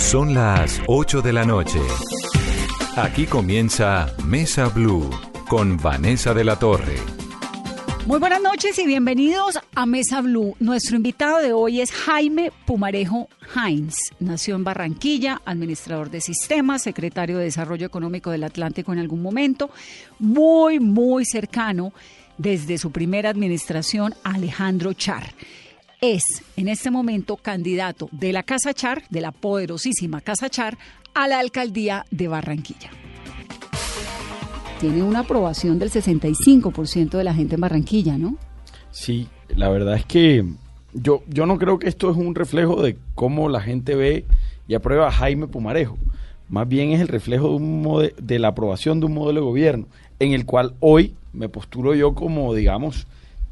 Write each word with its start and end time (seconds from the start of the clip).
Son 0.00 0.34
las 0.34 0.80
8 0.88 1.22
de 1.22 1.32
la 1.32 1.44
noche. 1.44 1.78
Aquí 2.96 3.26
comienza 3.26 4.12
Mesa 4.24 4.68
Blue 4.68 5.08
con 5.48 5.76
Vanessa 5.76 6.34
de 6.34 6.42
la 6.42 6.58
Torre. 6.58 6.96
Muy 8.06 8.18
buenas 8.18 8.42
noches 8.42 8.76
y 8.80 8.86
bienvenidos 8.86 9.60
a 9.72 9.86
Mesa 9.86 10.20
Blue. 10.20 10.56
Nuestro 10.58 10.96
invitado 10.96 11.38
de 11.38 11.52
hoy 11.52 11.80
es 11.80 11.92
Jaime 11.92 12.50
Pumarejo 12.66 13.28
Heinz. 13.54 13.94
Nació 14.18 14.56
en 14.56 14.64
Barranquilla, 14.64 15.42
administrador 15.44 16.10
de 16.10 16.22
sistemas, 16.22 16.82
secretario 16.82 17.38
de 17.38 17.44
Desarrollo 17.44 17.86
Económico 17.86 18.30
del 18.30 18.42
Atlántico 18.42 18.92
en 18.92 18.98
algún 18.98 19.22
momento, 19.22 19.70
muy, 20.18 20.80
muy 20.80 21.24
cercano 21.24 21.92
desde 22.36 22.78
su 22.78 22.90
primera 22.90 23.30
administración 23.30 24.14
a 24.24 24.34
Alejandro 24.34 24.92
Char. 24.94 25.34
Es 26.02 26.42
en 26.56 26.68
este 26.68 26.90
momento 26.90 27.36
candidato 27.36 28.08
de 28.10 28.32
la 28.32 28.42
Casa 28.42 28.72
Char, 28.72 29.02
de 29.10 29.20
la 29.20 29.32
poderosísima 29.32 30.22
Casa 30.22 30.48
Char, 30.48 30.78
a 31.12 31.28
la 31.28 31.38
alcaldía 31.38 32.06
de 32.10 32.26
Barranquilla. 32.26 32.88
Tiene 34.80 35.02
una 35.02 35.18
aprobación 35.18 35.78
del 35.78 35.90
65% 35.90 37.10
de 37.10 37.24
la 37.24 37.34
gente 37.34 37.56
en 37.56 37.60
Barranquilla, 37.60 38.16
¿no? 38.16 38.38
Sí, 38.90 39.28
la 39.50 39.68
verdad 39.68 39.94
es 39.94 40.06
que 40.06 40.42
yo, 40.94 41.22
yo 41.28 41.44
no 41.44 41.58
creo 41.58 41.78
que 41.78 41.90
esto 41.90 42.10
es 42.10 42.16
un 42.16 42.34
reflejo 42.34 42.80
de 42.80 42.96
cómo 43.14 43.50
la 43.50 43.60
gente 43.60 43.94
ve 43.94 44.24
y 44.68 44.74
aprueba 44.74 45.08
a 45.08 45.12
Jaime 45.12 45.48
Pumarejo. 45.48 45.98
Más 46.48 46.66
bien 46.66 46.92
es 46.92 47.02
el 47.02 47.08
reflejo 47.08 47.50
de, 47.50 47.54
un 47.56 48.10
de 48.16 48.38
la 48.38 48.48
aprobación 48.48 49.00
de 49.00 49.06
un 49.06 49.12
modelo 49.12 49.40
de 49.40 49.46
gobierno 49.46 49.86
en 50.18 50.32
el 50.32 50.46
cual 50.46 50.72
hoy 50.80 51.14
me 51.34 51.50
postulo 51.50 51.94
yo 51.94 52.14
como, 52.14 52.54
digamos, 52.54 53.06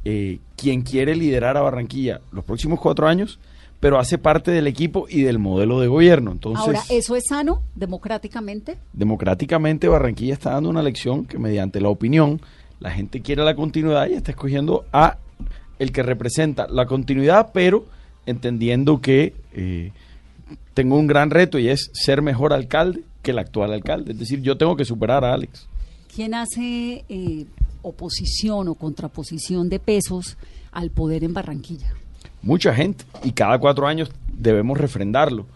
eh, 0.04 0.38
quien 0.56 0.82
quiere 0.82 1.14
liderar 1.14 1.56
a 1.56 1.62
Barranquilla 1.62 2.20
los 2.32 2.44
próximos 2.44 2.80
cuatro 2.80 3.06
años 3.06 3.38
pero 3.80 3.98
hace 3.98 4.18
parte 4.18 4.50
del 4.50 4.66
equipo 4.66 5.06
y 5.08 5.22
del 5.22 5.38
modelo 5.38 5.80
de 5.80 5.86
gobierno. 5.86 6.32
Entonces, 6.32 6.66
Ahora, 6.66 6.82
¿eso 6.90 7.14
es 7.14 7.24
sano 7.28 7.62
democráticamente? 7.74 8.76
Democráticamente 8.92 9.88
Barranquilla 9.88 10.34
está 10.34 10.50
dando 10.50 10.70
una 10.70 10.82
lección 10.82 11.24
que 11.24 11.38
mediante 11.38 11.80
la 11.80 11.88
opinión 11.88 12.40
la 12.80 12.90
gente 12.90 13.22
quiere 13.22 13.44
la 13.44 13.54
continuidad 13.54 14.08
y 14.08 14.14
está 14.14 14.32
escogiendo 14.32 14.84
a 14.92 15.18
el 15.78 15.92
que 15.92 16.02
representa 16.02 16.66
la 16.68 16.86
continuidad, 16.86 17.50
pero 17.52 17.86
entendiendo 18.26 19.00
que 19.00 19.34
eh, 19.52 19.92
tengo 20.74 20.96
un 20.96 21.06
gran 21.06 21.30
reto 21.30 21.58
y 21.58 21.68
es 21.68 21.90
ser 21.92 22.20
mejor 22.20 22.52
alcalde 22.52 23.02
que 23.22 23.30
el 23.30 23.38
actual 23.38 23.72
alcalde. 23.72 24.12
Es 24.12 24.18
decir, 24.18 24.42
yo 24.42 24.56
tengo 24.56 24.76
que 24.76 24.84
superar 24.84 25.24
a 25.24 25.34
Alex. 25.34 25.68
¿Quién 26.14 26.34
hace 26.34 27.04
eh, 27.08 27.46
oposición 27.88 28.68
o 28.68 28.74
contraposición 28.74 29.68
de 29.68 29.80
pesos 29.80 30.36
al 30.72 30.90
poder 30.90 31.24
en 31.24 31.34
Barranquilla? 31.34 31.94
mucha 32.42 32.74
gente 32.74 33.04
y 33.24 33.32
cada 33.32 33.58
cuatro 33.58 33.86
años 33.86 34.10
debemos 34.32 34.78
refrendarlo. 34.78 35.46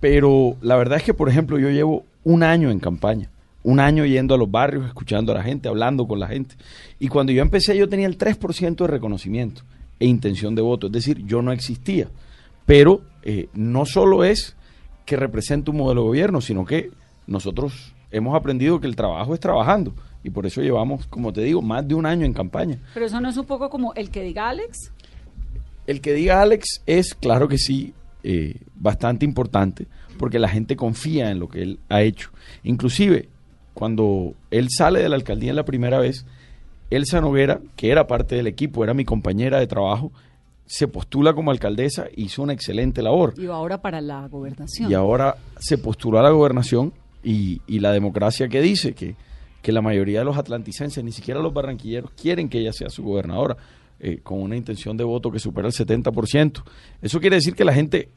Pero 0.00 0.56
la 0.60 0.76
verdad 0.76 0.98
es 0.98 1.04
que, 1.04 1.14
por 1.14 1.28
ejemplo, 1.28 1.58
yo 1.58 1.70
llevo 1.70 2.04
un 2.24 2.42
año 2.42 2.70
en 2.70 2.80
campaña, 2.80 3.30
un 3.62 3.78
año 3.78 4.04
yendo 4.04 4.34
a 4.34 4.38
los 4.38 4.50
barrios, 4.50 4.86
escuchando 4.86 5.32
a 5.32 5.36
la 5.36 5.42
gente, 5.42 5.68
hablando 5.68 6.06
con 6.06 6.18
la 6.18 6.28
gente. 6.28 6.56
Y 6.98 7.08
cuando 7.08 7.32
yo 7.32 7.42
empecé 7.42 7.76
yo 7.76 7.88
tenía 7.88 8.06
el 8.06 8.18
3% 8.18 8.76
de 8.76 8.86
reconocimiento 8.86 9.62
e 10.00 10.06
intención 10.06 10.54
de 10.54 10.62
voto, 10.62 10.88
es 10.88 10.92
decir, 10.92 11.24
yo 11.24 11.40
no 11.42 11.52
existía. 11.52 12.08
Pero 12.66 13.02
eh, 13.22 13.48
no 13.54 13.86
solo 13.86 14.24
es 14.24 14.56
que 15.04 15.16
represente 15.16 15.70
un 15.70 15.76
modelo 15.76 16.02
de 16.02 16.08
gobierno, 16.08 16.40
sino 16.40 16.64
que 16.64 16.90
nosotros 17.26 17.94
hemos 18.10 18.34
aprendido 18.34 18.80
que 18.80 18.88
el 18.88 18.96
trabajo 18.96 19.34
es 19.34 19.40
trabajando. 19.40 19.94
Y 20.24 20.30
por 20.30 20.46
eso 20.46 20.60
llevamos, 20.60 21.06
como 21.06 21.32
te 21.32 21.42
digo, 21.42 21.62
más 21.62 21.86
de 21.86 21.94
un 21.94 22.06
año 22.06 22.24
en 22.24 22.32
campaña. 22.32 22.78
Pero 22.94 23.06
eso 23.06 23.20
no 23.20 23.28
es 23.28 23.36
un 23.36 23.46
poco 23.46 23.68
como 23.70 23.92
el 23.94 24.10
que 24.10 24.22
diga 24.22 24.48
Alex. 24.48 24.92
El 25.86 26.00
que 26.00 26.12
diga 26.14 26.42
Alex 26.42 26.82
es, 26.86 27.14
claro 27.14 27.48
que 27.48 27.58
sí, 27.58 27.92
eh, 28.22 28.60
bastante 28.76 29.24
importante, 29.24 29.88
porque 30.18 30.38
la 30.38 30.48
gente 30.48 30.76
confía 30.76 31.30
en 31.30 31.40
lo 31.40 31.48
que 31.48 31.62
él 31.62 31.80
ha 31.88 32.02
hecho. 32.02 32.30
Inclusive, 32.62 33.28
cuando 33.74 34.34
él 34.50 34.68
sale 34.70 35.00
de 35.00 35.08
la 35.08 35.16
alcaldía 35.16 35.52
la 35.52 35.64
primera 35.64 35.98
vez, 35.98 36.24
Elsa 36.90 37.20
Noguera, 37.20 37.60
que 37.74 37.90
era 37.90 38.06
parte 38.06 38.36
del 38.36 38.46
equipo, 38.46 38.84
era 38.84 38.94
mi 38.94 39.04
compañera 39.04 39.58
de 39.58 39.66
trabajo, 39.66 40.12
se 40.66 40.86
postula 40.86 41.34
como 41.34 41.50
alcaldesa, 41.50 42.06
hizo 42.14 42.42
una 42.42 42.52
excelente 42.52 43.02
labor. 43.02 43.34
Y 43.36 43.46
ahora 43.46 43.82
para 43.82 44.00
la 44.00 44.28
gobernación. 44.28 44.90
Y 44.90 44.94
ahora 44.94 45.36
se 45.58 45.78
postuló 45.78 46.18
a 46.18 46.22
la 46.22 46.30
gobernación 46.30 46.92
y, 47.24 47.60
y 47.66 47.80
la 47.80 47.92
democracia 47.92 48.48
que 48.48 48.60
dice 48.60 48.94
que, 48.94 49.16
que 49.62 49.72
la 49.72 49.80
mayoría 49.80 50.18
de 50.18 50.24
los 50.24 50.36
atlanticenses, 50.36 51.02
ni 51.02 51.12
siquiera 51.12 51.40
los 51.40 51.54
barranquilleros, 51.54 52.10
quieren 52.10 52.48
que 52.48 52.58
ella 52.58 52.72
sea 52.72 52.90
su 52.90 53.02
gobernadora. 53.02 53.56
Eh, 54.04 54.18
con 54.20 54.42
una 54.42 54.56
intención 54.56 54.96
de 54.96 55.04
voto 55.04 55.30
que 55.30 55.38
supera 55.38 55.68
el 55.68 55.72
70%. 55.72 56.64
Eso 57.02 57.20
quiere 57.20 57.36
decir 57.36 57.54
que 57.54 57.64
la 57.64 57.72
gente 57.72 58.08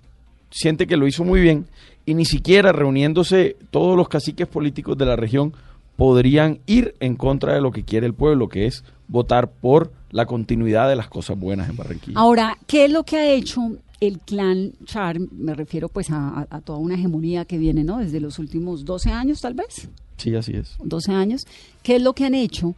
siente 0.50 0.88
que 0.88 0.98
lo 0.98 1.06
hizo 1.06 1.24
muy 1.24 1.42
bien 1.42 1.68
y 2.08 2.16
ni 2.16 2.26
siquiera 2.26 2.72
reuniéndose 2.72 3.56
todos 3.70 3.96
los 3.96 4.10
caciques 4.10 4.48
políticos 4.48 4.98
de 4.98 5.06
la 5.06 5.16
región 5.16 5.54
podrían 5.96 6.60
ir 6.66 6.96
en 7.00 7.16
contra 7.16 7.54
de 7.54 7.62
lo 7.62 7.72
que 7.72 7.84
quiere 7.84 8.08
el 8.08 8.16
pueblo, 8.16 8.50
que 8.50 8.66
es 8.66 8.84
votar 9.08 9.52
por 9.52 9.92
la 10.10 10.26
continuidad 10.26 10.90
de 10.90 10.96
las 10.96 11.08
cosas 11.08 11.38
buenas 11.38 11.70
en 11.70 11.78
Barranquilla. 11.78 12.20
Ahora, 12.20 12.58
¿qué 12.66 12.86
es 12.86 12.92
lo 12.92 13.04
que 13.04 13.18
ha 13.18 13.32
hecho 13.32 13.62
el 14.00 14.20
clan 14.20 14.74
Char? 14.86 15.20
Me 15.20 15.54
refiero 15.54 15.90
pues 15.90 16.10
a, 16.12 16.48
a 16.50 16.62
toda 16.62 16.80
una 16.80 16.96
hegemonía 16.96 17.46
que 17.46 17.58
viene, 17.58 17.84
¿no? 17.84 18.00
Desde 18.00 18.20
los 18.20 18.40
últimos 18.40 18.86
12 18.86 19.12
años, 19.12 19.42
tal 19.42 19.54
vez. 19.54 19.90
Sí, 20.18 20.36
así 20.36 20.54
es. 20.54 20.76
12 20.84 21.12
años. 21.12 21.46
¿Qué 21.84 21.98
es 21.98 22.02
lo 22.02 22.14
que 22.14 22.26
han 22.26 22.36
hecho 22.36 22.76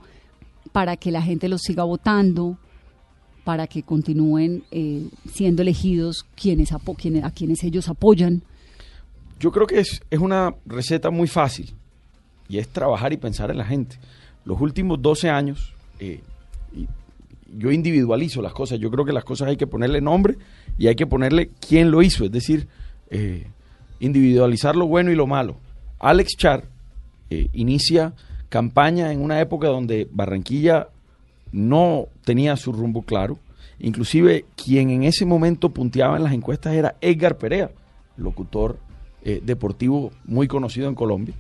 para 0.72 0.98
que 0.98 1.12
la 1.12 1.22
gente 1.22 1.50
los 1.50 1.62
siga 1.62 1.84
votando? 1.84 2.58
para 3.48 3.66
que 3.66 3.82
continúen 3.82 4.66
eh, 4.72 5.08
siendo 5.32 5.62
elegidos 5.62 6.26
quienes, 6.36 6.74
a 6.74 7.32
quienes 7.32 7.64
ellos 7.64 7.88
apoyan? 7.88 8.44
Yo 9.40 9.54
creo 9.54 9.66
que 9.66 9.80
es, 9.80 10.02
es 10.12 10.20
una 10.20 10.54
receta 10.66 11.12
muy 11.12 11.30
fácil 11.30 11.74
y 12.50 12.58
es 12.58 12.68
trabajar 12.68 13.14
y 13.14 13.18
pensar 13.18 13.50
en 13.50 13.58
la 13.58 13.64
gente. 13.64 13.96
Los 14.44 14.60
últimos 14.60 15.02
12 15.02 15.30
años, 15.30 15.74
eh, 16.02 16.20
yo 17.56 17.72
individualizo 17.72 18.42
las 18.42 18.54
cosas, 18.54 18.80
yo 18.80 18.90
creo 18.92 19.06
que 19.06 19.14
las 19.14 19.24
cosas 19.24 19.50
hay 19.50 19.58
que 19.58 19.68
ponerle 19.68 20.02
nombre 20.02 20.38
y 20.78 20.88
hay 20.88 20.96
que 20.96 21.08
ponerle 21.08 21.50
quién 21.60 21.92
lo 21.92 22.02
hizo, 22.02 22.26
es 22.26 22.32
decir, 22.32 22.68
eh, 23.10 23.48
individualizar 24.00 24.76
lo 24.76 24.88
bueno 24.88 25.12
y 25.12 25.16
lo 25.16 25.28
malo. 25.28 25.58
Alex 26.00 26.36
Char 26.38 26.64
inicia 27.30 28.14
campaña 28.50 29.12
en 29.12 29.22
una 29.22 29.42
época 29.42 29.68
donde 29.68 30.08
Barranquilla 30.12 30.88
no 31.52 32.08
tenía 32.24 32.56
su 32.56 32.72
rumbo 32.72 33.02
claro. 33.02 33.40
Inclusive 33.80 34.46
quien 34.56 34.90
en 34.90 35.04
ese 35.04 35.26
momento 35.26 35.70
punteaba 35.70 36.18
en 36.18 36.24
las 36.24 36.34
encuestas 36.34 36.74
era 36.74 36.96
Edgar 37.02 37.38
Perea, 37.38 37.72
locutor 38.16 38.80
eh, 39.24 39.42
deportivo 39.44 40.12
muy 40.26 40.48
conocido 40.48 40.88
en 40.88 40.96
Colombia. 40.96 41.36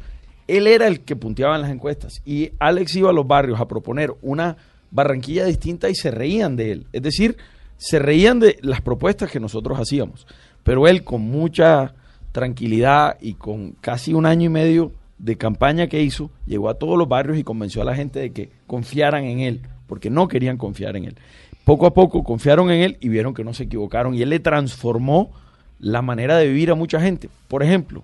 Él 0.48 0.68
era 0.68 0.88
el 0.88 1.02
que 1.02 1.16
punteaba 1.16 1.56
en 1.56 1.62
las 1.62 1.72
encuestas 1.72 2.22
y 2.26 2.52
Alex 2.60 2.96
iba 2.96 3.10
a 3.10 3.14
los 3.14 3.28
barrios 3.28 3.60
a 3.60 3.68
proponer 3.68 4.14
una 4.22 4.58
Barranquilla 4.92 5.46
distinta 5.46 5.90
y 5.90 5.96
se 5.96 6.12
reían 6.12 6.56
de 6.56 6.72
él. 6.72 6.88
Es 6.94 7.02
decir, 7.02 7.38
se 7.78 8.00
reían 8.00 8.40
de 8.40 8.58
las 8.62 8.82
propuestas 8.82 9.32
que 9.32 9.40
nosotros 9.40 9.80
hacíamos. 9.80 10.28
Pero 10.64 10.88
él 10.88 11.04
con 11.04 11.22
mucha 11.22 11.94
tranquilidad 12.32 13.18
y 13.22 13.34
con 13.34 13.72
casi 13.82 14.14
un 14.14 14.26
año 14.26 14.46
y 14.46 14.50
medio 14.50 14.92
de 15.18 15.38
campaña 15.38 15.88
que 15.88 16.02
hizo, 16.02 16.30
llegó 16.46 16.70
a 16.70 16.76
todos 16.76 16.98
los 16.98 17.08
barrios 17.08 17.38
y 17.38 17.44
convenció 17.44 17.82
a 17.82 17.86
la 17.86 17.96
gente 17.96 18.20
de 18.20 18.32
que 18.32 18.52
confiaran 18.68 19.24
en 19.24 19.40
él 19.40 19.62
porque 19.88 20.10
no 20.10 20.28
querían 20.28 20.58
confiar 20.58 20.96
en 20.96 21.06
él. 21.06 21.16
Poco 21.64 21.86
a 21.86 21.94
poco 21.94 22.24
confiaron 22.24 22.70
en 22.70 22.82
él 22.82 22.98
y 23.02 23.10
vieron 23.10 23.34
que 23.34 23.44
no 23.44 23.54
se 23.54 23.64
equivocaron 23.64 24.14
y 24.14 24.22
él 24.22 24.30
le 24.30 24.40
transformó 24.40 25.32
la 25.80 26.02
manera 26.02 26.38
de 26.38 26.48
vivir 26.48 26.72
a 26.72 26.76
mucha 26.76 27.00
gente. 27.02 27.30
Por 27.48 27.64
ejemplo, 27.64 28.04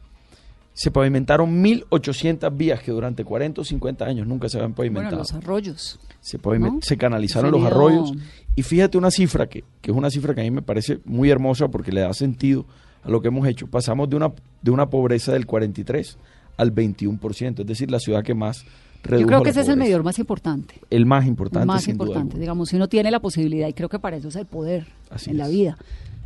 se 0.74 0.91
pavimentaron 0.91 1.63
1.800 1.63 2.56
vías 2.56 2.81
que 2.81 2.91
durante 2.91 3.24
40 3.24 3.62
o 3.62 3.63
50 3.63 4.06
años 4.06 4.27
nunca 4.27 4.50
se 4.50 4.57
habían 4.57 4.74
pavimentado. 4.74 5.18
Bueno, 5.18 5.19
los 5.19 5.33
arroyos. 5.33 6.00
Se, 6.23 6.39
se 6.81 6.97
canalizaron 6.97 7.51
los 7.51 7.63
arroyos. 7.63 8.13
Y 8.55 8.63
fíjate 8.63 8.97
una 8.97 9.11
cifra 9.11 9.47
que, 9.47 9.63
que, 9.81 9.91
es 9.91 9.97
una 9.97 10.09
cifra 10.09 10.33
que 10.33 10.41
a 10.41 10.43
mí 10.43 10.51
me 10.51 10.61
parece 10.61 10.99
muy 11.05 11.29
hermosa 11.29 11.67
porque 11.67 11.91
le 11.91 12.01
da 12.01 12.13
sentido 12.13 12.65
a 13.03 13.09
lo 13.09 13.21
que 13.21 13.27
hemos 13.27 13.47
hecho. 13.47 13.67
Pasamos 13.67 14.09
de 14.09 14.15
una, 14.15 14.31
de 14.61 14.71
una 14.71 14.89
pobreza 14.89 15.33
del 15.33 15.45
43 15.45 16.17
al 16.55 16.73
21%, 16.73 17.59
es 17.59 17.65
decir, 17.67 17.91
la 17.91 17.99
ciudad 17.99 18.23
que 18.23 18.33
más 18.33 18.65
yo 19.03 19.27
creo 19.27 19.43
que 19.43 19.49
ese 19.49 19.61
es 19.61 19.67
el 19.67 19.75
medidor 19.75 20.01
más 20.01 20.17
importante. 20.17 20.75
El 20.89 21.05
más 21.05 21.25
importante. 21.25 21.67
más 21.67 21.87
importante. 21.89 22.39
Digamos, 22.39 22.69
si 22.69 22.77
uno 22.77 22.87
tiene 22.87 23.11
la 23.11 23.19
posibilidad, 23.19 23.67
y 23.67 23.73
creo 23.73 23.89
que 23.89 23.99
para 23.99 24.15
eso 24.15 24.29
es 24.29 24.35
el 24.37 24.45
poder 24.45 24.87
en 25.25 25.37
la 25.37 25.49
vida. 25.49 25.77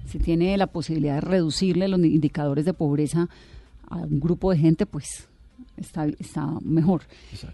si 0.08 0.20
tiene 0.20 0.56
la 0.58 0.68
posibilidad 0.68 1.16
de 1.16 1.22
reducirle 1.22 1.88
los 1.88 2.00
indicadores 2.00 2.66
de 2.66 2.74
pobreza 2.74 3.30
a 3.90 3.98
un 3.98 4.20
grupo 4.20 4.52
de 4.52 4.58
gente, 4.58 4.86
pues 4.86 5.28
está, 5.78 6.08
está 6.20 6.48
mejor. 6.62 7.04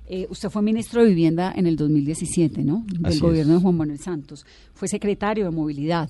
Eh, 0.08 0.28
usted 0.30 0.50
fue 0.50 0.62
ministro 0.62 1.02
de 1.02 1.10
Vivienda 1.10 1.54
en 1.56 1.68
el 1.68 1.76
2017, 1.76 2.64
¿no? 2.64 2.86
Del 2.88 3.20
gobierno 3.20 3.54
de 3.54 3.60
Juan 3.60 3.76
Manuel 3.76 4.00
Santos. 4.00 4.46
Fue 4.74 4.88
secretario 4.88 5.46
de 5.46 5.52
Movilidad. 5.52 6.10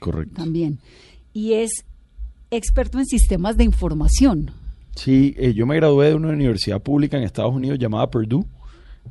Correcto. 0.00 0.34
También. 0.36 0.78
Y 1.32 1.54
es 1.54 1.84
experto 2.50 2.98
en 2.98 3.06
sistemas 3.06 3.56
de 3.56 3.64
información. 3.64 4.50
Sí, 4.94 5.34
eh, 5.36 5.52
yo 5.54 5.66
me 5.66 5.76
gradué 5.76 6.08
de 6.08 6.14
una 6.14 6.28
universidad 6.28 6.80
pública 6.80 7.16
en 7.16 7.24
Estados 7.24 7.54
Unidos 7.54 7.78
llamada 7.78 8.10
Purdue. 8.10 8.44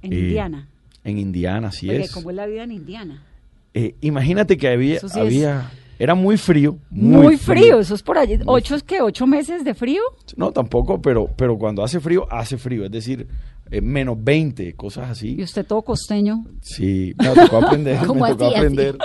En 0.02 0.14
Indiana. 0.14 0.68
En 1.04 1.18
Indiana, 1.18 1.72
sí 1.72 1.90
es. 1.90 2.12
¿Cómo 2.12 2.30
es 2.30 2.36
la 2.36 2.46
vida 2.46 2.64
en 2.64 2.72
Indiana? 2.72 3.24
imagínate 4.02 4.58
que 4.58 4.70
había, 4.70 5.00
había 5.14 5.70
era 6.00 6.16
muy 6.16 6.38
frío. 6.38 6.78
Muy, 6.90 7.38
frío. 7.38 7.80
eso 7.80 7.96
es 7.96 8.04
por 8.04 8.18
allí. 8.18 8.40
¿Ocho 8.46 8.76
es 8.76 8.84
que 8.84 9.02
ocho 9.02 9.26
meses 9.26 9.64
de 9.64 9.74
frío? 9.74 10.02
No, 10.36 10.52
tampoco, 10.52 11.02
pero, 11.02 11.28
pero 11.36 11.58
cuando 11.58 11.84
hace 11.84 12.00
frío, 12.00 12.28
hace 12.32 12.58
frío. 12.58 12.86
Es 12.86 12.92
decir, 12.92 13.28
eh, 13.72 13.82
menos 13.82 14.18
20, 14.24 14.74
cosas 14.76 15.10
así. 15.10 15.36
¿Y 15.36 15.44
usted 15.44 15.66
todo 15.66 15.82
costeño? 15.82 16.46
Sí, 16.62 17.16
me 17.18 17.30
tocó 17.30 17.58
aprender. 17.66 18.00
me 18.02 18.30
tocó 18.30 18.46
aprender. 18.46 18.98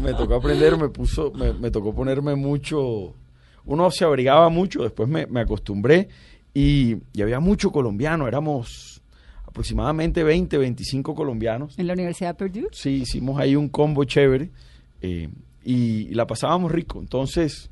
Me 0.00 0.12
tocó 0.14 0.34
aprender, 0.34 0.76
me 0.76 0.88
puso, 0.88 1.32
me, 1.32 1.70
tocó 1.70 1.94
ponerme 1.94 2.34
mucho. 2.34 3.14
Uno 3.64 3.90
se 3.90 4.04
abrigaba 4.04 4.48
mucho, 4.48 4.82
después 4.82 5.08
me, 5.08 5.40
acostumbré 5.40 6.08
y, 6.54 6.96
y 7.12 7.22
había 7.22 7.40
mucho 7.40 7.72
colombiano. 7.72 8.28
Éramos 8.28 9.02
aproximadamente 9.46 10.22
20, 10.22 10.58
25 10.58 11.14
colombianos. 11.14 11.78
¿En 11.78 11.86
la 11.86 11.94
Universidad 11.94 12.30
de 12.30 12.34
Purdue? 12.34 12.68
Sí, 12.72 13.02
hicimos 13.02 13.40
ahí 13.40 13.56
un 13.56 13.68
combo 13.68 14.04
chévere. 14.04 14.50
Eh, 15.02 15.28
y, 15.64 16.14
la 16.14 16.26
pasábamos 16.26 16.72
rico. 16.72 16.98
Entonces, 17.00 17.70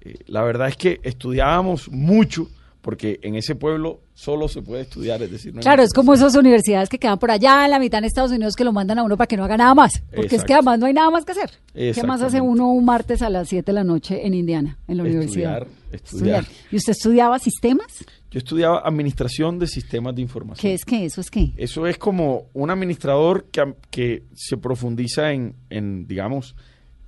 eh, 0.00 0.14
la 0.26 0.42
verdad 0.42 0.68
es 0.68 0.76
que 0.76 1.00
estudiábamos 1.02 1.90
mucho 1.90 2.48
porque 2.80 3.20
en 3.22 3.34
ese 3.34 3.54
pueblo 3.54 4.00
solo 4.14 4.48
se 4.48 4.62
puede 4.62 4.82
estudiar, 4.82 5.22
es 5.22 5.30
decir, 5.30 5.52
claro, 5.54 5.82
es 5.82 5.92
como 5.92 6.14
esas 6.14 6.34
universidades 6.34 6.88
que 6.88 6.98
quedan 6.98 7.18
por 7.18 7.30
allá 7.30 7.64
en 7.64 7.70
la 7.70 7.78
mitad 7.78 7.98
en 7.98 8.04
Estados 8.04 8.30
Unidos 8.30 8.54
que 8.56 8.64
lo 8.64 8.72
mandan 8.72 8.98
a 8.98 9.02
uno 9.02 9.16
para 9.16 9.26
que 9.26 9.36
no 9.36 9.44
haga 9.44 9.56
nada 9.56 9.74
más, 9.74 10.02
porque 10.14 10.36
es 10.36 10.44
que 10.44 10.54
además 10.54 10.78
no 10.78 10.86
hay 10.86 10.94
nada 10.94 11.10
más 11.10 11.24
que 11.24 11.32
hacer. 11.32 11.50
¿Qué 11.74 12.02
más 12.04 12.22
hace 12.22 12.40
uno 12.40 12.72
un 12.72 12.84
martes 12.84 13.22
a 13.22 13.28
las 13.28 13.48
7 13.48 13.66
de 13.66 13.72
la 13.72 13.84
noche 13.84 14.26
en 14.26 14.34
Indiana, 14.34 14.78
en 14.88 14.96
la 14.96 15.02
universidad? 15.02 15.66
Estudiar, 15.92 16.44
¿Y 16.70 16.76
usted 16.76 16.92
estudiaba 16.92 17.38
sistemas? 17.38 18.04
Yo 18.30 18.38
estudiaba 18.38 18.80
administración 18.84 19.58
de 19.58 19.66
sistemas 19.66 20.14
de 20.14 20.22
información. 20.22 20.60
¿Qué 20.60 20.74
es 20.74 20.84
qué? 20.84 21.04
¿Eso 21.04 21.20
es 21.20 21.30
qué? 21.30 21.52
Eso 21.56 21.86
es 21.86 21.98
como 21.98 22.46
un 22.52 22.70
administrador 22.70 23.46
que, 23.50 23.74
que 23.90 24.22
se 24.34 24.56
profundiza 24.56 25.32
en, 25.32 25.56
en 25.68 26.06
digamos, 26.06 26.54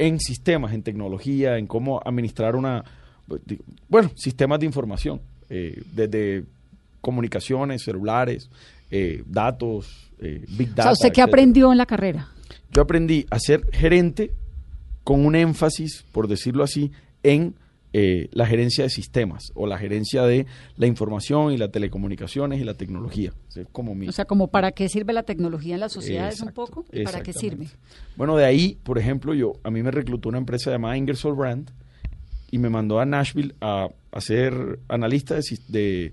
en 0.02 0.18
sistemas, 0.18 0.72
en 0.72 0.82
tecnología, 0.82 1.58
en 1.58 1.68
cómo 1.68 2.00
administrar 2.04 2.56
una, 2.56 2.84
bueno, 3.88 4.10
sistemas 4.16 4.58
de 4.58 4.66
información, 4.66 5.20
eh, 5.48 5.80
desde 5.94 6.44
comunicaciones, 7.00 7.84
celulares, 7.84 8.50
eh, 8.90 9.22
datos, 9.26 10.10
eh, 10.18 10.44
big 10.58 10.74
data. 10.74 10.90
¿usted 10.90 11.12
qué 11.12 11.22
aprendió 11.22 11.70
en 11.70 11.78
la 11.78 11.86
carrera? 11.86 12.28
Yo 12.72 12.82
aprendí 12.82 13.26
a 13.30 13.38
ser 13.38 13.64
gerente 13.72 14.32
con 15.04 15.24
un 15.24 15.36
énfasis, 15.36 16.04
por 16.10 16.26
decirlo 16.26 16.64
así, 16.64 16.90
en 17.22 17.54
eh, 17.94 18.30
la 18.32 18.46
gerencia 18.46 18.84
de 18.84 18.90
sistemas 18.90 19.52
o 19.54 19.66
la 19.66 19.76
gerencia 19.76 20.22
de 20.22 20.46
la 20.76 20.86
información 20.86 21.52
y 21.52 21.58
las 21.58 21.70
telecomunicaciones 21.70 22.58
y 22.58 22.64
la 22.64 22.72
tecnología. 22.72 23.34
como 23.70 23.92
O 24.08 24.12
sea, 24.12 24.24
como 24.24 24.48
para 24.48 24.72
qué 24.72 24.88
sirve 24.88 25.12
la 25.12 25.24
tecnología 25.24 25.74
en 25.74 25.80
las 25.80 25.92
sociedades 25.92 26.40
un 26.40 26.52
poco 26.52 26.86
y 26.90 27.04
para 27.04 27.22
qué 27.22 27.34
sirve. 27.34 27.68
Bueno, 28.16 28.34
de 28.34 28.46
ahí, 28.46 28.78
por 28.82 28.98
ejemplo, 28.98 29.34
yo 29.34 29.52
a 29.62 29.70
mí 29.70 29.82
me 29.82 29.90
reclutó 29.90 30.30
una 30.30 30.38
empresa 30.38 30.70
llamada 30.70 30.96
Ingersoll 30.96 31.34
Brand 31.34 31.70
y 32.50 32.56
me 32.56 32.70
mandó 32.70 32.98
a 32.98 33.04
Nashville 33.04 33.54
a, 33.60 33.90
ser 34.20 34.78
analista 34.88 35.34
de, 35.68 36.12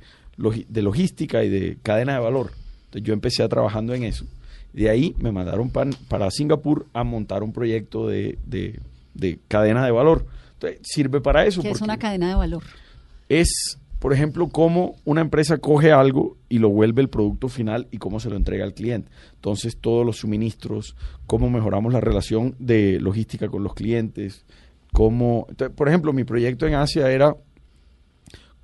de, 0.67 0.81
logística 0.81 1.45
y 1.45 1.49
de 1.49 1.77
cadena 1.81 2.15
de 2.15 2.19
valor. 2.19 2.51
Entonces 2.87 3.03
yo 3.03 3.13
empecé 3.13 3.41
a 3.41 3.47
trabajando 3.47 3.93
en 3.93 4.03
eso. 4.03 4.25
De 4.73 4.89
ahí 4.89 5.15
me 5.17 5.31
mandaron 5.31 5.69
para 5.69 6.29
Singapur 6.29 6.87
a 6.91 7.05
montar 7.05 7.41
un 7.41 7.53
proyecto 7.53 8.05
de, 8.09 8.37
de 8.45 9.39
cadena 9.47 9.85
de 9.85 9.91
valor 9.91 10.25
sirve 10.81 11.21
para 11.21 11.45
eso. 11.45 11.61
¿Qué 11.61 11.69
es 11.69 11.81
una 11.81 11.97
cadena 11.97 12.29
de 12.29 12.35
valor? 12.35 12.63
Es, 13.27 13.77
por 13.99 14.13
ejemplo, 14.13 14.49
cómo 14.49 14.95
una 15.05 15.21
empresa 15.21 15.57
coge 15.57 15.91
algo 15.91 16.37
y 16.49 16.59
lo 16.59 16.69
vuelve 16.69 17.01
el 17.01 17.09
producto 17.09 17.49
final 17.49 17.87
y 17.91 17.97
cómo 17.97 18.19
se 18.19 18.29
lo 18.29 18.35
entrega 18.35 18.65
al 18.65 18.73
cliente. 18.73 19.11
Entonces, 19.35 19.77
todos 19.79 20.05
los 20.05 20.17
suministros, 20.17 20.95
cómo 21.25 21.49
mejoramos 21.49 21.93
la 21.93 22.01
relación 22.01 22.55
de 22.59 22.99
logística 22.99 23.49
con 23.49 23.63
los 23.63 23.73
clientes, 23.73 24.45
cómo... 24.91 25.47
por 25.75 25.87
ejemplo, 25.87 26.13
mi 26.13 26.23
proyecto 26.23 26.67
en 26.67 26.75
Asia 26.75 27.11
era 27.11 27.35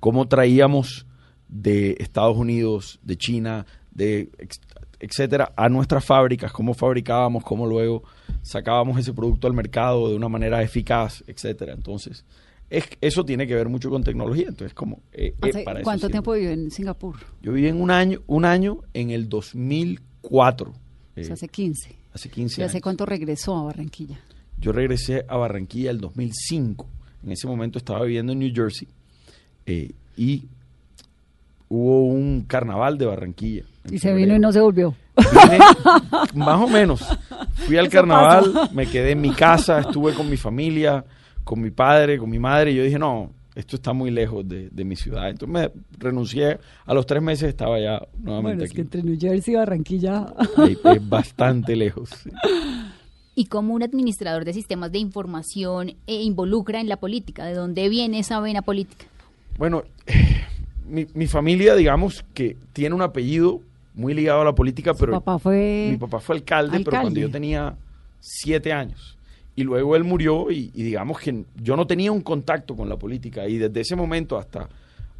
cómo 0.00 0.28
traíamos 0.28 1.06
de 1.48 1.96
Estados 2.00 2.36
Unidos, 2.36 2.98
de 3.02 3.16
China, 3.16 3.66
de 3.92 4.30
etcétera, 5.00 5.52
a 5.56 5.68
nuestras 5.68 6.04
fábricas, 6.04 6.52
cómo 6.52 6.74
fabricábamos, 6.74 7.44
cómo 7.44 7.66
luego 7.66 8.02
sacábamos 8.42 8.98
ese 8.98 9.12
producto 9.12 9.46
al 9.46 9.52
mercado 9.52 10.08
de 10.08 10.16
una 10.16 10.28
manera 10.28 10.62
eficaz, 10.62 11.22
etcétera. 11.26 11.72
Entonces, 11.72 12.24
es, 12.70 12.84
eso 13.00 13.24
tiene 13.24 13.46
que 13.46 13.54
ver 13.54 13.68
mucho 13.68 13.90
con 13.90 14.02
tecnología. 14.02 14.46
Entonces, 14.48 14.74
como 14.74 15.00
eh, 15.12 15.34
eh, 15.42 15.64
¿Cuánto 15.82 16.08
tiempo 16.08 16.32
vivió 16.32 16.50
en 16.50 16.70
Singapur? 16.70 17.16
Yo 17.42 17.52
viví 17.52 17.68
en 17.68 17.80
un 17.80 17.90
año, 17.90 18.22
un 18.26 18.44
año 18.44 18.80
en 18.94 19.10
el 19.10 19.28
2004. 19.28 20.72
hace 21.30 21.48
15. 21.48 21.96
Hace 22.12 22.30
15 22.30 22.60
¿Y 22.60 22.64
hace 22.64 22.80
cuánto 22.80 23.04
regresó 23.04 23.56
a 23.56 23.64
Barranquilla? 23.64 24.18
Yo 24.58 24.72
regresé 24.72 25.26
a 25.28 25.36
Barranquilla 25.36 25.90
el 25.90 26.00
2005. 26.00 26.88
En 27.24 27.32
ese 27.32 27.46
momento 27.46 27.78
estaba 27.78 28.04
viviendo 28.04 28.32
en 28.32 28.38
New 28.38 28.52
Jersey 28.54 28.88
eh, 29.66 29.92
y 30.16 30.44
hubo 31.68 32.06
un 32.06 32.44
carnaval 32.46 32.98
de 32.98 33.06
Barranquilla. 33.06 33.64
Y 33.90 33.98
se 33.98 34.12
vino 34.14 34.34
y 34.34 34.38
no 34.38 34.52
se 34.52 34.60
volvió. 34.60 34.94
más 36.34 36.60
o 36.60 36.68
menos. 36.68 37.04
Fui 37.54 37.76
al 37.76 37.88
carnaval, 37.88 38.70
me 38.72 38.86
quedé 38.86 39.12
en 39.12 39.20
mi 39.20 39.30
casa, 39.30 39.80
estuve 39.80 40.12
con 40.14 40.28
mi 40.28 40.36
familia, 40.36 41.04
con 41.44 41.60
mi 41.60 41.70
padre, 41.70 42.18
con 42.18 42.28
mi 42.28 42.38
madre, 42.38 42.72
y 42.72 42.76
yo 42.76 42.82
dije, 42.82 42.98
no, 42.98 43.30
esto 43.54 43.76
está 43.76 43.92
muy 43.92 44.10
lejos 44.10 44.46
de, 44.46 44.84
mi 44.84 44.96
ciudad. 44.96 45.30
Entonces 45.30 45.48
me 45.48 45.70
renuncié, 45.98 46.58
a 46.84 46.94
los 46.94 47.06
tres 47.06 47.22
meses 47.22 47.48
estaba 47.48 47.80
ya 47.80 48.00
nuevamente 48.18 48.56
bueno, 48.56 48.64
es 48.64 48.72
que 48.72 48.80
entre 48.82 49.02
New 49.02 49.18
Jersey 49.18 49.54
y 49.54 49.56
Barranquilla... 49.56 50.26
es 50.66 51.08
bastante 51.08 51.74
lejos. 51.74 52.10
y 53.34 53.46
cómo 53.46 53.74
un 53.74 53.82
administrador 53.82 54.44
de 54.44 54.52
sistemas 54.52 54.92
de 54.92 54.98
información 54.98 55.94
e 56.06 56.22
involucra 56.22 56.80
en 56.80 56.88
la 56.88 56.98
política? 56.98 57.46
¿De 57.46 57.54
dónde 57.54 57.88
viene 57.88 58.18
esa 58.18 58.40
vena 58.40 58.60
política? 58.60 59.06
Bueno, 59.56 59.84
mi, 60.88 61.06
mi, 61.14 61.26
familia, 61.26 61.74
digamos, 61.74 62.24
que 62.34 62.56
tiene 62.72 62.94
un 62.94 63.02
apellido 63.02 63.60
muy 63.94 64.14
ligado 64.14 64.42
a 64.42 64.44
la 64.44 64.54
política, 64.54 64.94
pero 64.94 65.12
papá 65.12 65.38
fue 65.38 65.88
mi 65.90 65.96
papá 65.96 66.20
fue 66.20 66.36
alcalde, 66.36 66.80
pero 66.84 67.00
cuando 67.00 67.20
yo 67.20 67.30
tenía 67.30 67.76
siete 68.20 68.72
años. 68.72 69.16
Y 69.54 69.62
luego 69.62 69.96
él 69.96 70.04
murió 70.04 70.50
y, 70.50 70.68
digamos 70.68 71.18
que 71.18 71.44
yo 71.56 71.76
no 71.76 71.86
tenía 71.86 72.12
un 72.12 72.20
contacto 72.20 72.76
con 72.76 72.90
la 72.90 72.96
política. 72.96 73.48
Y 73.48 73.56
desde 73.56 73.80
ese 73.80 73.96
momento 73.96 74.36
hasta, 74.36 74.68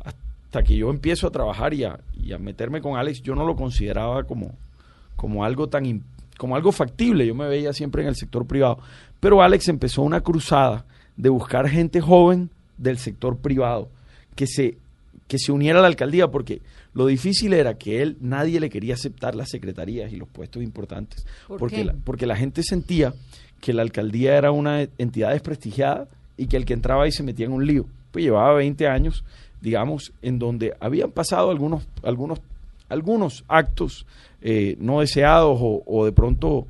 hasta 0.04 0.62
que 0.62 0.76
yo 0.76 0.90
empiezo 0.90 1.26
a 1.26 1.30
trabajar 1.30 1.72
y 1.72 1.84
a, 1.84 1.98
y 2.22 2.32
a 2.32 2.38
meterme 2.38 2.82
con 2.82 2.98
Alex, 2.98 3.22
yo 3.22 3.34
no 3.34 3.46
lo 3.46 3.56
consideraba 3.56 4.24
como, 4.24 4.52
como 5.16 5.42
algo 5.42 5.68
tan 5.68 6.02
como 6.36 6.54
algo 6.54 6.70
factible. 6.70 7.26
Yo 7.26 7.34
me 7.34 7.48
veía 7.48 7.72
siempre 7.72 8.02
en 8.02 8.08
el 8.08 8.16
sector 8.16 8.46
privado. 8.46 8.78
Pero 9.20 9.40
Alex 9.40 9.68
empezó 9.68 10.02
una 10.02 10.20
cruzada 10.20 10.84
de 11.16 11.30
buscar 11.30 11.66
gente 11.66 12.02
joven 12.02 12.50
del 12.76 12.98
sector 12.98 13.38
privado 13.38 13.88
que 14.34 14.46
se 14.46 14.76
que 15.28 15.38
se 15.38 15.52
uniera 15.52 15.78
a 15.78 15.82
la 15.82 15.88
alcaldía, 15.88 16.28
porque 16.28 16.62
lo 16.94 17.06
difícil 17.06 17.52
era 17.52 17.74
que 17.74 18.02
él, 18.02 18.16
nadie 18.20 18.60
le 18.60 18.70
quería 18.70 18.94
aceptar 18.94 19.34
las 19.34 19.50
secretarías 19.50 20.12
y 20.12 20.16
los 20.16 20.28
puestos 20.28 20.62
importantes, 20.62 21.26
porque, 21.58 21.84
La, 21.84 21.94
porque 22.04 22.26
la 22.26 22.36
gente 22.36 22.62
sentía 22.62 23.14
que 23.60 23.72
la 23.72 23.82
alcaldía 23.82 24.36
era 24.36 24.52
una 24.52 24.82
entidad 24.98 25.32
desprestigiada 25.32 26.08
y 26.36 26.46
que 26.46 26.56
el 26.56 26.64
que 26.64 26.74
entraba 26.74 27.04
ahí 27.04 27.12
se 27.12 27.22
metía 27.22 27.46
en 27.46 27.52
un 27.52 27.66
lío. 27.66 27.86
Pues 28.12 28.24
llevaba 28.24 28.54
20 28.54 28.86
años, 28.86 29.24
digamos, 29.60 30.12
en 30.22 30.38
donde 30.38 30.74
habían 30.80 31.10
pasado 31.10 31.50
algunos, 31.50 31.86
algunos, 32.02 32.40
algunos 32.88 33.44
actos 33.48 34.06
eh, 34.42 34.76
no 34.78 35.00
deseados 35.00 35.58
o, 35.60 35.82
o 35.86 36.04
de 36.04 36.12
pronto 36.12 36.66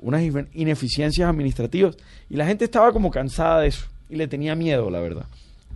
unas 0.00 0.22
ineficiencias 0.52 1.28
administrativas 1.28 1.96
y 2.30 2.36
la 2.36 2.46
gente 2.46 2.64
estaba 2.64 2.92
como 2.92 3.10
cansada 3.10 3.62
de 3.62 3.68
eso 3.68 3.86
y 4.08 4.16
le 4.16 4.28
tenía 4.28 4.54
miedo, 4.54 4.90
la 4.90 5.00
verdad. 5.00 5.26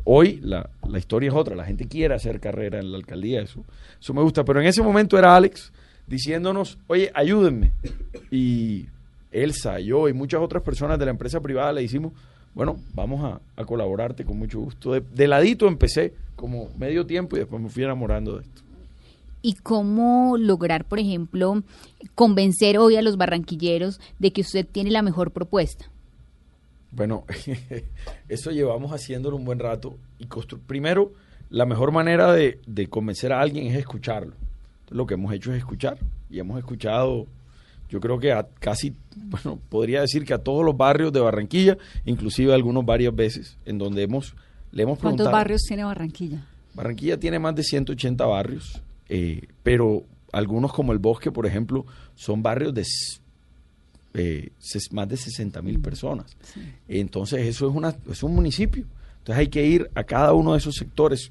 Hoy 0.04 0.40
la, 0.42 0.68
la, 0.88 0.98
historia 0.98 1.28
es 1.28 1.34
otra, 1.34 1.54
la 1.54 1.64
gente 1.64 1.86
quiere 1.86 2.14
hacer 2.14 2.40
carrera 2.40 2.78
en 2.78 2.90
la 2.90 2.98
alcaldía, 2.98 3.42
eso, 3.42 3.64
eso 4.00 4.14
me 4.14 4.22
gusta, 4.22 4.44
pero 4.44 4.60
en 4.60 4.66
ese 4.66 4.82
momento 4.82 5.18
era 5.18 5.36
Alex 5.36 5.72
diciéndonos, 6.06 6.78
oye, 6.88 7.10
ayúdenme. 7.14 7.72
Y 8.30 8.86
Elsa, 9.30 9.78
yo 9.78 10.08
y 10.08 10.12
muchas 10.12 10.40
otras 10.40 10.62
personas 10.62 10.98
de 10.98 11.04
la 11.04 11.12
empresa 11.12 11.40
privada 11.40 11.72
le 11.72 11.82
hicimos, 11.82 12.12
bueno, 12.54 12.78
vamos 12.94 13.40
a, 13.56 13.64
colaborarte 13.64 14.24
con 14.24 14.38
mucho 14.38 14.60
gusto. 14.60 14.92
De, 14.92 15.00
de, 15.00 15.28
ladito 15.28 15.68
empecé 15.68 16.14
como 16.34 16.68
medio 16.76 17.06
tiempo 17.06 17.36
y 17.36 17.40
después 17.40 17.62
me 17.62 17.68
fui 17.68 17.84
enamorando 17.84 18.36
de 18.36 18.42
esto. 18.42 18.62
¿Y 19.42 19.54
cómo 19.54 20.36
lograr, 20.36 20.84
por 20.84 20.98
ejemplo, 20.98 21.62
convencer 22.14 22.76
hoy 22.76 22.96
a 22.96 23.02
los 23.02 23.16
barranquilleros 23.16 24.00
de 24.18 24.32
que 24.32 24.42
usted 24.42 24.66
tiene 24.66 24.90
la 24.90 25.02
mejor 25.02 25.30
propuesta? 25.30 25.86
Bueno, 26.92 27.24
eso 28.28 28.50
llevamos 28.50 28.92
haciéndolo 28.92 29.36
un 29.36 29.44
buen 29.44 29.58
rato. 29.58 29.96
y 30.18 30.26
Primero, 30.66 31.12
la 31.48 31.66
mejor 31.66 31.92
manera 31.92 32.32
de, 32.32 32.60
de, 32.66 32.88
convencer 32.88 33.32
a 33.32 33.40
alguien 33.40 33.66
es 33.66 33.76
escucharlo. 33.76 34.34
Lo 34.90 35.06
que 35.06 35.14
hemos 35.14 35.32
hecho 35.32 35.52
es 35.52 35.58
escuchar. 35.58 35.98
Y 36.28 36.38
hemos 36.38 36.58
escuchado, 36.58 37.26
yo 37.88 38.00
creo 38.00 38.18
que 38.18 38.32
a 38.32 38.46
casi, 38.58 38.94
bueno, 39.16 39.58
podría 39.68 40.00
decir 40.00 40.24
que 40.24 40.34
a 40.34 40.38
todos 40.38 40.64
los 40.64 40.76
barrios 40.76 41.12
de 41.12 41.20
Barranquilla, 41.20 41.76
inclusive 42.04 42.54
algunos 42.54 42.84
varias 42.84 43.14
veces, 43.14 43.56
en 43.64 43.78
donde 43.78 44.02
hemos, 44.02 44.34
le 44.72 44.82
hemos 44.82 44.98
preguntado. 44.98 45.30
¿Cuántos 45.30 45.40
barrios 45.40 45.62
tiene 45.62 45.84
Barranquilla? 45.84 46.46
Barranquilla 46.74 47.18
tiene 47.18 47.38
más 47.38 47.54
de 47.54 47.64
180 47.64 48.24
barrios, 48.26 48.80
eh, 49.08 49.48
pero 49.62 50.04
algunos 50.32 50.72
como 50.72 50.92
el 50.92 50.98
Bosque, 50.98 51.32
por 51.32 51.46
ejemplo, 51.46 51.84
son 52.14 52.42
barrios 52.42 52.74
de 52.74 52.84
eh, 54.14 54.50
más 54.92 55.08
de 55.08 55.16
60 55.16 55.62
mil 55.62 55.80
personas. 55.80 56.36
Entonces 56.88 57.46
eso 57.46 57.68
es, 57.68 57.74
una, 57.74 57.96
es 58.10 58.22
un 58.22 58.34
municipio. 58.34 58.84
Entonces 59.18 59.40
hay 59.40 59.48
que 59.48 59.66
ir 59.66 59.90
a 59.94 60.04
cada 60.04 60.32
uno 60.32 60.52
de 60.52 60.58
esos 60.58 60.74
sectores. 60.74 61.30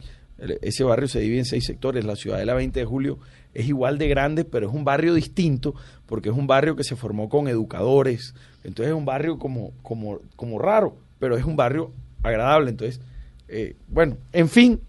Ese 0.62 0.84
barrio 0.84 1.08
se 1.08 1.20
divide 1.20 1.40
en 1.40 1.46
seis 1.46 1.66
sectores. 1.66 2.06
La 2.06 2.16
ciudad 2.16 2.38
de 2.38 2.46
la 2.46 2.54
20 2.54 2.80
de 2.80 2.86
julio 2.86 3.20
es 3.54 3.68
igual 3.68 3.98
de 3.98 4.08
grande, 4.08 4.46
pero 4.46 4.70
es 4.70 4.74
un 4.74 4.86
barrio 4.86 5.14
distinto 5.14 5.76
porque 6.06 6.30
es 6.30 6.36
un 6.36 6.48
barrio 6.48 6.76
que 6.76 6.84
se 6.84 6.96
formó 6.96 7.30
con 7.30 7.48
educadores. 7.48 8.34
Entonces 8.64 8.92
es 8.92 8.98
un 8.98 9.06
barrio 9.06 9.38
como, 9.38 9.72
como, 9.82 10.20
como 10.36 10.60
raro, 10.60 10.98
pero 11.20 11.36
es 11.38 11.46
un 11.46 11.56
barrio 11.56 11.92
agradable. 12.24 12.70
Entonces, 12.70 13.02
eh, 13.48 13.76
bueno, 13.88 14.18
en 14.32 14.48
fin, 14.48 14.80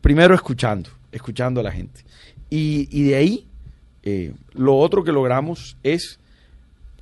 primero 0.00 0.34
escuchando, 0.34 0.90
escuchando 1.12 1.60
a 1.60 1.64
la 1.64 1.72
gente. 1.72 2.02
Y, 2.48 2.88
y 2.90 3.04
de 3.04 3.16
ahí, 3.16 3.46
eh, 4.02 4.32
lo 4.52 4.76
otro 4.76 5.02
que 5.02 5.12
logramos 5.12 5.76
es 5.82 6.20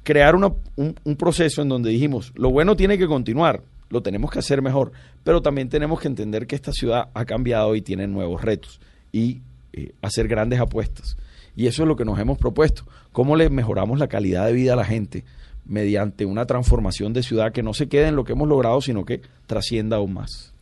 crear 0.03 0.35
un, 0.35 0.55
un, 0.77 1.17
proceso 1.17 1.63
en 1.63 1.69
donde 1.69 1.91
dijimos, 1.91 2.33
lo 2.35 2.51
bueno 2.51 2.77
tiene 2.77 2.99
que 2.99 3.07
continuar, 3.07 3.63
lo 3.89 4.03
tenemos 4.03 4.31
que 4.31 4.39
hacer 4.39 4.63
mejor, 4.63 4.93
pero 5.23 5.43
también 5.43 5.69
tenemos 5.69 6.01
que 6.01 6.09
entender 6.09 6.47
que 6.47 6.57
esta 6.57 6.73
ciudad 6.73 7.09
ha 7.15 7.25
cambiado 7.25 7.75
y 7.75 7.83
tiene 7.83 8.07
nuevos 8.07 8.43
retos 8.43 8.81
y 9.13 9.43
eh, 9.73 9.93
hacer 10.03 10.29
grandes 10.29 10.61
apuestas. 10.61 11.17
Y 11.55 11.67
eso 11.67 11.83
es 11.83 11.89
lo 11.89 11.97
que 11.97 12.05
nos 12.05 12.19
hemos 12.19 12.39
propuesto, 12.39 12.85
cómo 13.13 13.37
le 13.37 13.51
mejoramos 13.51 13.99
la 13.99 14.09
calidad 14.09 14.47
de 14.47 14.53
vida 14.55 14.73
a 14.73 14.77
la 14.77 14.85
gente 14.85 15.25
mediante 15.65 16.25
una 16.25 16.47
transformación 16.47 17.13
de 17.13 17.23
ciudad 17.23 17.53
que 17.53 17.63
no 17.63 17.75
se 17.75 17.89
quede 17.89 18.09
en 18.09 18.17
lo 18.17 18.25
que 18.25 18.33
hemos 18.33 18.49
logrado, 18.49 18.81
sino 18.81 19.05
que 19.05 19.21
trascienda 19.47 19.99
aún 19.99 20.15
más. 20.15 20.53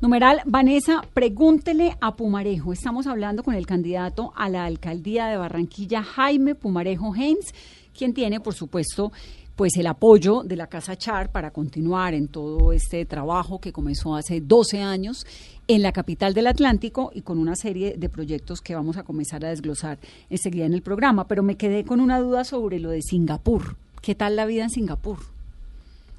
Numeral, 0.00 0.42
Vanessa, 0.46 1.02
pregúntele 1.12 1.96
a 2.00 2.14
Pumarejo. 2.14 2.72
Estamos 2.72 3.08
hablando 3.08 3.42
con 3.42 3.54
el 3.54 3.66
candidato 3.66 4.32
a 4.36 4.48
la 4.48 4.64
alcaldía 4.64 5.26
de 5.26 5.36
Barranquilla, 5.36 6.04
Jaime 6.04 6.54
Pumarejo 6.54 7.12
Haynes 7.14 7.52
quien 7.98 8.14
tiene, 8.14 8.40
por 8.40 8.54
supuesto, 8.54 9.12
pues 9.56 9.76
el 9.76 9.88
apoyo 9.88 10.44
de 10.44 10.54
la 10.54 10.68
Casa 10.68 10.96
Char 10.96 11.32
para 11.32 11.50
continuar 11.50 12.14
en 12.14 12.28
todo 12.28 12.72
este 12.72 13.04
trabajo 13.04 13.60
que 13.60 13.72
comenzó 13.72 14.14
hace 14.14 14.40
12 14.40 14.82
años 14.82 15.26
en 15.66 15.82
la 15.82 15.90
capital 15.90 16.32
del 16.32 16.46
Atlántico 16.46 17.10
y 17.12 17.22
con 17.22 17.38
una 17.38 17.56
serie 17.56 17.96
de 17.98 18.08
proyectos 18.08 18.60
que 18.60 18.76
vamos 18.76 18.96
a 18.98 19.02
comenzar 19.02 19.44
a 19.44 19.48
desglosar 19.48 19.98
enseguida 20.30 20.64
en 20.64 20.74
el 20.74 20.82
programa. 20.82 21.26
Pero 21.26 21.42
me 21.42 21.56
quedé 21.56 21.84
con 21.84 22.00
una 22.00 22.20
duda 22.20 22.44
sobre 22.44 22.78
lo 22.78 22.90
de 22.90 23.02
Singapur. 23.02 23.74
¿Qué 24.00 24.14
tal 24.14 24.36
la 24.36 24.46
vida 24.46 24.62
en 24.62 24.70
Singapur? 24.70 25.18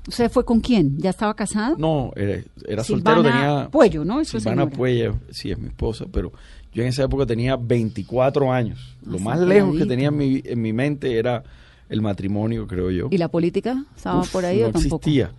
¿Usted 0.06 0.30
fue 0.30 0.44
con 0.44 0.60
quién? 0.60 0.98
¿Ya 0.98 1.12
estaba 1.12 1.34
casado? 1.34 1.78
No, 1.78 2.12
era, 2.18 2.84
soltero, 2.84 3.24
tenía... 3.24 3.70
Puello, 3.72 4.04
¿no? 4.04 4.24
Silvana 4.26 4.70
Puello, 4.70 5.18
sí, 5.32 5.52
es 5.52 5.58
mi 5.58 5.68
esposa, 5.68 6.06
pero 6.12 6.34
yo 6.74 6.84
en 6.84 6.90
esa 6.90 7.04
época 7.04 7.26
tenía 7.26 7.56
24 7.56 8.52
años. 8.52 8.98
Lo 9.06 9.18
ah, 9.18 9.22
más 9.22 9.40
lejos 9.40 9.78
que 9.78 9.86
tenía 9.86 10.10
en 10.10 10.18
mi, 10.18 10.42
en 10.44 10.62
mi 10.62 10.74
mente 10.74 11.18
era 11.18 11.44
el 11.90 12.02
matrimonio, 12.02 12.68
creo 12.68 12.92
yo. 12.92 13.08
¿Y 13.12 13.18
la 13.18 13.28
política 13.28 13.84
estaba 13.96 14.22
por 14.24 14.46
ahí 14.46 14.62
no 14.62 14.68
o 14.68 14.72
tampoco? 14.72 14.96
existía. 14.98 15.32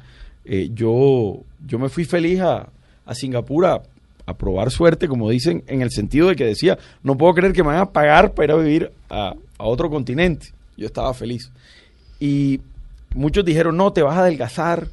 Eh, 0.44 0.70
yo, 0.74 1.40
yo 1.66 1.78
me 1.78 1.88
fui 1.88 2.04
feliz 2.04 2.40
a, 2.40 2.68
a 3.06 3.14
Singapur 3.14 3.66
a, 3.66 3.82
probar 4.38 4.70
suerte, 4.70 5.08
como 5.08 5.28
dicen, 5.28 5.64
en 5.66 5.82
el 5.82 5.90
sentido 5.90 6.28
de 6.28 6.36
que 6.36 6.44
decía, 6.44 6.78
no 7.02 7.18
puedo 7.18 7.34
creer 7.34 7.52
que 7.52 7.64
me 7.64 7.70
van 7.70 7.78
a 7.78 7.90
pagar 7.90 8.32
para 8.32 8.44
ir 8.44 8.50
a 8.52 8.62
vivir 8.62 8.92
a, 9.08 9.34
a 9.58 9.64
otro 9.64 9.90
continente. 9.90 10.52
Yo 10.76 10.86
estaba 10.86 11.12
feliz. 11.14 11.50
Y 12.20 12.60
muchos 13.12 13.44
dijeron, 13.44 13.76
no, 13.76 13.92
te 13.92 14.02
vas 14.02 14.16
a 14.16 14.20
adelgazar 14.20 14.86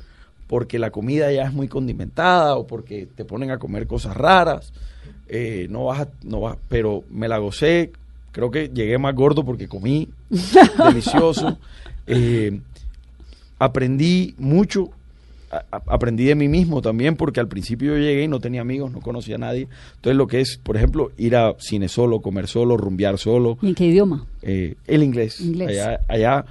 porque 0.48 0.80
la 0.80 0.92
comida 0.92 1.32
ya 1.32 1.44
es 1.44 1.54
muy 1.54 1.68
condimentada 1.68 2.56
o 2.56 2.66
porque 2.66 3.06
te 3.06 3.26
ponen 3.26 3.52
a 3.52 3.60
comer 3.60 3.86
cosas 3.86 4.16
raras. 4.16 4.74
Eh, 5.28 5.68
no 5.70 5.86
vas 5.86 6.08
no 6.24 6.42
vas, 6.42 6.58
pero 6.70 7.04
me 7.10 7.28
la 7.28 7.38
gocé, 7.38 7.92
Creo 8.38 8.52
que 8.52 8.70
llegué 8.70 9.00
más 9.00 9.16
gordo 9.16 9.44
porque 9.44 9.68
comí 9.68 10.10
delicioso. 10.78 11.58
Eh, 12.06 12.60
aprendí 13.58 14.36
mucho. 14.38 14.92
aprendí 15.72 16.26
de 16.26 16.36
mí 16.36 16.48
mismo 16.48 16.84
también 16.84 17.16
porque 17.16 17.40
al 17.40 17.48
principio 17.48 17.94
yo 17.94 17.98
llegué 17.98 18.26
y 18.26 18.28
no 18.28 18.40
tenía 18.40 18.62
amigos, 18.62 18.92
no 18.92 19.00
conocía 19.00 19.38
a 19.38 19.40
nadie. 19.40 19.68
Entonces 19.96 20.16
lo 20.16 20.28
que 20.28 20.42
es, 20.42 20.60
por 20.62 20.78
ejemplo, 20.78 21.12
ir 21.18 21.36
a 21.36 21.56
cine 21.58 21.88
solo, 21.88 22.20
comer 22.20 22.48
solo, 22.48 22.78
rumbear 22.78 23.18
solo. 23.18 23.58
¿Y 23.60 23.70
en 23.70 23.74
qué 23.74 23.86
idioma? 23.86 24.28
Eh, 24.44 24.76
el 24.86 25.02
inglés. 25.02 25.42
Allá, 25.68 26.02
allá 26.08 26.46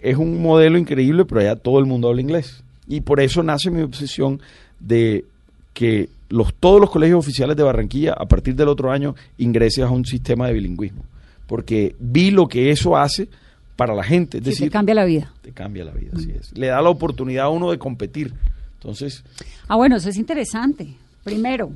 es 0.00 0.16
un 0.16 0.42
modelo 0.42 0.76
increíble, 0.76 1.24
pero 1.24 1.40
allá 1.40 1.54
todo 1.54 1.78
el 1.78 1.86
mundo 1.86 2.08
habla 2.08 2.20
inglés. 2.20 2.64
Y 2.88 3.02
por 3.02 3.20
eso 3.20 3.44
nace 3.44 3.70
mi 3.70 3.82
obsesión 3.82 4.40
de 4.80 5.24
que 5.72 6.08
los, 6.28 6.54
todos 6.54 6.80
los 6.80 6.90
colegios 6.90 7.18
oficiales 7.18 7.56
de 7.56 7.62
Barranquilla, 7.62 8.14
a 8.14 8.26
partir 8.26 8.54
del 8.54 8.68
otro 8.68 8.90
año, 8.90 9.14
ingresen 9.38 9.84
a 9.84 9.90
un 9.90 10.04
sistema 10.04 10.46
de 10.46 10.54
bilingüismo 10.54 11.04
porque 11.52 11.94
vi 11.98 12.30
lo 12.30 12.48
que 12.48 12.70
eso 12.70 12.96
hace 12.96 13.28
para 13.76 13.94
la 13.94 14.02
gente. 14.02 14.38
Es 14.38 14.44
decir, 14.44 14.68
te 14.68 14.72
cambia 14.72 14.94
la 14.94 15.04
vida. 15.04 15.34
Te 15.42 15.52
cambia 15.52 15.84
la 15.84 15.92
vida, 15.92 16.12
así 16.16 16.30
es. 16.30 16.56
Le 16.56 16.68
da 16.68 16.80
la 16.80 16.88
oportunidad 16.88 17.44
a 17.44 17.48
uno 17.50 17.70
de 17.70 17.78
competir. 17.78 18.32
Entonces. 18.78 19.22
Ah, 19.68 19.76
bueno, 19.76 19.96
eso 19.96 20.08
es 20.08 20.16
interesante. 20.16 20.94
Primero, 21.24 21.70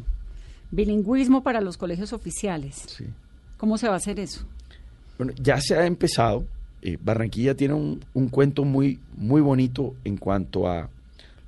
bilingüismo 0.70 1.42
para 1.42 1.60
los 1.60 1.76
colegios 1.76 2.14
oficiales. 2.14 2.84
Sí. 2.86 3.04
¿Cómo 3.58 3.76
se 3.76 3.86
va 3.86 3.92
a 3.92 3.96
hacer 3.98 4.18
eso? 4.18 4.46
Bueno, 5.18 5.34
ya 5.42 5.60
se 5.60 5.76
ha 5.76 5.84
empezado. 5.84 6.46
Eh, 6.80 6.96
Barranquilla 6.98 7.54
tiene 7.54 7.74
un, 7.74 8.02
un, 8.14 8.28
cuento 8.28 8.64
muy, 8.64 8.98
muy 9.14 9.42
bonito 9.42 9.94
en 10.04 10.16
cuanto 10.16 10.70
a 10.70 10.88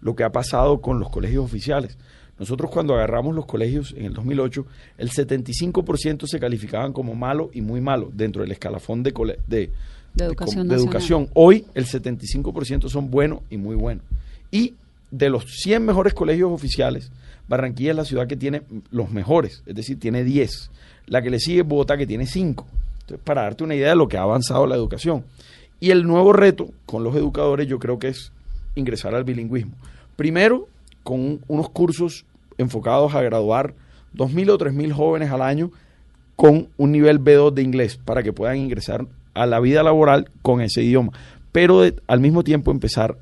lo 0.02 0.14
que 0.14 0.24
ha 0.24 0.32
pasado 0.32 0.82
con 0.82 1.00
los 1.00 1.08
colegios 1.08 1.46
oficiales. 1.46 1.96
Nosotros 2.38 2.70
cuando 2.70 2.94
agarramos 2.94 3.34
los 3.34 3.46
colegios 3.46 3.94
en 3.96 4.06
el 4.06 4.14
2008, 4.14 4.64
el 4.98 5.10
75% 5.10 6.26
se 6.26 6.38
calificaban 6.38 6.92
como 6.92 7.14
malo 7.14 7.50
y 7.52 7.60
muy 7.60 7.80
malo 7.80 8.10
dentro 8.12 8.42
del 8.42 8.52
escalafón 8.52 9.02
de, 9.02 9.12
de, 9.46 9.70
educación, 10.18 10.68
de, 10.68 10.74
educación. 10.76 11.28
Hoy 11.34 11.64
el 11.74 11.86
75% 11.86 12.88
son 12.88 13.10
buenos 13.10 13.40
y 13.50 13.56
muy 13.56 13.74
buenos. 13.74 14.04
Y 14.50 14.74
de 15.10 15.30
los 15.30 15.44
100 15.62 15.84
mejores 15.84 16.14
colegios 16.14 16.52
oficiales, 16.52 17.10
Barranquilla 17.48 17.90
es 17.90 17.96
la 17.96 18.04
ciudad 18.04 18.26
que 18.26 18.36
tiene 18.36 18.62
los 18.90 19.10
mejores, 19.10 19.62
es 19.66 19.74
decir, 19.74 19.98
tiene 19.98 20.22
10. 20.22 20.70
La 21.06 21.22
que 21.22 21.30
le 21.30 21.40
sigue 21.40 21.60
es 21.60 21.66
Bogotá, 21.66 21.96
que 21.96 22.06
tiene 22.06 22.26
5. 22.26 22.66
Entonces, 23.00 23.24
para 23.24 23.42
darte 23.42 23.64
una 23.64 23.74
idea 23.74 23.90
de 23.90 23.96
lo 23.96 24.06
que 24.06 24.18
ha 24.18 24.22
avanzado 24.22 24.66
la 24.66 24.76
educación. 24.76 25.24
Y 25.80 25.90
el 25.90 26.06
nuevo 26.06 26.32
reto 26.32 26.68
con 26.86 27.02
los 27.02 27.16
educadores 27.16 27.66
yo 27.66 27.78
creo 27.78 27.98
que 27.98 28.08
es 28.08 28.32
ingresar 28.74 29.14
al 29.14 29.24
bilingüismo. 29.24 29.72
Primero, 30.16 30.68
con 31.08 31.40
unos 31.48 31.70
cursos 31.70 32.26
enfocados 32.58 33.14
a 33.14 33.22
graduar 33.22 33.72
2.000 34.14 34.50
o 34.50 34.58
3.000 34.58 34.92
jóvenes 34.92 35.30
al 35.30 35.40
año 35.40 35.70
con 36.36 36.68
un 36.76 36.92
nivel 36.92 37.18
B2 37.18 37.54
de 37.54 37.62
inglés 37.62 37.96
para 37.96 38.22
que 38.22 38.34
puedan 38.34 38.58
ingresar 38.58 39.06
a 39.32 39.46
la 39.46 39.58
vida 39.58 39.82
laboral 39.82 40.30
con 40.42 40.60
ese 40.60 40.82
idioma. 40.82 41.12
Pero 41.50 41.82
al 42.06 42.20
mismo 42.20 42.44
tiempo 42.44 42.70
empezar 42.70 43.16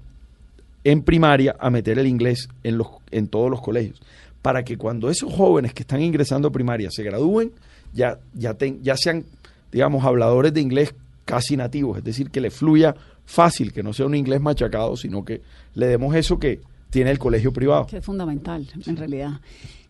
en 0.82 1.02
primaria 1.02 1.54
a 1.60 1.70
meter 1.70 2.00
el 2.00 2.08
inglés 2.08 2.48
en, 2.64 2.76
los, 2.76 2.88
en 3.12 3.28
todos 3.28 3.52
los 3.52 3.60
colegios. 3.60 4.02
Para 4.42 4.64
que 4.64 4.76
cuando 4.76 5.08
esos 5.08 5.32
jóvenes 5.32 5.72
que 5.72 5.84
están 5.84 6.02
ingresando 6.02 6.48
a 6.48 6.50
primaria 6.50 6.90
se 6.90 7.04
gradúen, 7.04 7.52
ya, 7.92 8.18
ya, 8.34 8.56
ya 8.82 8.96
sean, 8.96 9.26
digamos, 9.70 10.04
habladores 10.04 10.52
de 10.52 10.60
inglés 10.60 10.92
casi 11.24 11.56
nativos. 11.56 11.98
Es 11.98 12.04
decir, 12.04 12.30
que 12.32 12.40
le 12.40 12.50
fluya 12.50 12.96
fácil, 13.26 13.72
que 13.72 13.84
no 13.84 13.92
sea 13.92 14.06
un 14.06 14.16
inglés 14.16 14.40
machacado, 14.40 14.96
sino 14.96 15.24
que 15.24 15.40
le 15.74 15.86
demos 15.86 16.16
eso 16.16 16.40
que, 16.40 16.58
tiene 16.90 17.10
el 17.10 17.18
colegio 17.18 17.52
privado. 17.52 17.86
Que 17.86 17.98
es 17.98 18.04
fundamental, 18.04 18.68
en 18.86 18.96
realidad. 18.96 19.40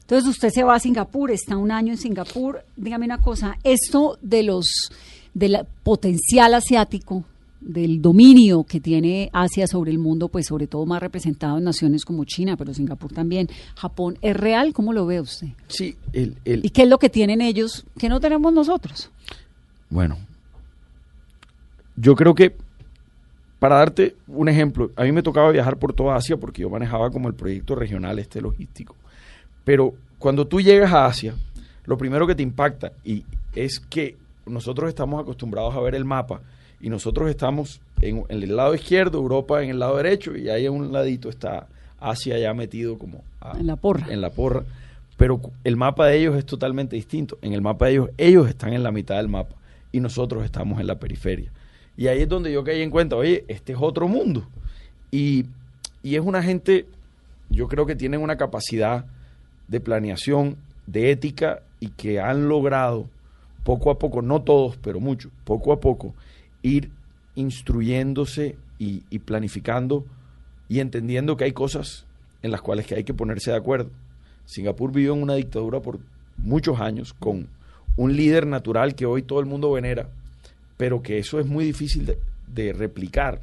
Entonces 0.01 0.29
usted 0.31 0.51
se 0.51 0.63
va 0.63 0.77
a 0.77 0.79
Singapur, 0.79 1.31
está 1.31 1.57
un 1.57 1.73
año 1.73 1.93
en 1.93 1.99
Singapur. 1.99 2.63
Dígame 2.77 3.07
una 3.07 3.21
cosa, 3.21 3.59
esto 3.65 4.19
de 4.23 4.45
los 4.45 4.91
del 5.35 5.59
potencial 5.83 6.55
asiático, 6.55 7.25
del 7.61 8.01
dominio 8.01 8.65
que 8.65 8.81
tiene 8.81 9.29
Asia 9.33 9.67
sobre 9.67 9.91
el 9.91 9.99
mundo, 9.99 10.29
pues 10.29 10.47
sobre 10.47 10.67
todo 10.67 10.87
más 10.87 11.01
representado 11.01 11.59
en 11.59 11.65
naciones 11.65 12.05
como 12.05 12.25
China, 12.25 12.57
pero 12.57 12.73
Singapur 12.73 13.13
también, 13.13 13.49
Japón, 13.77 14.17
¿es 14.23 14.37
real? 14.37 14.73
¿Cómo 14.73 14.93
lo 14.93 15.07
ve 15.07 15.21
usted? 15.21 15.49
Sí. 15.67 15.97
¿Y 16.13 16.71
qué 16.71 16.83
es 16.83 16.89
lo 16.89 16.99
que 16.99 17.11
tienen 17.11 17.41
ellos 17.41 17.85
que 17.99 18.09
no 18.09 18.21
tenemos 18.21 18.53
nosotros? 18.53 19.11
Bueno, 19.91 20.17
yo 21.97 22.15
creo 22.15 22.35
que 22.35 22.57
para 23.67 23.79
darte 23.81 24.15
un 24.29 24.49
ejemplo, 24.49 24.93
a 24.95 25.03
mí 25.03 25.11
me 25.11 25.25
tocaba 25.25 25.51
viajar 25.51 25.77
por 25.77 25.93
toda 25.93 26.15
Asia 26.15 26.37
porque 26.37 26.63
yo 26.63 26.71
manejaba 26.71 27.11
como 27.11 27.27
el 27.27 27.35
proyecto 27.35 27.75
regional 27.75 28.17
este 28.21 28.41
logístico. 28.41 28.95
Pero 29.65 29.93
cuando 30.21 30.47
tú 30.47 30.61
llegas 30.61 30.93
a 30.93 31.07
Asia, 31.07 31.35
lo 31.85 31.99
primero 31.99 32.29
que 32.29 32.37
te 32.37 32.45
impacta 32.45 32.93
y 33.05 33.25
es 33.57 33.81
que 33.81 34.15
nosotros 34.47 34.89
estamos 34.89 35.21
acostumbrados 35.21 35.75
a 35.75 35.81
ver 35.81 35.97
el 35.97 36.05
mapa 36.05 36.43
y 36.81 36.91
nosotros 36.91 37.29
estamos 37.29 37.81
en, 38.03 38.25
el 38.29 38.55
lado 38.55 38.73
izquierdo, 38.73 39.19
Europa 39.19 39.61
en 39.65 39.71
el 39.71 39.81
lado 39.81 39.97
derecho 39.97 40.37
y 40.37 40.49
ahí 40.49 40.67
a 40.67 40.71
un 40.71 40.93
ladito 40.93 41.29
está 41.29 41.67
Asia 41.99 42.39
ya 42.39 42.55
metido 42.55 42.97
como 42.99 43.25
a- 43.41 43.59
En 43.59 43.67
la 43.67 43.75
porra. 43.75 44.07
en 44.13 44.21
la 44.21 44.31
porra, 44.31 44.63
pero 45.17 45.41
el 45.65 45.77
mapa 45.77 46.07
de 46.07 46.19
ellos 46.21 46.37
es 46.37 46.47
totalmente 46.47 46.95
distinto. 46.95 47.37
En 47.43 47.53
el 47.53 47.63
mapa 47.63 47.87
de 47.87 47.93
ellos, 47.95 48.11
ellos 48.17 48.49
están 48.49 48.75
en 48.75 48.85
la 48.85 48.93
mitad 48.93 49.17
del 49.17 49.27
mapa 49.27 49.57
y 49.91 49.99
nosotros 49.99 50.45
estamos 50.45 50.79
en 50.81 50.87
la 50.87 51.01
periferia. 51.01 51.51
Y 51.97 52.09
ahí 52.09 52.23
es 52.23 52.29
donde 52.29 52.53
yo 52.53 52.63
caí 52.63 52.83
en 52.83 52.91
cuenta, 52.91 53.17
oye, 53.17 53.45
este 53.49 53.73
es 53.73 53.79
otro 53.81 54.09
mundo. 54.09 54.49
Y, 55.11 55.47
y 56.03 56.17
es 56.17 56.21
una 56.21 56.43
gente, 56.43 56.87
yo 57.49 57.69
creo 57.69 57.87
que 57.87 57.97
tienen 57.97 58.21
una 58.21 58.37
capacidad 58.37 59.07
de 59.69 59.81
planeación, 59.81 60.57
de 60.87 61.11
ética 61.11 61.63
y 61.81 61.89
que 61.89 62.21
han 62.21 62.49
logrado 62.49 63.09
poco 63.65 63.91
a 63.91 63.99
poco, 63.99 64.23
no 64.23 64.43
todos, 64.43 64.77
pero 64.77 65.01
muchos, 65.01 65.33
poco 65.45 65.73
a 65.73 65.81
poco, 65.81 66.15
ir 66.63 66.91
instruyéndose 67.35 68.57
y, 68.79 69.03
y 69.11 69.19
planificando 69.19 70.05
y 70.69 70.81
entendiendo 70.81 71.37
que 71.37 71.45
hay 71.45 71.53
cosas 71.53 72.07
en 72.43 72.51
las 72.51 72.63
cuales 72.63 72.87
que 72.87 72.95
hay 72.95 73.05
que 73.05 73.15
ponerse 73.15 73.51
de 73.51 73.57
acuerdo. 73.57 73.91
Singapur 74.45 74.93
vivió 74.93 75.15
en 75.15 75.23
una 75.23 75.35
dictadura 75.35 75.81
por 75.81 75.99
muchos 76.37 76.81
años 76.81 77.13
con 77.15 77.49
un 77.97 78.17
líder 78.17 78.47
natural 78.47 78.95
que 78.95 79.07
hoy 79.07 79.23
todo 79.23 79.41
el 79.41 79.47
mundo 79.47 79.73
venera, 79.73 80.09
pero 80.77 81.03
que 81.03 81.19
eso 81.19 81.39
es 81.41 81.47
muy 81.47 81.65
difícil 81.65 82.07
de, 82.07 82.19
de 82.53 82.73
replicar. 82.73 83.41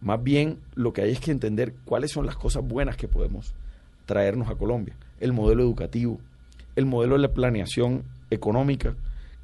Más 0.00 0.22
bien 0.22 0.58
lo 0.74 0.92
que 0.92 1.02
hay 1.02 1.12
es 1.12 1.20
que 1.20 1.30
entender 1.30 1.74
cuáles 1.84 2.10
son 2.12 2.26
las 2.26 2.36
cosas 2.36 2.66
buenas 2.66 2.96
que 2.96 3.08
podemos 3.08 3.54
traernos 4.06 4.48
a 4.50 4.54
Colombia. 4.54 4.94
El 5.20 5.32
modelo 5.32 5.62
educativo, 5.62 6.20
el 6.76 6.86
modelo 6.86 7.14
de 7.16 7.22
la 7.22 7.32
planeación 7.32 8.02
económica. 8.30 8.94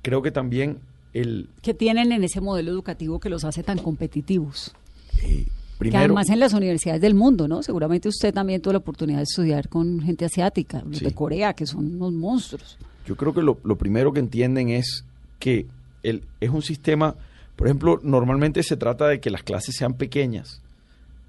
Creo 0.02 0.20
que 0.22 0.30
también 0.30 0.78
el... 1.14 1.48
que 1.62 1.74
tienen 1.74 2.12
en 2.12 2.24
ese 2.24 2.40
modelo 2.40 2.70
educativo 2.70 3.20
que 3.20 3.30
los 3.30 3.44
hace 3.44 3.62
tan 3.62 3.78
competitivos. 3.78 4.74
eh, 5.22 5.44
que 5.44 5.84
primero, 5.84 6.04
además 6.04 6.28
en 6.28 6.40
las 6.40 6.52
universidades 6.52 7.00
del 7.00 7.14
mundo, 7.14 7.48
¿no? 7.48 7.62
Seguramente 7.62 8.08
usted 8.08 8.34
también 8.34 8.60
tuvo 8.60 8.74
la 8.74 8.78
oportunidad 8.80 9.18
de 9.20 9.22
estudiar 9.24 9.70
con 9.70 10.00
gente 10.02 10.26
asiática, 10.26 10.82
los 10.86 10.98
Sí. 10.98 11.04
de 11.06 11.14
Corea, 11.14 11.54
que 11.54 11.64
son 11.64 11.94
unos 11.94 12.12
monstruos. 12.12 12.76
Yo 13.06 13.16
creo 13.16 13.32
que 13.32 13.40
lo, 13.40 13.58
lo 13.64 13.76
primero 13.78 14.12
que 14.12 14.20
entienden 14.20 14.68
es 14.68 15.04
que 15.38 15.66
es 16.02 16.50
un 16.50 16.62
sistema, 16.62 17.14
por 17.56 17.66
ejemplo, 17.66 18.00
normalmente 18.02 18.62
se 18.62 18.76
trata 18.76 19.08
de 19.08 19.20
que 19.20 19.30
las 19.30 19.42
clases 19.42 19.76
sean 19.76 19.94
pequeñas 19.94 20.60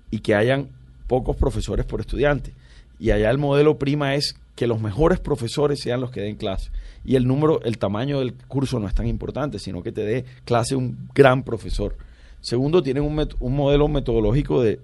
y 0.09 0.19
que 0.19 0.35
hayan 0.35 0.69
pocos 1.07 1.35
profesores 1.35 1.85
por 1.85 1.99
estudiante. 1.99 2.53
Y 2.99 3.11
allá 3.11 3.29
el 3.31 3.37
modelo 3.37 3.77
prima 3.77 4.15
es 4.15 4.35
que 4.55 4.67
los 4.67 4.79
mejores 4.81 5.19
profesores 5.19 5.81
sean 5.81 6.01
los 6.01 6.11
que 6.11 6.21
den 6.21 6.35
clase. 6.35 6.69
Y 7.03 7.15
el 7.15 7.27
número, 7.27 7.61
el 7.63 7.77
tamaño 7.77 8.19
del 8.19 8.33
curso 8.33 8.79
no 8.79 8.87
es 8.87 8.93
tan 8.93 9.07
importante, 9.07 9.57
sino 9.59 9.81
que 9.81 9.91
te 9.91 10.03
dé 10.05 10.25
clase 10.45 10.75
un 10.75 11.09
gran 11.15 11.43
profesor. 11.43 11.97
Segundo, 12.41 12.83
tienen 12.83 13.03
un, 13.03 13.53
modelo 13.55 13.87
metodológico 13.87 14.61
de- 14.61 14.79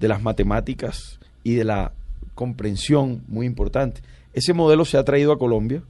de 0.00 0.08
las 0.08 0.22
matemáticas 0.22 1.18
y 1.42 1.54
de 1.54 1.64
la 1.64 1.92
comprensión 2.34 3.22
muy 3.28 3.46
importante. 3.46 4.02
Ese 4.32 4.52
modelo 4.52 4.84
se 4.84 4.98
ha 4.98 5.04
traído 5.04 5.32
a 5.32 5.38
Colombia 5.38 5.82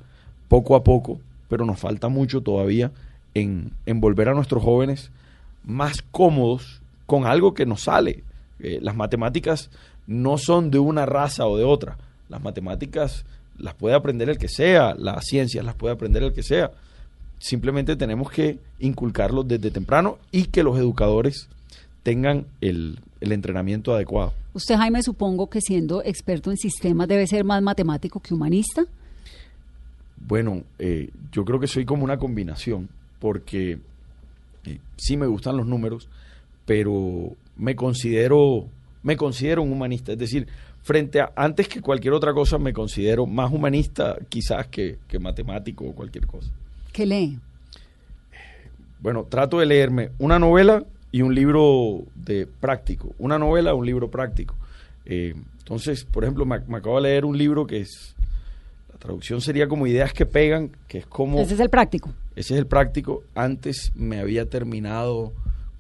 poco 0.48 0.76
a 0.76 0.84
poco, 0.84 1.20
pero 1.48 1.64
nos 1.64 1.78
falta 1.78 2.08
mucho 2.08 2.40
todavía 2.40 2.92
en, 3.34 3.72
volver 3.86 4.28
a 4.28 4.34
nuestros 4.34 4.62
jóvenes 4.62 5.10
más 5.64 6.02
cómodos 6.10 6.80
con 7.06 7.26
algo 7.26 7.54
que 7.54 7.66
nos 7.66 7.82
sale. 7.82 8.22
Eh, 8.60 8.78
las 8.82 8.96
matemáticas 8.96 9.70
no 10.06 10.38
son 10.38 10.70
de 10.70 10.78
una 10.78 11.06
raza 11.06 11.46
o 11.46 11.56
de 11.56 11.64
otra. 11.64 11.96
Las 12.28 12.42
matemáticas 12.42 13.24
las 13.58 13.74
puede 13.74 13.94
aprender 13.94 14.28
el 14.28 14.38
que 14.38 14.48
sea, 14.48 14.94
las 14.94 15.24
ciencias 15.24 15.64
las 15.64 15.74
puede 15.74 15.94
aprender 15.94 16.22
el 16.22 16.32
que 16.32 16.42
sea. 16.42 16.72
Simplemente 17.38 17.96
tenemos 17.96 18.30
que 18.30 18.58
inculcarlos 18.78 19.46
desde 19.46 19.70
temprano 19.70 20.18
y 20.30 20.46
que 20.46 20.62
los 20.62 20.78
educadores 20.78 21.48
tengan 22.02 22.46
el 22.60 22.98
entrenamiento 23.20 23.94
adecuado. 23.94 24.32
Usted, 24.54 24.76
Jaime, 24.76 25.02
supongo 25.02 25.48
que 25.48 25.60
siendo 25.60 26.00
experto 26.04 26.52
en 26.52 26.56
sistemas 26.56 27.08
debe 27.08 27.26
ser 27.26 27.42
más 27.44 27.60
matemático 27.60 28.20
que 28.20 28.34
humanista. 28.34 28.86
Bueno, 30.26 30.62
eh, 30.78 31.10
yo 31.32 31.44
creo 31.44 31.60
que 31.60 31.66
soy 31.66 31.84
como 31.84 32.04
una 32.04 32.18
combinación, 32.18 32.88
porque 33.18 33.78
eh, 34.64 34.78
sí 34.96 35.16
me 35.16 35.26
gustan 35.26 35.56
los 35.56 35.66
números, 35.66 36.08
pero 36.64 37.32
me 37.56 37.76
considero, 37.76 38.66
me 39.02 39.16
considero 39.16 39.62
un 39.62 39.72
humanista. 39.72 40.12
Es 40.12 40.18
decir, 40.18 40.48
frente 40.82 41.20
a, 41.20 41.32
antes 41.36 41.68
que 41.68 41.80
cualquier 41.80 42.14
otra 42.14 42.32
cosa, 42.32 42.58
me 42.58 42.72
considero 42.72 43.26
más 43.26 43.52
humanista 43.52 44.16
quizás 44.28 44.66
que, 44.68 44.98
que 45.06 45.18
matemático 45.18 45.84
o 45.84 45.94
cualquier 45.94 46.26
cosa. 46.26 46.50
¿Qué 46.92 47.04
lee? 47.04 47.38
Bueno, 49.00 49.26
trato 49.28 49.58
de 49.58 49.66
leerme 49.66 50.10
una 50.18 50.38
novela 50.38 50.84
y 51.12 51.20
un 51.20 51.34
libro 51.34 52.04
de 52.14 52.46
práctico. 52.46 53.14
Una 53.18 53.38
novela, 53.38 53.74
un 53.74 53.84
libro 53.84 54.10
práctico. 54.10 54.54
Eh, 55.04 55.34
entonces, 55.58 56.04
por 56.04 56.24
ejemplo, 56.24 56.46
me, 56.46 56.60
me 56.60 56.78
acabo 56.78 56.96
de 56.96 57.02
leer 57.02 57.24
un 57.24 57.36
libro 57.36 57.66
que 57.66 57.80
es, 57.80 58.13
traducción 59.04 59.40
sería 59.40 59.68
como 59.68 59.86
ideas 59.86 60.12
que 60.12 60.24
pegan, 60.26 60.70
que 60.88 60.98
es 60.98 61.06
como... 61.06 61.38
Ese 61.40 61.54
es 61.54 61.60
el 61.60 61.68
práctico. 61.70 62.12
Ese 62.34 62.54
es 62.54 62.58
el 62.58 62.66
práctico. 62.66 63.22
Antes 63.34 63.92
me 63.94 64.18
había 64.18 64.48
terminado, 64.48 65.32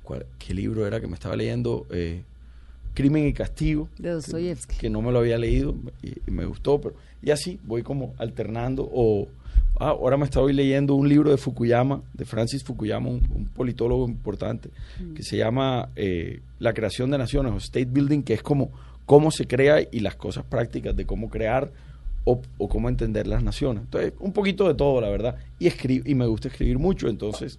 ¿cuál- 0.02 0.26
¿qué 0.38 0.52
libro 0.54 0.86
era 0.86 1.00
que 1.00 1.06
me 1.06 1.14
estaba 1.14 1.34
leyendo? 1.34 1.86
Eh, 1.90 2.22
Crimen 2.92 3.26
y 3.26 3.32
Castigo. 3.32 3.88
De 3.98 4.10
Dostoyevsky. 4.10 4.76
Que 4.76 4.90
no 4.90 5.00
me 5.02 5.10
lo 5.10 5.18
había 5.20 5.38
leído 5.38 5.74
y, 6.02 6.10
y 6.26 6.30
me 6.30 6.44
gustó. 6.44 6.80
pero 6.80 6.94
Y 7.22 7.30
así 7.30 7.58
voy 7.64 7.82
como 7.82 8.14
alternando. 8.18 8.88
O 8.92 9.26
ah, 9.80 9.88
ahora 9.88 10.16
me 10.18 10.26
estoy 10.26 10.52
leyendo 10.52 10.94
un 10.94 11.08
libro 11.08 11.30
de 11.30 11.36
Fukuyama, 11.38 12.02
de 12.12 12.24
Francis 12.26 12.62
Fukuyama, 12.62 13.08
un, 13.08 13.22
un 13.34 13.46
politólogo 13.46 14.06
importante, 14.06 14.68
que 15.16 15.22
se 15.24 15.36
llama 15.38 15.88
eh, 15.96 16.40
La 16.60 16.72
creación 16.74 17.10
de 17.10 17.18
naciones 17.18 17.52
o 17.52 17.56
State 17.56 17.88
Building, 17.90 18.22
que 18.22 18.34
es 18.34 18.42
como 18.42 18.70
cómo 19.06 19.30
se 19.30 19.46
crea 19.46 19.78
y 19.90 20.00
las 20.00 20.14
cosas 20.14 20.44
prácticas 20.44 20.94
de 20.94 21.04
cómo 21.06 21.28
crear 21.30 21.72
o, 22.24 22.40
o 22.58 22.68
cómo 22.68 22.88
entender 22.88 23.26
las 23.26 23.42
naciones. 23.42 23.82
Entonces, 23.84 24.12
un 24.20 24.32
poquito 24.32 24.66
de 24.68 24.74
todo, 24.74 25.00
la 25.00 25.08
verdad. 25.08 25.36
Y, 25.58 25.66
escri- 25.66 26.02
y 26.04 26.14
me 26.14 26.26
gusta 26.26 26.48
escribir 26.48 26.78
mucho, 26.78 27.08
entonces, 27.08 27.58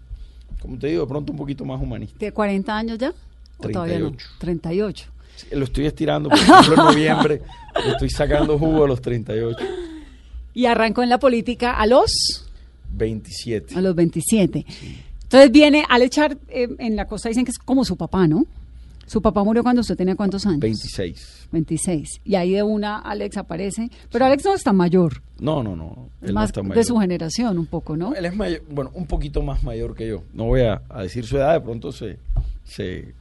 como 0.61 0.77
te 0.77 0.87
digo, 0.87 1.01
de 1.03 1.07
pronto 1.07 1.31
un 1.31 1.37
poquito 1.37 1.65
más 1.65 1.81
humanista. 1.81 2.17
¿Tiene 2.17 2.31
40 2.33 2.75
años 2.77 2.97
ya? 2.97 3.13
¿O 3.57 3.69
todavía 3.69 3.99
no? 3.99 4.07
38. 4.11 4.27
38. 4.39 5.05
Sí, 5.35 5.47
Lo 5.51 5.65
estoy 5.65 5.85
estirando, 5.85 6.29
por 6.29 6.37
ejemplo, 6.39 6.73
en 6.73 6.79
noviembre 6.79 7.41
le 7.85 7.91
estoy 7.91 8.09
sacando 8.09 8.57
jugo 8.57 8.85
a 8.85 8.87
los 8.87 9.01
38, 9.01 9.57
Y 10.53 10.65
arrancó 10.65 11.03
en 11.03 11.09
la 11.09 11.19
política 11.19 11.73
a 11.73 11.85
los, 11.85 12.45
27. 12.95 13.75
a 13.75 13.81
los 13.81 13.95
27. 13.95 14.65
Entonces 15.23 15.51
viene 15.51 15.83
al 15.89 16.01
echar 16.03 16.37
eh, 16.49 16.69
en 16.79 16.95
la 16.95 17.05
costa, 17.07 17.29
dicen 17.29 17.43
que 17.45 17.51
es 17.51 17.57
como 17.59 17.83
su 17.83 17.97
papá, 17.97 18.27
¿no? 18.27 18.45
Su 19.05 19.21
papá 19.21 19.43
murió 19.43 19.61
cuando 19.63 19.81
usted 19.81 19.95
tenía 19.95 20.15
cuántos 20.15 20.45
años? 20.45 20.59
26. 20.61 21.47
26. 21.51 22.21
Y 22.23 22.35
ahí 22.35 22.53
de 22.53 22.63
una 22.63 22.97
Alex 22.99 23.37
aparece. 23.37 23.89
Pero 24.11 24.25
Alex 24.25 24.43
no 24.45 24.53
está 24.55 24.73
mayor. 24.73 25.21
No, 25.39 25.61
no, 25.63 25.75
no. 25.75 26.09
Es 26.21 26.29
él 26.29 26.33
no 26.35 26.41
más 26.41 26.49
está 26.49 26.61
de 26.61 26.67
mayor. 26.69 26.83
su 26.85 26.97
generación 26.97 27.57
un 27.59 27.65
poco, 27.67 27.95
¿no? 27.95 28.09
No, 28.09 28.15
él 28.15 28.25
es 28.25 28.35
mayor, 28.35 28.61
bueno, 28.69 28.91
un 28.93 29.05
poquito 29.05 29.41
más 29.41 29.63
mayor 29.63 29.95
que 29.95 30.07
yo. 30.07 30.23
No 30.33 30.45
voy 30.45 30.61
a, 30.61 30.81
a 30.89 31.03
decir 31.03 31.25
su 31.25 31.37
edad, 31.37 31.53
de 31.53 31.61
pronto 31.61 31.91
se, 31.91 32.17
se, 32.63 33.13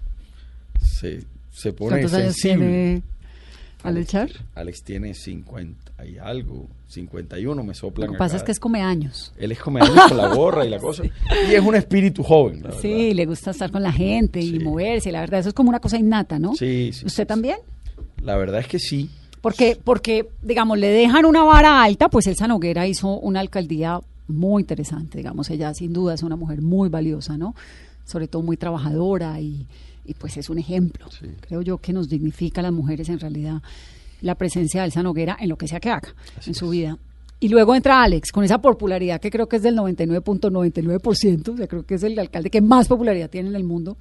se, 0.82 1.24
se 1.50 1.72
pone 1.72 1.90
¿Cuántos 1.90 2.14
años 2.14 2.34
sensible. 2.36 2.66
tiene 2.66 3.02
al 3.84 3.96
echar? 3.98 4.30
Alex 4.54 4.82
tiene 4.82 5.14
50 5.14 6.04
y 6.06 6.18
algo, 6.18 6.66
51, 6.88 7.62
me 7.62 7.74
soplan 7.74 8.08
Lo 8.08 8.12
que 8.14 8.18
pasa 8.18 8.36
acá. 8.36 8.42
es 8.42 8.46
que 8.46 8.52
es 8.52 8.60
come 8.60 8.82
años. 8.82 9.32
Él 9.38 9.52
es 9.52 9.60
como 9.60 9.78
años 9.78 9.96
con 10.08 10.16
la 10.16 10.34
gorra 10.34 10.64
y 10.66 10.70
la 10.70 10.78
cosa. 10.80 11.04
Y 11.04 11.54
es 11.54 11.60
un 11.62 11.74
espíritu 11.74 12.22
joven, 12.22 12.62
la 12.62 12.72
Sí, 12.72 12.88
verdad. 12.92 13.14
le 13.16 13.26
gusta 13.26 13.50
estar 13.52 13.70
con 13.70 13.82
la 13.82 13.92
gente 13.92 14.40
y 14.40 14.58
moverse. 14.58 15.12
La 15.12 15.20
verdad, 15.20 15.40
eso 15.40 15.50
es 15.50 15.54
como 15.54 15.68
una 15.68 15.80
cosa 15.80 15.98
innata, 15.98 16.38
¿no? 16.38 16.54
Sí, 16.54 16.90
sí, 16.92 17.06
¿Usted 17.06 17.22
sí, 17.24 17.26
también? 17.28 17.58
La 18.22 18.36
verdad 18.36 18.60
es 18.60 18.66
que 18.68 18.78
sí. 18.78 19.10
Porque, 19.40 19.78
porque, 19.82 20.26
digamos, 20.42 20.78
le 20.78 20.88
dejan 20.88 21.26
una 21.26 21.44
vara 21.44 21.82
alta, 21.82 22.08
pues 22.08 22.26
Elsa 22.26 22.48
Noguera 22.48 22.86
hizo 22.86 23.18
una 23.20 23.40
alcaldía 23.40 24.00
muy 24.26 24.62
interesante, 24.62 25.18
digamos, 25.18 25.50
ella 25.50 25.74
sin 25.74 25.92
duda 25.92 26.14
es 26.14 26.22
una 26.22 26.34
mujer 26.36 26.62
muy 26.62 26.88
valiosa, 26.88 27.36
¿no? 27.36 27.54
Sobre 28.06 28.26
todo 28.26 28.40
muy 28.42 28.56
trabajadora 28.56 29.38
y, 29.40 29.66
y 30.04 30.14
pues 30.14 30.36
es 30.36 30.50
un 30.50 30.58
ejemplo. 30.58 31.10
Sí. 31.10 31.26
Creo 31.40 31.62
yo 31.62 31.78
que 31.78 31.92
nos 31.92 32.08
dignifica 32.08 32.60
a 32.60 32.64
las 32.64 32.72
mujeres 32.72 33.08
en 33.08 33.18
realidad 33.20 33.62
la 34.20 34.34
presencia 34.34 34.80
de 34.80 34.86
Elsa 34.86 35.02
Noguera 35.02 35.36
en 35.40 35.48
lo 35.48 35.56
que 35.56 35.68
sea 35.68 35.80
que 35.80 35.90
haga 35.90 36.14
Así 36.38 36.50
en 36.50 36.54
su 36.54 36.66
es. 36.66 36.70
vida. 36.70 36.98
Y 37.40 37.48
luego 37.48 37.74
entra 37.74 38.02
Alex 38.02 38.32
con 38.32 38.44
esa 38.44 38.58
popularidad 38.58 39.20
que 39.20 39.30
creo 39.30 39.48
que 39.48 39.56
es 39.56 39.62
del 39.62 39.76
99.99%, 39.76 41.48
o 41.48 41.56
sea, 41.56 41.66
creo 41.66 41.84
que 41.84 41.94
es 41.94 42.02
el 42.02 42.18
alcalde 42.18 42.48
que 42.48 42.60
más 42.60 42.88
popularidad 42.88 43.28
tiene 43.28 43.50
en 43.50 43.56
el 43.56 43.64
mundo, 43.64 43.96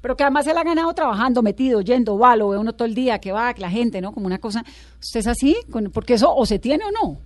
pero 0.00 0.16
que 0.16 0.24
además 0.24 0.46
se 0.46 0.54
la 0.54 0.60
ha 0.60 0.64
ganado 0.64 0.92
trabajando, 0.94 1.42
metido, 1.42 1.80
yendo, 1.80 2.18
va, 2.18 2.34
lo 2.36 2.48
ve 2.48 2.58
uno 2.58 2.72
todo 2.72 2.86
el 2.86 2.94
día, 2.94 3.18
que 3.18 3.30
va, 3.32 3.52
que 3.54 3.60
la 3.60 3.70
gente, 3.70 4.00
¿no? 4.00 4.12
Como 4.12 4.26
una 4.26 4.38
cosa. 4.38 4.64
¿Usted 5.00 5.20
es 5.20 5.26
así? 5.26 5.56
Porque 5.92 6.14
eso 6.14 6.34
o 6.34 6.46
se 6.46 6.58
tiene 6.58 6.84
o 6.84 6.90
no. 6.90 7.18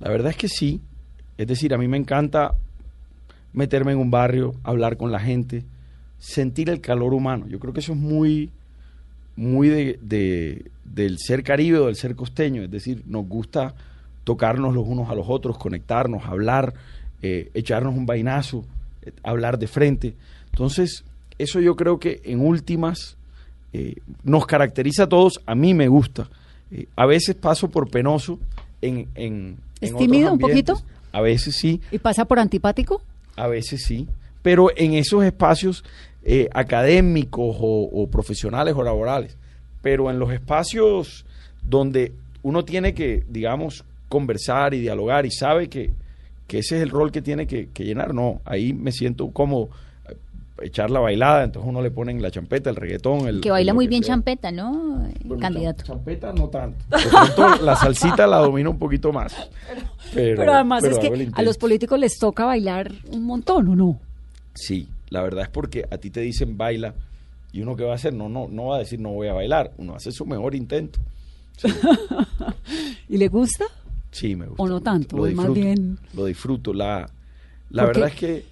La 0.00 0.10
verdad 0.10 0.30
es 0.30 0.36
que 0.36 0.48
sí. 0.48 0.80
Es 1.36 1.46
decir, 1.46 1.74
a 1.74 1.78
mí 1.78 1.88
me 1.88 1.96
encanta 1.96 2.54
meterme 3.52 3.92
en 3.92 3.98
un 3.98 4.10
barrio, 4.10 4.54
hablar 4.62 4.96
con 4.96 5.12
la 5.12 5.18
gente, 5.20 5.64
sentir 6.22 6.70
el 6.70 6.80
calor 6.80 7.14
humano. 7.14 7.46
Yo 7.48 7.58
creo 7.58 7.72
que 7.74 7.80
eso 7.80 7.92
es 7.94 7.98
muy, 7.98 8.48
muy 9.34 9.68
de, 9.68 9.98
de- 10.02 10.70
del 10.84 11.18
ser 11.18 11.42
caribe 11.42 11.78
o 11.78 11.86
del 11.86 11.96
ser 11.96 12.14
costeño. 12.14 12.62
Es 12.62 12.70
decir, 12.70 13.02
nos 13.06 13.26
gusta 13.26 13.74
tocarnos 14.24 14.72
los 14.72 14.86
unos 14.86 15.10
a 15.10 15.14
los 15.16 15.26
otros, 15.28 15.58
conectarnos, 15.58 16.24
hablar, 16.26 16.74
eh, 17.22 17.50
echarnos 17.54 17.94
un 17.96 18.06
vainazo, 18.06 18.64
eh, 19.02 19.10
hablar 19.24 19.58
de 19.58 19.66
frente. 19.66 20.14
Entonces, 20.52 21.02
eso 21.38 21.58
yo 21.60 21.74
creo 21.74 21.98
que 21.98 22.20
en 22.24 22.40
últimas 22.40 23.16
eh, 23.72 23.96
nos 24.22 24.46
caracteriza 24.46 25.04
a 25.04 25.08
todos. 25.08 25.40
A 25.46 25.54
mí 25.54 25.74
me 25.74 25.88
gusta 25.88 26.28
a 26.96 27.04
veces 27.04 27.34
paso 27.34 27.68
por 27.70 27.90
penoso 27.90 28.38
en... 28.80 29.06
en 29.14 29.56
¿Es 29.80 29.90
en 29.90 29.96
tímido 29.98 30.32
otros 30.32 30.34
un 30.34 30.38
poquito? 30.38 30.82
A 31.12 31.20
veces 31.20 31.56
sí, 31.56 31.80
¿Y 31.90 31.98
pasa 31.98 32.24
por 32.24 32.38
antipático? 32.38 33.02
a 33.36 33.46
veces 33.48 33.82
sí. 33.84 34.08
Pero 34.42 34.68
en 34.76 34.94
esos 34.94 35.22
espacios 35.24 35.84
eh, 36.24 36.48
académicos 36.52 37.56
o, 37.60 37.88
o 37.92 38.06
profesionales 38.08 38.74
o 38.76 38.82
laborales. 38.82 39.36
Pero 39.82 40.10
en 40.10 40.18
los 40.18 40.32
espacios 40.32 41.24
donde 41.62 42.12
uno 42.42 42.64
tiene 42.64 42.94
que, 42.94 43.24
digamos, 43.28 43.84
conversar 44.08 44.74
y 44.74 44.80
dialogar 44.80 45.26
y 45.26 45.30
sabe 45.30 45.68
que, 45.68 45.92
que 46.46 46.58
ese 46.58 46.76
es 46.76 46.82
el 46.82 46.90
rol 46.90 47.10
que 47.12 47.22
tiene 47.22 47.46
que, 47.46 47.68
que 47.72 47.84
llenar, 47.84 48.14
no. 48.14 48.40
Ahí 48.44 48.72
me 48.72 48.92
siento 48.92 49.30
como 49.30 49.70
eh, 50.08 50.16
echar 50.62 50.90
la 50.90 51.00
bailada, 51.00 51.44
entonces 51.44 51.68
uno 51.68 51.80
le 51.82 51.90
ponen 51.90 52.20
la 52.22 52.30
champeta, 52.30 52.70
el 52.70 52.76
reggaetón. 52.76 53.26
El, 53.26 53.40
Que 53.40 53.50
baila 53.50 53.74
muy 53.74 53.86
bien 53.88 54.02
sea. 54.04 54.14
champeta, 54.14 54.52
¿no? 54.52 55.02
Bueno, 55.24 55.40
Candidato. 55.40 55.82
cham- 55.84 55.86
Champeta 55.96 56.32
no 56.32 56.48
tanto. 56.48 56.84
De 56.96 57.08
pronto 57.36 57.56
la 57.64 57.74
salsita 57.76 58.26
la 58.26 58.36
domino 58.38 58.70
un 58.70 58.78
poquito 58.78 59.12
más. 59.12 59.34
Pero, 60.14 60.36
Pero, 60.40 60.52
además 60.52 60.82
pero 60.82 60.94
es 60.94 60.98
que 61.00 61.28
a 61.32 61.42
los 61.42 61.56
políticos 61.58 61.98
les 61.98 62.18
toca 62.18 62.44
bailar 62.44 62.92
un 63.10 63.24
montón, 63.24 63.68
¿o 63.68 63.74
no? 63.76 63.98
Sí, 64.54 64.86
la 65.12 65.22
verdad 65.22 65.44
es 65.44 65.48
porque 65.50 65.84
a 65.90 65.98
ti 65.98 66.10
te 66.10 66.20
dicen 66.20 66.56
baila 66.56 66.94
y 67.52 67.60
uno 67.60 67.76
qué 67.76 67.84
va 67.84 67.92
a 67.92 67.96
hacer, 67.96 68.14
no, 68.14 68.28
no, 68.28 68.48
no 68.48 68.66
va 68.66 68.76
a 68.76 68.78
decir 68.80 68.98
no 68.98 69.10
voy 69.10 69.28
a 69.28 69.34
bailar, 69.34 69.72
uno 69.78 69.94
hace 69.94 70.10
su 70.10 70.24
mejor 70.26 70.54
intento. 70.54 70.98
Sí, 71.56 71.68
¿Y 73.08 73.18
le 73.18 73.28
gusta? 73.28 73.64
sí, 74.10 74.34
me 74.36 74.46
gusta. 74.46 74.62
¿O 74.62 74.66
no 74.68 74.80
tanto? 74.80 75.16
Lo 75.16 75.26
Es 75.26 75.34
más 75.34 75.46
disfruto. 75.46 75.60
bien- 75.66 75.98
Lo 76.14 76.24
disfruto. 76.26 76.72
La, 76.74 77.08
la 77.70 77.84
verdad 77.86 78.08
es 78.08 78.14
que 78.14 78.44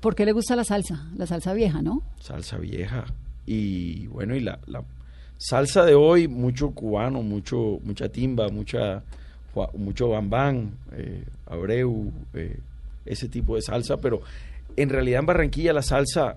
¿Por 0.00 0.14
qué 0.14 0.24
le 0.24 0.32
gusta 0.32 0.54
la 0.56 0.64
salsa? 0.64 1.06
La 1.16 1.26
salsa 1.26 1.52
vieja, 1.52 1.82
¿no? 1.82 2.02
salsa 2.20 2.58
vieja 2.58 3.04
y 3.46 4.06
bueno 4.08 4.34
y 4.34 4.40
la, 4.40 4.58
la 4.66 4.82
salsa 5.38 5.84
de 5.84 5.94
hoy 5.94 6.28
mucho 6.28 6.70
cubano, 6.70 7.22
mucho 7.22 7.78
mucha 7.84 8.08
timba, 8.08 8.48
mucha 8.48 9.02
mucho 9.74 10.08
bambán, 10.10 10.72
eh, 10.92 11.24
abreu, 11.46 12.12
eh, 12.34 12.58
ese 13.06 13.28
tipo 13.28 13.56
de 13.56 13.62
salsa, 13.62 13.96
pero 13.96 14.20
en 14.76 14.88
realidad 14.88 15.20
en 15.20 15.26
Barranquilla 15.26 15.72
la 15.72 15.82
salsa 15.82 16.36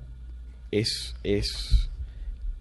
es 0.71 1.15
es 1.23 1.89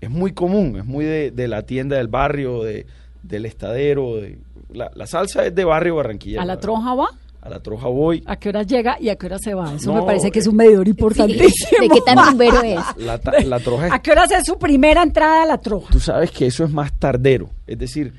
es 0.01 0.11
muy 0.11 0.33
común, 0.33 0.77
es 0.79 0.85
muy 0.85 1.05
de, 1.05 1.31
de 1.33 1.49
la 1.49 1.63
tienda 1.63 1.97
del 1.97 2.07
barrio, 2.09 2.63
de, 2.63 2.87
del 3.25 3.47
estadero, 3.47 4.17
de, 4.17 4.39
la, 4.73 4.91
la 4.95 5.07
salsa 5.07 5.45
es 5.45 5.55
de 5.55 5.65
barrio 5.65 5.97
Barranquilla. 5.97 6.43
¿A 6.43 6.45
la 6.45 6.59
troja 6.59 6.95
va? 6.95 7.09
A 7.41 7.49
la 7.49 7.61
troja 7.61 7.89
voy. 7.89 8.23
¿A 8.27 8.37
qué 8.37 8.49
hora 8.51 8.63
llega 8.63 8.97
y 9.01 9.09
a 9.09 9.17
qué 9.17 9.27
hora 9.27 9.39
se 9.39 9.55
va? 9.55 9.75
Eso 9.75 9.93
No, 9.93 10.01
me 10.01 10.07
parece 10.07 10.31
que 10.31 10.39
es 10.41 10.47
eh, 10.47 10.51
un 10.51 10.57
medidor 10.57 10.87
importantísimo. 10.87 11.81
¿De 11.81 11.89
qué 11.89 12.01
tan 12.01 12.19
rumbero 12.19 12.63
es? 12.63 12.79
La, 12.99 13.19
ta- 13.19 13.41
la 13.41 13.59
troja 13.61 13.87
es 13.87 13.93
¿A 13.93 13.99
qué 14.01 14.11
hora 14.13 14.25
es 14.25 14.45
su 14.45 14.59
primera 14.59 15.03
entrada 15.03 15.43
a 15.45 15.47
la 15.47 15.59
troja? 15.59 15.89
tú 15.91 15.99
sabes 16.01 16.31
que 16.31 16.47
eso 16.47 16.65
es 16.65 16.71
más 16.71 16.93
tardero. 16.99 17.51
Es 17.67 17.79
decir, 17.79 18.13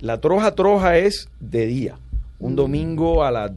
la 0.00 0.20
troja 0.20 0.54
troja 0.54 0.98
es 0.98 1.28
de 1.40 1.66
día. 1.66 1.94
Mm. 2.38 2.44
Un 2.44 2.56
domingo 2.56 3.24
a 3.24 3.30
las 3.30 3.52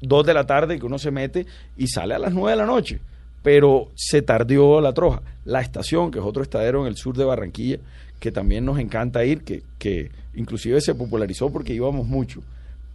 2 0.00 0.26
de 0.26 0.34
la 0.34 0.46
tarde 0.46 0.78
que 0.78 0.86
uno 0.86 0.98
se 0.98 1.10
mete 1.10 1.46
y 1.76 1.86
sale 1.88 2.14
a 2.14 2.18
las 2.18 2.32
9 2.32 2.50
de 2.50 2.56
la 2.56 2.66
noche. 2.66 3.00
Pero 3.42 3.88
se 3.96 4.22
tardió 4.22 4.80
la 4.80 4.92
troja. 4.92 5.20
La 5.44 5.60
estación, 5.60 6.10
que 6.10 6.18
es 6.20 6.24
otro 6.24 6.42
estadero 6.42 6.82
en 6.82 6.86
el 6.88 6.96
sur 6.96 7.16
de 7.16 7.24
Barranquilla, 7.24 7.78
que 8.20 8.30
también 8.30 8.64
nos 8.64 8.78
encanta 8.78 9.24
ir, 9.24 9.42
que, 9.42 9.62
que 9.78 10.10
inclusive 10.34 10.80
se 10.80 10.94
popularizó 10.94 11.50
porque 11.50 11.74
íbamos 11.74 12.06
mucho. 12.06 12.40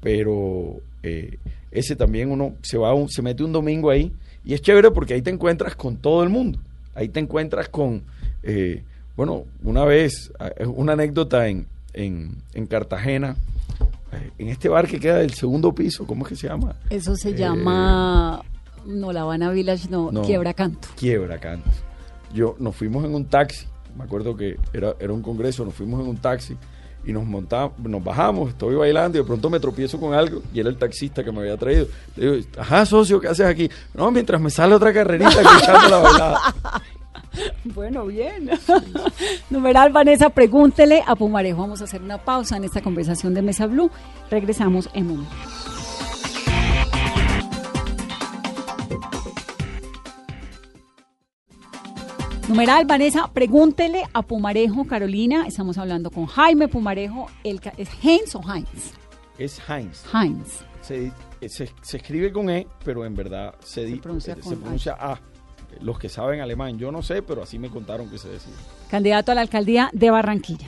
Pero 0.02 0.78
eh, 1.04 1.38
ese 1.72 1.96
también 1.96 2.32
uno 2.32 2.54
se 2.62 2.78
va 2.78 2.94
un- 2.94 3.10
se 3.10 3.22
mete 3.22 3.44
un 3.44 3.52
domingo 3.52 3.90
ahí 3.90 4.12
y 4.46 4.54
es 4.54 4.62
chévere 4.62 4.92
porque 4.92 5.14
ahí 5.16 5.22
te 5.22 5.32
encuentras 5.32 5.76
con 5.76 5.98
todo 5.98 6.24
el 6.24 6.30
mundo. 6.30 6.60
Ahí 6.96 7.10
te 7.10 7.20
encuentras 7.20 7.68
con, 7.70 8.04
eh, 8.44 8.84
bueno, 9.16 9.44
una 9.64 9.84
vez, 9.86 10.32
eh, 10.58 10.66
una 10.66 10.94
anécdota 10.94 11.48
en, 11.50 11.66
en, 11.94 12.38
en 12.54 12.68
Cartagena, 12.68 13.36
en 14.38 14.48
este 14.50 14.70
bar 14.70 14.88
que 14.88 15.00
queda 15.00 15.18
del 15.18 15.34
segundo 15.34 15.74
piso, 15.74 16.06
¿cómo 16.06 16.24
es 16.26 16.30
que 16.30 16.36
se 16.36 16.48
llama? 16.48 16.76
Eso 16.90 17.16
se 17.16 17.30
Eh, 17.30 17.36
llama... 17.36 18.42
No, 18.86 19.12
La 19.12 19.22
Habana 19.22 19.50
Village, 19.52 19.90
no, 19.90 20.12
No. 20.12 20.22
Quiebra 20.22 20.54
Canto. 20.54 20.88
Quiebra 20.96 21.38
Cantos. 21.40 21.74
Yo, 22.34 22.56
nos 22.60 22.76
fuimos 22.76 23.04
en 23.04 23.14
un 23.16 23.26
taxi, 23.26 23.66
me 23.98 24.04
acuerdo 24.06 24.36
que 24.36 24.58
era, 24.74 24.96
era 25.00 25.12
un 25.12 25.22
congreso, 25.22 25.66
nos 25.66 25.74
fuimos 25.74 26.00
en 26.02 26.08
un 26.08 26.18
taxi 26.18 26.56
y 27.06 27.12
nos 27.14 27.26
montamos, 27.26 27.78
nos 27.80 28.04
bajamos, 28.04 28.50
estoy 28.50 28.76
bailando 28.76 29.18
y 29.18 29.22
de 29.22 29.28
pronto 29.28 29.50
me 29.50 29.60
tropiezo 29.60 30.00
con 30.00 30.14
algo 30.14 30.42
y 30.54 30.60
era 30.60 30.70
el 30.70 30.78
taxista 30.78 31.24
que 31.24 31.32
me 31.32 31.40
había 31.40 31.58
traído. 31.58 31.88
Le 32.16 32.32
digo, 32.32 32.48
ajá, 32.58 32.86
socio, 32.86 33.20
¿qué 33.20 33.28
haces 33.30 33.46
aquí? 33.46 33.70
No, 33.94 34.12
mientras 34.12 34.40
me 34.42 34.50
sale 34.50 34.76
otra 34.76 34.94
carrerita 34.94 35.30
escuchando 35.42 35.90
la 35.90 35.98
bailada. 35.98 36.40
Bueno, 37.64 38.06
bien. 38.06 38.50
Numeral 39.50 39.92
Vanessa, 39.92 40.30
pregúntele 40.30 41.04
a 41.06 41.16
Pumarejo. 41.16 41.62
Vamos 41.62 41.82
a 41.82 41.84
hacer 41.86 42.02
una 42.02 42.18
pausa 42.18 42.58
en 42.58 42.64
esta 42.64 42.82
conversación 42.82 43.34
de 43.34 43.42
Mesa 43.42 43.68
Blue. 43.68 43.92
Regresamos 44.30 44.90
en 44.94 45.12
un 45.12 45.18
momento. 45.18 45.36
Numeral 52.48 52.86
Vanessa, 52.86 53.28
pregúntele 53.34 54.04
a 54.14 54.22
Pumarejo, 54.22 54.86
Carolina. 54.86 55.46
Estamos 55.48 55.78
hablando 55.78 56.12
con 56.12 56.26
Jaime 56.28 56.68
Pumarejo. 56.70 57.28
El, 57.44 57.60
¿Es 57.76 57.90
Heinz 58.02 58.36
o 58.36 58.42
Heinz? 58.42 58.94
Es 59.38 59.60
Heinz. 59.70 60.04
Heinz. 60.14 60.62
Se, 60.82 61.12
se- 61.50 61.70
se 61.82 61.98
escribe 61.98 62.32
con 62.32 62.50
E, 62.50 62.66
pero 62.86 63.06
en 63.06 63.16
verdad 63.16 63.54
se, 63.60 63.84
di- 63.84 63.96
pronuncia 63.98 64.36
se 64.36 64.42
con 64.42 64.56
pronuncia 64.62 64.96
A. 64.98 65.20
Los 65.82 66.00
que 66.00 66.10
saben 66.10 66.42
alemán, 66.42 66.78
yo 66.78 66.92
no 66.92 67.02
sé, 67.02 67.22
pero 67.22 67.44
así 67.44 67.60
me 67.60 67.70
contaron 67.70 68.10
que 68.10 68.18
se 68.18 68.30
decía. 68.30 68.54
Candidato 68.90 69.32
a 69.32 69.36
la 69.36 69.42
alcaldía 69.42 69.90
de 69.94 70.10
Barranquilla. 70.12 70.68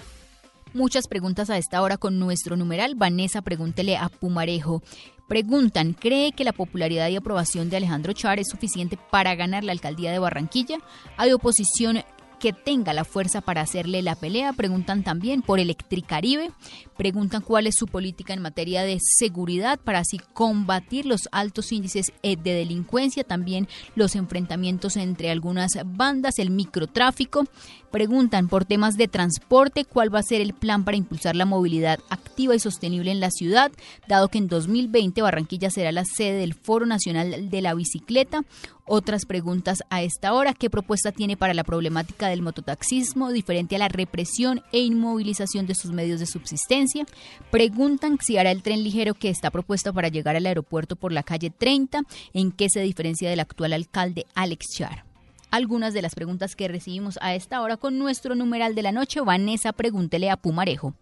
Muchas 0.73 1.07
preguntas 1.07 1.49
a 1.49 1.57
esta 1.57 1.81
hora 1.81 1.97
con 1.97 2.19
nuestro 2.19 2.55
numeral. 2.55 2.93
Vanessa, 2.95 3.41
pregúntele 3.41 3.97
a 3.97 4.09
Pumarejo. 4.09 4.83
Preguntan, 5.27 5.93
¿cree 5.93 6.31
que 6.31 6.43
la 6.43 6.53
popularidad 6.53 7.07
y 7.09 7.15
aprobación 7.15 7.69
de 7.69 7.77
Alejandro 7.77 8.13
Char 8.13 8.39
es 8.39 8.49
suficiente 8.49 8.97
para 9.11 9.35
ganar 9.35 9.63
la 9.63 9.71
alcaldía 9.71 10.11
de 10.11 10.19
Barranquilla? 10.19 10.77
¿Hay 11.17 11.31
oposición 11.31 12.03
que 12.39 12.53
tenga 12.53 12.93
la 12.93 13.03
fuerza 13.03 13.41
para 13.41 13.61
hacerle 13.61 14.01
la 14.01 14.15
pelea? 14.15 14.53
Preguntan 14.53 15.03
también 15.03 15.41
por 15.41 15.59
Electricaribe. 15.59 16.51
Preguntan 16.97 17.41
cuál 17.41 17.67
es 17.67 17.75
su 17.75 17.85
política 17.85 18.33
en 18.33 18.41
materia 18.41 18.83
de 18.83 18.97
seguridad 18.99 19.79
para 19.79 19.99
así 19.99 20.19
combatir 20.33 21.05
los 21.05 21.29
altos 21.31 21.71
índices 21.71 22.11
eh, 22.23 22.35
de 22.35 22.53
delincuencia, 22.53 23.23
también 23.23 23.67
los 23.95 24.15
enfrentamientos 24.15 24.97
entre 24.97 25.29
algunas 25.29 25.71
bandas, 25.85 26.39
el 26.39 26.49
microtráfico. 26.49 27.45
Preguntan 27.91 28.47
por 28.47 28.65
temas 28.65 28.97
de 28.97 29.07
transporte, 29.07 29.83
cuál 29.83 30.13
va 30.13 30.19
a 30.19 30.23
ser 30.23 30.41
el 30.41 30.53
plan 30.53 30.85
para 30.85 30.97
impulsar 30.97 31.35
la 31.35 31.45
movilidad 31.45 31.99
activa 32.09 32.55
y 32.55 32.59
sostenible 32.59 33.11
en 33.11 33.19
la 33.19 33.31
ciudad, 33.31 33.71
dado 34.07 34.27
que 34.27 34.37
en 34.37 34.47
2020 34.47 35.21
Barranquilla 35.21 35.69
será 35.69 35.91
la 35.91 36.05
sede 36.05 36.39
del 36.39 36.53
Foro 36.53 36.85
Nacional 36.85 37.49
de 37.49 37.61
la 37.61 37.73
Bicicleta. 37.73 38.43
Otras 38.91 39.27
preguntas 39.27 39.83
a 39.91 40.01
esta 40.01 40.33
hora, 40.33 40.55
¿qué 40.55 40.67
propuesta 40.67 41.11
tiene 41.11 41.37
para 41.37 41.53
la 41.53 41.63
problemática 41.63 42.27
del 42.27 42.41
mototaxismo 42.41 43.31
diferente 43.31 43.75
a 43.75 43.77
la 43.77 43.87
represión 43.87 44.63
e 44.71 44.79
inmovilización 44.79 45.67
de 45.67 45.75
sus 45.75 45.91
medios 45.91 46.19
de 46.19 46.25
subsistencia? 46.25 47.05
Preguntan 47.51 48.17
si 48.19 48.39
hará 48.39 48.49
el 48.49 48.63
tren 48.63 48.83
ligero 48.83 49.13
que 49.13 49.29
está 49.29 49.51
propuesto 49.51 49.93
para 49.93 50.07
llegar 50.07 50.35
al 50.35 50.47
aeropuerto 50.47 50.95
por 50.95 51.11
la 51.11 51.21
calle 51.21 51.51
30, 51.51 52.01
en 52.33 52.51
qué 52.51 52.67
se 52.67 52.81
diferencia 52.81 53.29
del 53.29 53.41
actual 53.41 53.73
alcalde 53.73 54.25
Alex 54.33 54.65
Char 54.75 55.05
algunas 55.51 55.93
de 55.93 56.01
las 56.01 56.15
preguntas 56.15 56.55
que 56.55 56.67
recibimos 56.67 57.19
a 57.21 57.35
esta 57.35 57.61
hora 57.61 57.77
con 57.77 57.99
nuestro 57.99 58.33
numeral 58.33 58.73
de 58.73 58.83
la 58.83 58.91
noche. 58.91 59.21
Vanessa, 59.21 59.71
pregúntele 59.71 60.29
a 60.29 60.37
Pumarejo. 60.37 60.93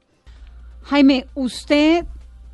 Jaime, 0.84 1.26
usted 1.36 2.06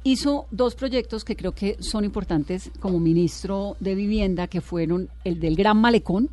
hizo 0.03 0.47
dos 0.51 0.75
proyectos 0.75 1.23
que 1.23 1.35
creo 1.35 1.53
que 1.53 1.77
son 1.79 2.03
importantes 2.03 2.71
como 2.79 2.99
ministro 2.99 3.77
de 3.79 3.95
Vivienda, 3.95 4.47
que 4.47 4.61
fueron 4.61 5.09
el 5.23 5.39
del 5.39 5.55
Gran 5.55 5.77
Malecón, 5.77 6.29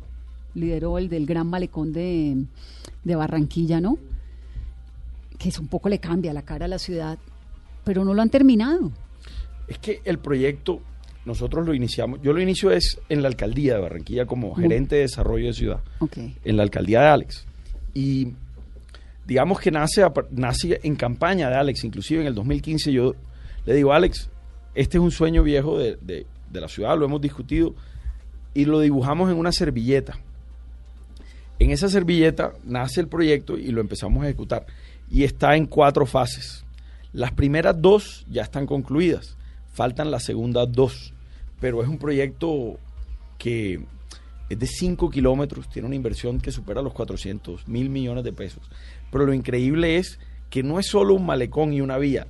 lideró 0.55 0.97
el 0.97 1.07
del 1.09 1.25
Gran 1.25 1.47
Malecón 1.47 1.93
de, 1.93 2.43
de 3.03 3.15
Barranquilla, 3.15 3.79
¿no? 3.79 3.97
Que 5.37 5.49
es 5.49 5.59
un 5.59 5.67
poco 5.67 5.89
le 5.89 5.99
cambia 5.99 6.33
la 6.33 6.41
cara 6.43 6.65
a 6.65 6.67
la 6.67 6.79
ciudad, 6.79 7.17
pero 7.83 8.03
no 8.03 8.13
lo 8.13 8.21
han 8.21 8.29
terminado. 8.29 8.91
Es 9.67 9.77
que 9.79 10.01
el 10.03 10.19
proyecto, 10.19 10.81
nosotros 11.25 11.65
lo 11.65 11.73
iniciamos, 11.73 12.19
yo 12.21 12.33
lo 12.33 12.41
inicio 12.41 12.71
es 12.71 12.99
en 13.07 13.21
la 13.21 13.29
alcaldía 13.29 13.75
de 13.75 13.81
Barranquilla 13.81 14.25
como 14.25 14.53
gerente 14.53 14.95
de 14.95 15.01
desarrollo 15.03 15.47
de 15.47 15.53
ciudad, 15.53 15.79
Ok. 15.99 16.17
en 16.43 16.57
la 16.57 16.63
alcaldía 16.63 17.01
de 17.01 17.07
Alex. 17.07 17.45
Y 17.93 18.33
digamos 19.25 19.59
que 19.61 19.71
nace, 19.71 20.03
nace 20.31 20.79
en 20.83 20.95
campaña 20.97 21.49
de 21.49 21.55
Alex, 21.55 21.85
inclusive 21.85 22.21
en 22.21 22.27
el 22.27 22.35
2015 22.35 22.91
yo 22.91 23.13
le 23.65 23.73
digo, 23.75 23.93
Alex, 23.93 24.29
este 24.75 24.97
es 24.97 25.03
un 25.03 25.11
sueño 25.11 25.43
viejo 25.43 25.77
de, 25.77 25.97
de- 26.01 26.25
la 26.53 26.67
ciudad, 26.67 26.97
lo 26.97 27.05
hemos 27.05 27.21
discutido, 27.21 27.73
y 28.53 28.65
lo 28.65 28.79
dibujamos 28.81 29.31
en 29.31 29.37
una 29.37 29.51
servilleta. 29.53 30.19
En 31.59 31.71
esa 31.71 31.87
servilleta 31.89 32.53
nace 32.65 32.99
el 32.99 33.07
proyecto 33.07 33.57
y 33.57 33.67
lo 33.71 33.79
empezamos 33.81 34.23
a 34.23 34.27
ejecutar. 34.27 34.65
Y 35.09 35.23
está 35.23 35.55
en 35.55 35.65
cuatro 35.65 36.05
fases. 36.05 36.65
Las 37.13 37.31
primeras 37.31 37.79
dos 37.81 38.25
ya 38.29 38.41
están 38.41 38.65
concluidas. 38.65 39.37
Faltan 39.71 40.11
las 40.11 40.23
segundas 40.23 40.67
dos. 40.71 41.13
Pero 41.59 41.81
es 41.83 41.87
un 41.87 41.97
proyecto 41.99 42.77
que 43.37 43.79
es 44.49 44.59
de 44.59 44.67
5 44.67 45.09
kilómetros, 45.09 45.69
tiene 45.69 45.85
una 45.85 45.95
inversión 45.95 46.41
que 46.41 46.51
supera 46.51 46.81
los 46.81 46.91
400 46.93 47.67
mil 47.69 47.89
millones 47.89 48.23
de 48.25 48.33
pesos. 48.33 48.63
Pero 49.11 49.25
lo 49.25 49.33
increíble 49.33 49.97
es 49.97 50.19
que 50.49 50.63
no 50.63 50.79
es 50.79 50.87
solo 50.87 51.13
un 51.13 51.25
malecón 51.25 51.71
y 51.71 51.79
una 51.79 51.97
vía, 51.97 52.27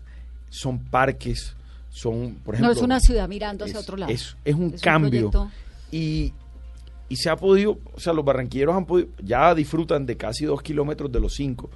son 0.52 0.78
parques, 0.78 1.56
son, 1.90 2.36
por 2.46 2.54
ejemplo... 2.54 2.74
no 2.74 2.80
es 2.80 2.84
una 2.84 3.00
ciudad 3.00 3.28
mirando 3.28 3.66
hacia 3.66 3.80
otro 3.80 3.98
lado. 3.98 4.12
Es, 4.12 4.38
es 4.46 4.54
un 4.54 4.76
Es 4.76 4.82
cambio. 4.82 5.32
y, 5.92 6.32
y 7.10 7.16
se 7.16 7.30
ha 7.30 7.36
podido, 7.36 7.80
o 7.96 8.00
sea, 8.00 8.14
los 8.14 8.24
barranquilleros 8.24 8.76
han 8.76 8.86
podido, 8.86 9.10
ya 9.24 9.56
disfrutan 9.56 10.06
de 10.06 10.16
casi 10.16 10.46
dos 10.46 10.62
kilómetros 10.62 11.12
de 11.12 11.20
los 11.20 11.34
cinco. 11.34 11.72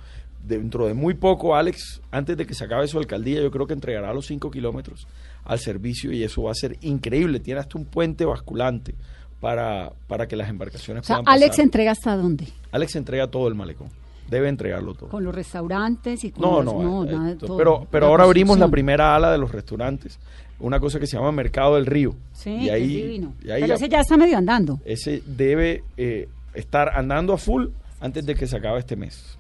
Dentro 0.46 0.86
de 0.86 0.94
muy 0.94 1.16
poco, 1.16 1.56
Alex, 1.56 2.02
antes 2.12 2.38
de 2.38 2.46
que 2.46 2.54
se 2.54 2.64
acabe 2.66 2.88
su 2.88 3.00
alcaldía, 3.00 3.42
yo 3.42 3.50
creo 3.50 3.66
que 3.66 3.74
entregará 3.74 4.14
los 4.14 4.28
cinco 4.28 4.52
kilómetros 4.52 5.08
al 5.44 5.58
servicio 5.58 6.12
y 6.12 6.22
eso 6.24 6.44
va 6.44 6.52
a 6.52 6.56
ser 6.56 6.78
increíble. 6.82 7.40
Tiene 7.40 7.62
hasta 7.62 7.80
un 7.80 7.86
puente 7.86 8.26
basculante 8.26 8.94
para, 9.42 9.92
para 10.08 10.28
que 10.28 10.36
las 10.36 10.48
embarcaciones 10.50 11.02
O 11.02 11.08
sea, 11.08 11.16
puedan 11.24 11.34
Alex 11.34 11.58
entrega 11.58 11.92
hasta 11.94 12.16
dónde? 12.16 12.48
Alex 12.72 12.96
entrega 12.96 13.26
todo 13.26 13.48
el 13.48 13.56
malecón. 13.56 13.90
Debe 14.30 14.50
entregarlo 14.50 14.94
todo. 14.96 15.10
Con 15.10 15.24
los 15.24 15.34
restaurantes 15.36 16.24
y 16.24 16.32
con 16.32 16.42
No, 16.42 16.64
las- 16.64 16.74
no, 16.74 17.04
eh, 17.06 17.12
nada 17.12 17.32
eh, 17.32 17.36
todo. 17.36 17.58
pero, 17.58 17.88
pero 17.92 18.08
ahora 18.08 18.24
abrimos 18.24 18.58
la 18.58 18.68
primera 18.70 19.16
ala 19.16 19.32
de 19.32 19.38
los 19.38 19.52
restaurantes, 19.52 20.20
una 20.60 20.80
cosa 20.80 21.00
que 21.00 21.06
se 21.08 21.16
llama 21.18 21.32
Mercado 21.32 21.76
del 21.76 21.86
Río. 21.86 22.16
Sí, 22.34 22.50
y 22.52 22.70
ahí, 22.70 22.84
es 22.98 23.04
divino. 23.04 23.34
y 23.44 23.52
ahí 23.52 23.62
pero 23.62 23.68
ya- 23.68 23.76
ese 23.76 23.90
ya 23.90 24.00
está 24.02 24.18
medio 24.18 24.38
andando. 24.38 24.80
ese 24.86 25.22
debe 25.26 25.84
eh, 25.98 26.28
estar 26.54 26.98
andando 26.98 27.34
a 27.34 27.38
full 27.38 27.68
antes 28.00 28.26
de 28.26 28.34
que 28.36 28.48
se 28.48 28.58
acabe 28.58 28.80
este 28.80 28.96
mes. 28.96 29.38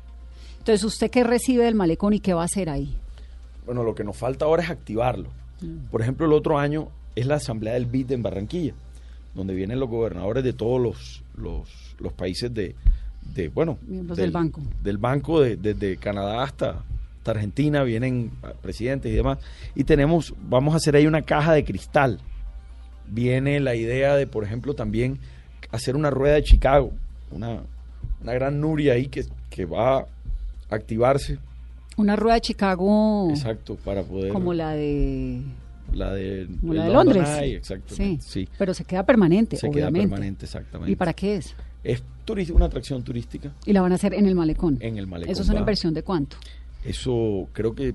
Entonces, 0.59 0.83
¿usted 0.83 1.09
qué 1.11 1.23
recibe 1.23 1.65
del 1.65 1.75
malecón 1.75 2.13
y 2.13 2.19
qué 2.19 2.33
va 2.33 2.41
a 2.43 2.45
hacer 2.45 2.69
ahí? 2.69 2.95
Bueno, 3.65 3.83
lo 3.83 3.95
que 3.95 4.03
nos 4.03 4.15
falta 4.17 4.45
ahora 4.45 4.63
es 4.63 4.69
activarlo. 4.69 5.29
Mm. 5.61 5.89
Por 5.91 6.01
ejemplo, 6.01 6.25
el 6.27 6.33
otro 6.33 6.57
año 6.59 6.89
es 7.15 7.25
la 7.25 7.35
Asamblea 7.35 7.73
del 7.73 7.85
BID 7.87 8.11
en 8.11 8.21
Barranquilla, 8.23 8.73
donde 9.33 9.53
vienen 9.55 9.79
los 9.79 9.89
gobernadores 9.89 10.43
de 10.43 10.53
todos 10.53 10.81
los, 10.81 11.23
los, 11.37 11.95
los 11.99 12.13
países 12.13 12.53
de, 12.53 12.75
de, 13.35 13.49
bueno, 13.49 13.77
Miembros 13.85 14.17
del 14.17 14.31
banco. 14.31 14.61
Del 14.83 14.97
banco, 14.97 15.41
de- 15.41 15.57
desde 15.57 15.97
Canadá 15.97 16.41
hasta, 16.43 16.83
hasta 17.17 17.31
Argentina, 17.31 17.83
vienen 17.83 18.31
presidentes 18.61 19.11
y 19.11 19.15
demás. 19.15 19.37
Y 19.75 19.83
tenemos, 19.83 20.33
vamos 20.49 20.73
a 20.73 20.77
hacer 20.77 20.95
ahí 20.95 21.05
una 21.05 21.21
caja 21.21 21.53
de 21.53 21.63
cristal. 21.63 22.19
Viene 23.07 23.59
la 23.59 23.75
idea 23.75 24.15
de, 24.15 24.25
por 24.25 24.43
ejemplo, 24.43 24.73
también 24.73 25.19
hacer 25.71 25.95
una 25.95 26.09
rueda 26.09 26.35
de 26.35 26.43
Chicago, 26.43 26.91
una, 27.31 27.61
una 28.21 28.33
gran 28.33 28.59
Nuria 28.59 28.93
ahí 28.93 29.07
que, 29.07 29.25
que 29.49 29.65
va 29.65 29.99
a 29.99 30.05
activarse. 30.69 31.37
Una 31.97 32.15
rueda 32.15 32.35
de 32.35 32.41
Chicago 32.41 33.27
Exacto, 33.29 33.75
para 33.75 34.03
poder... 34.03 34.31
como 34.33 34.53
la 34.53 34.71
de, 34.71 35.41
La 35.93 36.13
de, 36.13 36.47
como 36.59 36.73
la 36.73 36.85
de 36.85 36.93
Londres. 36.93 37.29
Eye, 37.39 37.47
Sí, 37.49 37.55
exactamente. 37.55 38.23
Sí, 38.25 38.49
pero 38.57 38.73
se 38.73 38.83
queda 38.85 39.03
permanente, 39.05 39.55
se 39.55 39.69
queda 39.69 39.85
obviamente. 39.87 40.09
permanente, 40.09 40.45
exactamente. 40.45 40.91
¿Y 40.91 40.95
para 40.95 41.13
qué 41.13 41.35
es? 41.37 41.55
Es 41.83 42.03
una 42.53 42.65
atracción 42.65 43.03
turística 43.03 43.51
Y 43.65 43.73
la 43.73 43.81
van 43.81 43.91
a 43.91 43.95
hacer 43.95 44.13
en 44.13 44.25
el 44.25 44.35
malecón. 44.35 44.77
en 44.81 44.97
el 44.97 45.07
malecón. 45.07 45.31
¿Eso 45.31 45.43
es 45.43 45.49
una 45.49 45.59
inversión 45.59 45.93
de 45.93 46.03
cuánto? 46.03 46.37
Eso 46.83 47.47
creo 47.53 47.73
que 47.73 47.93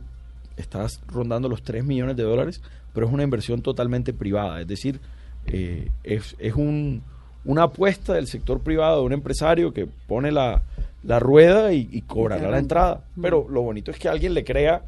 estás 0.57 1.01
rondando 1.09 1.49
los 1.49 1.63
3 1.63 1.85
millones 1.85 2.17
de 2.17 2.23
dólares, 2.23 2.61
pero 2.93 3.07
es 3.07 3.13
una 3.13 3.23
inversión 3.23 3.63
totalmente 3.63 4.13
privada. 4.13 4.61
Es 4.61 4.67
decir, 4.67 5.01
eh, 5.47 5.89
es, 6.05 6.37
es 6.39 6.55
un, 6.55 7.03
una 7.45 7.65
apuesta 7.65 8.15
del 8.15 8.27
sector 8.27 8.61
privado, 8.61 9.01
de 9.01 9.07
un 9.07 9.13
empresario 9.13 9.73
que 9.73 9.87
pone 9.87 10.31
la, 10.31 10.63
la 11.03 11.19
rueda 11.19 11.73
y, 11.73 11.89
y 11.91 12.03
cobrará 12.03 12.51
la 12.51 12.59
entrada. 12.59 13.05
Mm. 13.17 13.23
Pero 13.23 13.47
lo 13.49 13.63
bonito 13.63 13.91
es 13.91 13.99
que 13.99 14.09
alguien 14.09 14.35
le 14.35 14.45
crea 14.45 14.83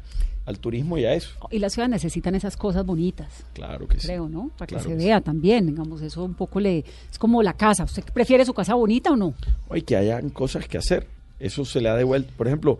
al 0.45 0.59
turismo 0.59 0.97
y 0.97 1.05
a 1.05 1.13
eso. 1.13 1.31
Y 1.51 1.59
las 1.59 1.73
ciudades 1.73 1.91
necesitan 1.91 2.35
esas 2.35 2.57
cosas 2.57 2.85
bonitas. 2.85 3.45
Claro 3.53 3.87
que 3.87 3.99
sí. 3.99 4.07
creo, 4.07 4.27
¿no? 4.27 4.51
Para 4.57 4.67
que 4.67 4.75
Claro 4.75 4.89
se 4.89 4.95
que 4.95 5.03
vea 5.03 5.21
también, 5.21 5.67
digamos, 5.67 6.01
eso 6.01 6.23
un 6.23 6.33
poco 6.33 6.59
le... 6.59 6.83
Es 7.09 7.17
como 7.17 7.41
la 7.41 7.53
casa, 7.53 7.85
¿usted 7.85 8.03
prefiere 8.13 8.45
su 8.45 8.53
casa 8.53 8.75
bonita 8.75 9.11
o 9.11 9.15
no? 9.15 9.33
Hay 9.69 9.81
que 9.81 9.95
hayan 9.95 10.29
cosas 10.29 10.67
que 10.67 10.77
hacer. 10.77 11.07
Eso 11.39 11.65
se 11.65 11.81
le 11.81 11.89
ha 11.89 11.95
devuelto. 11.95 12.33
Por 12.35 12.47
ejemplo, 12.47 12.79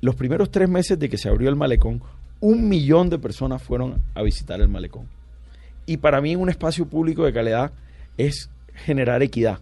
los 0.00 0.14
primeros 0.14 0.50
tres 0.50 0.68
meses 0.68 0.98
de 0.98 1.08
que 1.08 1.18
se 1.18 1.28
abrió 1.28 1.48
el 1.48 1.56
malecón, 1.56 2.02
un 2.40 2.68
millón 2.68 3.10
de 3.10 3.18
personas 3.18 3.62
fueron 3.62 4.02
a 4.14 4.22
visitar 4.22 4.60
el 4.60 4.68
malecón. 4.68 5.06
Y 5.86 5.98
para 5.98 6.20
mí 6.20 6.36
un 6.36 6.48
espacio 6.48 6.86
público 6.86 7.24
de 7.24 7.32
calidad 7.32 7.72
es 8.16 8.50
generar 8.74 9.22
equidad, 9.22 9.58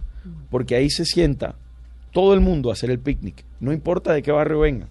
porque 0.50 0.76
ahí 0.76 0.90
se 0.90 1.04
sienta 1.04 1.56
todo 2.12 2.34
el 2.34 2.40
mundo 2.40 2.70
a 2.70 2.74
hacer 2.74 2.90
el 2.90 2.98
picnic, 2.98 3.44
no 3.60 3.72
importa 3.72 4.12
de 4.12 4.22
qué 4.22 4.32
barrio 4.32 4.60
vengan, 4.60 4.88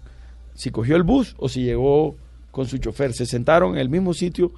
si 0.54 0.70
cogió 0.70 0.96
el 0.96 1.02
bus 1.02 1.34
o 1.38 1.48
si 1.48 1.62
llegó 1.62 2.16
con 2.58 2.66
su 2.66 2.78
chofer, 2.78 3.12
se 3.12 3.24
sentaron 3.24 3.74
en 3.74 3.78
el 3.80 3.88
mismo 3.88 4.12
sitio 4.12 4.50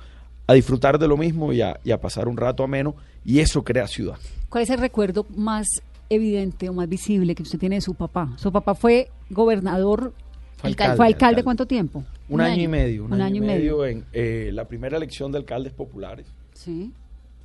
a 0.47 0.55
disfrutar 0.55 0.99
de 0.99 1.07
lo 1.07 1.19
mismo 1.19 1.53
y 1.53 1.61
a, 1.61 1.79
y 1.85 1.91
a 1.91 2.01
pasar 2.01 2.29
un 2.29 2.39
rato 2.39 2.65
ameno, 2.65 2.95
y 3.27 3.41
eso 3.41 3.63
crea 3.63 3.87
ciudad. 3.87 4.17
¿Cuál 4.49 4.65
es 4.65 4.71
el 4.71 4.79
recuerdo 4.79 5.27
más 5.37 5.67
evidente 6.09 6.71
o 6.71 6.73
más 6.73 6.89
visible 6.89 7.35
que 7.35 7.43
usted 7.43 7.59
tiene 7.59 7.75
de 7.75 7.83
su 7.83 7.93
papá? 7.93 8.33
Su 8.39 8.51
papá 8.51 8.75
fue 8.75 9.11
gobernador, 9.29 10.15
Fue 10.57 10.61
¿fue 10.63 10.69
alcalde, 10.71 10.93
alcalde, 10.93 11.15
alcalde. 11.15 11.45
cuánto 11.45 11.67
tiempo? 11.67 12.03
Un, 12.31 12.41
año, 12.41 12.63
y 12.63 12.69
medio, 12.69 13.05
un, 13.05 13.21
año, 13.21 13.37
y 13.37 13.41
medio, 13.41 13.79
medio. 13.81 13.85
en 13.87 14.07
eh, 14.15 14.51
la 14.55 14.65
primera 14.65 14.97
elección 14.97 15.31
de 15.31 15.37
alcaldes 15.37 15.75
populares. 15.75 16.27
Sí. 16.55 16.91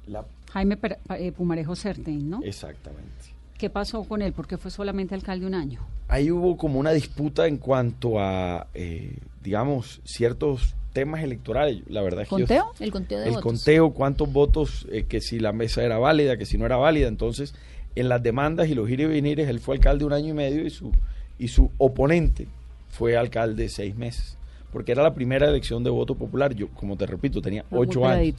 La- 0.08 0.24
Jaime 0.54 0.78
eh, 1.20 1.34
Pumarejo 1.34 1.76
Certain, 1.76 2.30
¿no? 2.30 2.40
exactamente. 2.44 3.36
¿Qué 3.58 3.70
pasó 3.70 4.04
con 4.06 4.22
él? 4.22 4.32
¿Por 4.32 4.48
qué 4.48 4.58
fue 4.58 4.72
solamente 4.72 5.16
alcalde 5.16 5.46
un 5.46 5.54
año? 5.54 5.82
Ahí 6.08 6.32
hubo 6.32 6.56
como 6.58 6.80
una 6.80 6.92
disputa 6.92 7.46
en 7.48 7.58
cuanto 7.58 8.20
a, 8.20 8.68
eh, 8.74 9.18
digamos, 9.46 10.02
ciertos 10.04 10.76
temas 10.92 11.24
electorales. 11.24 11.84
La 11.88 12.02
verdad 12.02 12.24
es 12.24 12.30
que 12.30 12.36
yo- 12.36 12.40
¿Conteo? 12.48 12.72
El 12.80 12.92
conteo 12.92 13.20
de 13.20 13.26
el 13.26 13.32
votos. 13.36 13.44
conteo, 13.44 13.92
cuántos 13.94 14.32
votos, 14.34 14.88
eh, 14.92 15.04
que 15.08 15.22
si 15.22 15.40
la 15.40 15.54
mesa 15.54 15.84
era 15.84 15.98
válida, 15.98 16.36
que 16.38 16.46
si 16.46 16.58
no 16.58 16.66
era 16.66 16.76
válida. 16.78 17.08
Entonces, 17.08 17.54
en 17.96 18.10
las 18.10 18.22
demandas 18.24 18.68
y 18.70 18.76
los 18.76 18.90
ir 18.90 19.00
y 19.02 19.06
venires, 19.06 19.48
él 19.48 19.60
fue 19.60 19.76
alcalde 19.76 20.04
un 20.06 20.14
año 20.14 20.30
y 20.30 20.34
medio 20.34 20.66
y 20.66 20.70
su, 20.70 20.92
y 21.40 21.48
su 21.50 21.70
oponente 21.78 22.48
fue 22.90 23.16
alcalde 23.18 23.70
seis 23.70 23.96
meses. 23.96 24.38
Porque 24.74 24.92
era 24.92 25.04
la 25.04 25.14
primera 25.14 25.48
elección 25.50 25.84
de 25.84 25.90
voto 25.90 26.16
popular. 26.16 26.54
Yo, 26.56 26.68
como 26.70 26.98
te 26.98 27.06
repito, 27.06 27.42
tenía 27.42 27.64
ocho 27.72 28.06
años. 28.06 28.36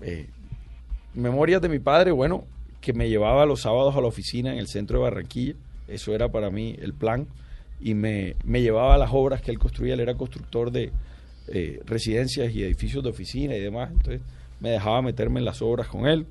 eh, 0.00 0.26
memorias 1.14 1.60
de 1.60 1.68
mi 1.68 1.78
padre, 1.78 2.12
bueno, 2.12 2.44
que 2.80 2.92
me 2.92 3.08
llevaba 3.08 3.44
los 3.46 3.62
sábados 3.62 3.96
a 3.96 4.00
la 4.00 4.06
oficina 4.06 4.52
en 4.52 4.58
el 4.58 4.68
centro 4.68 4.98
de 4.98 5.04
Barranquilla, 5.04 5.54
eso 5.88 6.14
era 6.14 6.28
para 6.28 6.50
mí 6.50 6.76
el 6.80 6.92
plan, 6.94 7.26
y 7.80 7.94
me, 7.94 8.36
me 8.44 8.60
llevaba 8.60 8.94
a 8.94 8.98
las 8.98 9.10
obras 9.12 9.40
que 9.40 9.50
él 9.50 9.58
construía, 9.58 9.94
él 9.94 10.00
era 10.00 10.14
constructor 10.14 10.70
de 10.70 10.92
eh, 11.48 11.80
residencias 11.86 12.52
y 12.54 12.62
edificios 12.62 13.02
de 13.02 13.10
oficina 13.10 13.56
y 13.56 13.60
demás, 13.60 13.90
entonces 13.90 14.20
me 14.60 14.70
dejaba 14.70 15.02
meterme 15.02 15.38
en 15.38 15.44
las 15.44 15.62
obras 15.62 15.88
con 15.88 16.06
él, 16.06 16.26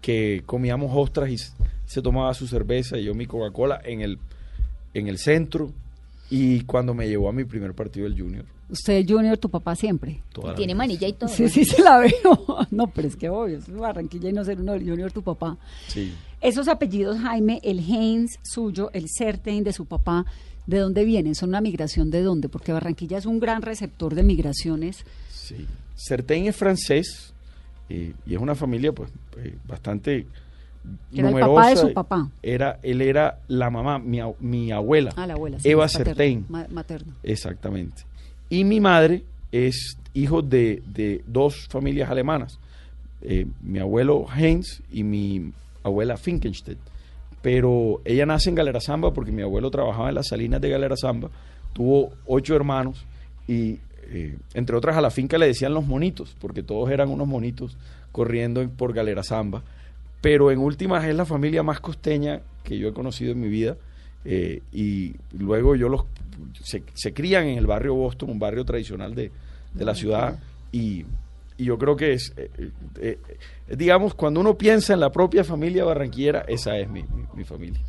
que 0.00 0.42
comíamos 0.46 0.90
ostras 0.94 1.30
y 1.30 1.36
se 1.86 2.02
tomaba 2.02 2.34
su 2.34 2.46
cerveza 2.46 2.98
y 2.98 3.04
yo 3.04 3.14
mi 3.14 3.26
Coca-Cola 3.26 3.80
en 3.84 4.00
el, 4.00 4.18
en 4.94 5.08
el 5.08 5.18
centro, 5.18 5.72
y 6.30 6.62
cuando 6.62 6.94
me 6.94 7.06
llevó 7.08 7.28
a 7.28 7.32
mi 7.32 7.44
primer 7.44 7.74
partido 7.74 8.08
del 8.08 8.18
Junior. 8.18 8.46
Usted 8.70 8.94
es 8.94 9.06
junior, 9.06 9.36
tu 9.36 9.50
papá 9.50 9.76
siempre. 9.76 10.22
toda 10.32 10.52
la 10.52 10.54
Tiene 10.54 10.74
manilla 10.74 11.06
y 11.06 11.12
todo. 11.12 11.28
Sí, 11.28 11.46
sí, 11.50 11.62
se 11.62 11.82
la 11.82 11.98
veo. 11.98 12.12
No, 12.70 12.86
pero 12.86 13.06
es 13.06 13.16
que 13.16 13.28
obvio, 13.28 13.58
es 13.58 13.70
Barranquilla 13.70 14.30
y 14.30 14.32
no 14.32 14.42
ser 14.42 14.58
uno 14.58 14.72
del 14.72 14.88
junior, 14.88 15.12
tu 15.12 15.20
papá. 15.20 15.58
Sí. 15.88 16.14
Esos 16.42 16.68
apellidos, 16.68 17.18
Jaime, 17.20 17.60
el 17.62 17.78
Heinz 17.78 18.38
suyo, 18.42 18.90
el 18.92 19.06
Certain 19.08 19.62
de 19.62 19.72
su 19.72 19.86
papá, 19.86 20.26
¿de 20.66 20.78
dónde 20.78 21.04
vienen? 21.04 21.34
¿Son 21.34 21.50
una 21.50 21.60
migración 21.60 22.10
de 22.10 22.22
dónde? 22.22 22.48
Porque 22.48 22.72
Barranquilla 22.72 23.18
es 23.18 23.26
un 23.26 23.38
gran 23.38 23.62
receptor 23.62 24.14
de 24.14 24.22
migraciones. 24.24 25.04
Sí. 25.30 25.66
Certain 25.94 26.46
es 26.46 26.56
francés 26.56 27.32
eh, 27.88 28.12
y 28.26 28.34
es 28.34 28.40
una 28.40 28.54
familia 28.56 28.92
pues 28.92 29.10
eh, 29.38 29.54
bastante 29.68 30.26
era 31.14 31.28
el 31.28 31.38
papá 31.38 31.68
de 31.68 31.76
su 31.76 31.92
papá. 31.92 32.28
Era, 32.42 32.80
él 32.82 33.00
era 33.02 33.38
la 33.46 33.70
mamá, 33.70 34.00
mi, 34.00 34.72
abuela. 34.72 35.12
Ah, 35.16 35.28
la 35.28 35.34
abuela. 35.34 35.60
sí, 35.60 35.68
Eva 35.68 35.86
paterna, 35.86 36.04
Certain. 36.04 36.46
ma- 36.48 36.66
materna. 36.70 37.14
Exactamente. 37.22 38.02
Y 38.50 38.64
mi 38.64 38.80
madre 38.80 39.22
es 39.52 39.96
hijo 40.12 40.42
de, 40.42 40.82
de 40.92 41.22
dos 41.26 41.68
familias 41.68 42.10
alemanas. 42.10 42.58
Eh, 43.20 43.46
mi 43.62 43.78
abuelo 43.78 44.26
Heinz 44.36 44.82
y 44.90 45.04
mi 45.04 45.52
abuela 45.82 46.16
Finkenstedt. 46.16 46.78
Pero 47.42 48.00
ella 48.04 48.24
nace 48.26 48.50
en 48.50 48.54
Galerazamba 48.54 49.12
porque 49.12 49.32
mi 49.32 49.42
abuelo 49.42 49.70
trabajaba 49.70 50.08
en 50.10 50.14
las 50.14 50.28
salinas 50.28 50.60
de 50.60 50.70
Galerazamba. 50.70 51.30
Tuvo 51.72 52.12
ocho 52.26 52.54
hermanos 52.54 53.04
y, 53.48 53.78
eh, 54.10 54.36
entre 54.54 54.76
otras, 54.76 54.96
a 54.96 55.00
la 55.00 55.10
finca 55.10 55.38
le 55.38 55.46
decían 55.46 55.74
los 55.74 55.84
monitos, 55.86 56.36
porque 56.40 56.62
todos 56.62 56.90
eran 56.90 57.08
unos 57.08 57.26
monitos 57.26 57.76
corriendo 58.12 58.60
en- 58.60 58.70
por 58.70 58.92
Galerazamba. 58.92 59.62
Pero 60.20 60.52
en 60.52 60.58
últimas 60.60 61.04
es 61.04 61.16
la 61.16 61.24
familia 61.24 61.62
más 61.64 61.80
costeña 61.80 62.42
que 62.62 62.78
yo 62.78 62.88
he 62.88 62.92
conocido 62.92 63.32
en 63.32 63.40
mi 63.40 63.48
vida. 63.48 63.76
eh, 64.24 64.62
y 64.72 65.16
luego 65.36 65.74
yo 65.74 65.88
los 65.88 66.04
se, 66.62 66.84
se 66.94 67.12
crían 67.12 67.46
en 67.46 67.58
el 67.58 67.66
barrio 67.66 67.94
Boston, 67.96 68.30
un 68.30 68.38
barrio 68.38 68.64
tradicional 68.64 69.16
de, 69.16 69.32
de 69.74 69.84
la 69.84 69.96
ciudad. 69.96 70.38
Y, 70.70 71.04
y 71.62 71.66
yo 71.66 71.78
creo 71.78 71.96
que 71.96 72.12
es, 72.14 72.32
eh, 72.36 72.50
eh, 72.58 73.18
eh, 73.68 73.76
digamos, 73.76 74.14
cuando 74.14 74.40
uno 74.40 74.56
piensa 74.58 74.92
en 74.94 75.00
la 75.00 75.10
propia 75.10 75.44
familia 75.44 75.84
barranquillera, 75.84 76.40
esa 76.48 76.76
es 76.78 76.88
mi, 76.90 77.02
mi- 77.02 77.24
mi 77.34 77.44
familia. 77.44 77.80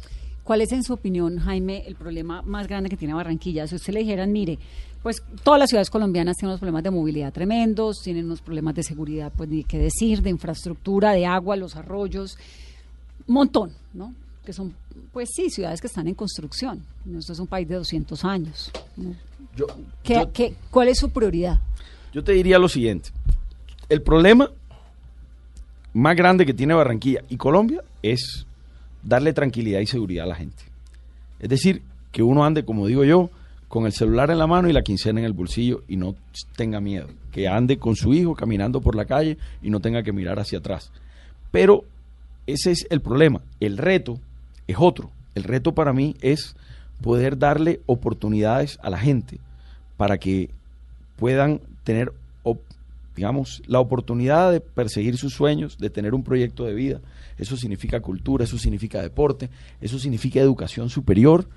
¿Cuál 0.44 0.60
es, 0.62 0.72
en 0.74 0.84
su 0.84 0.94
opinión, 0.94 1.40
Jaime, 1.40 1.84
el 1.88 1.96
problema 1.96 2.42
más 2.42 2.68
grande 2.68 2.90
que 2.90 2.98
tiene 2.98 3.14
Barranquilla? 3.14 3.66
Si 3.66 3.76
usted 3.76 3.94
le 3.94 4.02
dijeran, 4.02 4.30
mire, 4.32 4.60
pues 5.02 5.24
todas 5.42 5.58
las 5.58 5.70
ciudades 5.70 5.90
colombianas 5.90 6.36
tienen 6.36 6.50
unos 6.52 6.60
problemas 6.60 6.84
de 6.84 6.92
movilidad 6.92 7.32
tremendos, 7.32 8.02
tienen 8.04 8.26
unos 8.26 8.42
problemas 8.42 8.76
de 8.76 8.84
seguridad, 8.84 9.32
pues 9.38 9.48
ni 9.50 9.64
qué 9.64 9.78
decir, 9.80 10.22
de 10.22 10.30
infraestructura, 10.30 11.14
de 11.14 11.26
agua, 11.26 11.56
los 11.56 11.78
arroyos, 11.78 12.38
un 13.26 13.36
montón, 13.36 13.72
¿no? 13.94 14.14
Que 14.46 14.52
son, 14.52 14.74
pues 15.14 15.30
sí, 15.34 15.50
ciudades 15.50 15.80
que 15.80 15.88
están 15.88 16.10
en 16.10 16.14
construcción. 16.16 16.84
Esto 17.18 17.32
es 17.32 17.40
un 17.40 17.48
país 17.48 17.66
de 17.70 17.76
200 17.76 18.26
años. 18.26 18.70
¿no? 18.98 19.16
Yo, 19.56 19.68
¿Qué- 20.04 20.16
yo- 20.16 20.32
qué- 20.34 20.56
¿Cuál 20.70 20.90
es 20.90 20.98
su 21.00 21.10
prioridad? 21.10 21.60
Yo 22.12 22.22
te 22.22 22.34
diría 22.34 22.60
lo 22.60 22.68
siguiente. 22.68 23.12
El 23.89 24.02
problema 24.02 24.50
más 25.93 26.15
grande 26.15 26.46
que 26.46 26.54
tiene 26.54 26.74
Barranquilla 26.74 27.22
y 27.30 27.38
Colombia 27.38 27.84
es 28.02 28.46
darle 29.04 29.34
tranquilidad 29.34 29.80
y 29.80 29.86
seguridad 29.86 30.26
a 30.26 30.30
la 30.30 30.36
gente. 30.36 30.63
Es 31.39 31.50
decir, 31.50 31.82
que 32.12 32.24
uno 32.24 32.46
ande, 32.46 32.63
como 32.63 32.88
digo 32.88 33.04
yo, 33.04 33.30
con 33.67 33.86
el 33.86 33.91
celular 33.91 34.30
en 34.30 34.38
la 34.38 34.48
mano 34.48 34.69
y 34.69 34.74
la 34.74 34.84
quincena 34.84 35.19
en 35.19 35.26
el 35.26 35.34
bolsillo 35.34 35.84
y 35.88 35.98
no 35.98 36.15
tenga 36.56 36.80
miedo. 36.80 37.08
Que 37.32 37.48
ande 37.48 37.80
con 37.80 37.96
su 37.96 38.13
hijo 38.13 38.36
caminando 38.36 38.82
por 38.82 38.96
la 38.96 39.06
calle 39.06 39.38
y 39.62 39.69
no 39.69 39.80
tenga 39.80 40.04
que 40.04 40.13
mirar 40.13 40.39
hacia 40.39 40.60
atrás. 40.60 40.91
Pero 41.52 41.84
ese 42.46 42.72
es 42.72 42.86
el 42.89 43.02
problema. 43.02 43.41
El 43.60 43.78
reto 43.78 44.19
es 44.67 44.78
otro. 44.80 45.10
El 45.36 45.43
reto 45.43 45.74
para 45.74 45.91
mí 45.91 46.15
es 46.22 46.56
poder 47.02 47.38
darle 47.38 47.82
oportunidades 47.86 48.80
a 48.84 48.89
la 48.89 49.00
gente 49.00 49.39
para 49.98 50.17
que 50.17 50.50
puedan 51.17 51.60
tener, 51.84 52.13
digamos, 53.15 53.62
la 53.67 53.80
oportunidad 53.80 54.52
de 54.52 54.60
perseguir 54.60 55.17
sus 55.17 55.34
sueños, 55.34 55.78
de 55.78 55.89
tener 55.89 56.13
un 56.13 56.23
proyecto 56.23 56.65
de 56.65 56.73
vida. 56.73 57.02
Eso 57.38 57.58
significa 57.58 57.99
cultura, 57.99 58.43
eso 58.43 58.58
significa 58.58 59.02
deporte, 59.02 59.49
eso 59.82 59.99
significa 59.99 60.39
educación 60.39 60.89
superior 60.89 61.47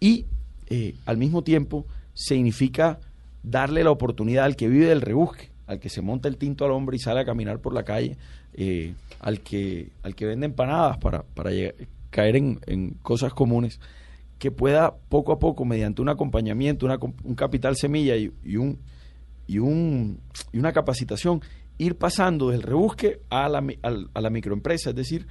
y 0.00 0.26
eh, 0.66 0.94
al 1.06 1.16
mismo 1.16 1.42
tiempo 1.42 1.86
significa 2.14 2.98
darle 3.42 3.84
la 3.84 3.90
oportunidad 3.90 4.44
al 4.44 4.56
que 4.56 4.68
vive 4.68 4.86
del 4.86 5.00
rebusque, 5.02 5.50
al 5.66 5.80
que 5.80 5.88
se 5.88 6.02
monta 6.02 6.28
el 6.28 6.36
tinto 6.36 6.64
al 6.64 6.72
hombre 6.72 6.96
y 6.96 7.00
sale 7.00 7.20
a 7.20 7.24
caminar 7.24 7.60
por 7.60 7.74
la 7.74 7.84
calle, 7.84 8.16
eh, 8.54 8.94
al, 9.20 9.40
que, 9.40 9.90
al 10.02 10.14
que 10.14 10.26
vende 10.26 10.46
empanadas 10.46 10.98
para, 10.98 11.22
para 11.22 11.50
caer 12.10 12.36
en, 12.36 12.60
en 12.66 12.90
cosas 13.02 13.34
comunes, 13.34 13.80
que 14.38 14.50
pueda 14.50 14.94
poco 15.08 15.32
a 15.32 15.38
poco, 15.38 15.64
mediante 15.64 16.02
un 16.02 16.08
acompañamiento, 16.08 16.86
un 17.24 17.34
capital 17.34 17.76
semilla 17.76 18.16
y, 18.16 18.56
un, 18.56 18.78
y, 19.46 19.58
un, 19.58 20.20
y 20.52 20.58
una 20.58 20.72
capacitación, 20.72 21.42
ir 21.78 21.96
pasando 21.96 22.50
del 22.50 22.62
rebusque 22.62 23.20
a 23.30 23.48
la, 23.48 23.64
a, 23.82 24.20
la 24.20 24.30
microempresa. 24.30 24.90
Es 24.90 24.96
decir, 24.96 25.26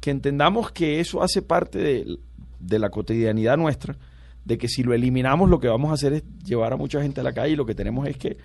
que 0.00 0.10
entendamos 0.10 0.70
que 0.70 1.00
eso 1.00 1.22
hace 1.22 1.42
parte 1.42 1.78
de, 1.78 2.18
de, 2.60 2.78
la 2.78 2.90
cotidianidad 2.90 3.56
nuestra, 3.56 3.96
de 4.44 4.58
que 4.58 4.68
si 4.68 4.82
lo 4.82 4.94
eliminamos 4.94 5.50
lo 5.50 5.60
que 5.60 5.68
vamos 5.68 5.90
a 5.90 5.94
hacer 5.94 6.12
es 6.12 6.24
llevar 6.44 6.72
a 6.72 6.76
mucha 6.76 7.02
gente 7.02 7.20
a 7.20 7.24
la 7.24 7.32
calle 7.32 7.52
y 7.52 7.56
lo 7.56 7.66
que 7.66 7.74
tenemos 7.74 8.06
es 8.06 8.16
que 8.16 8.36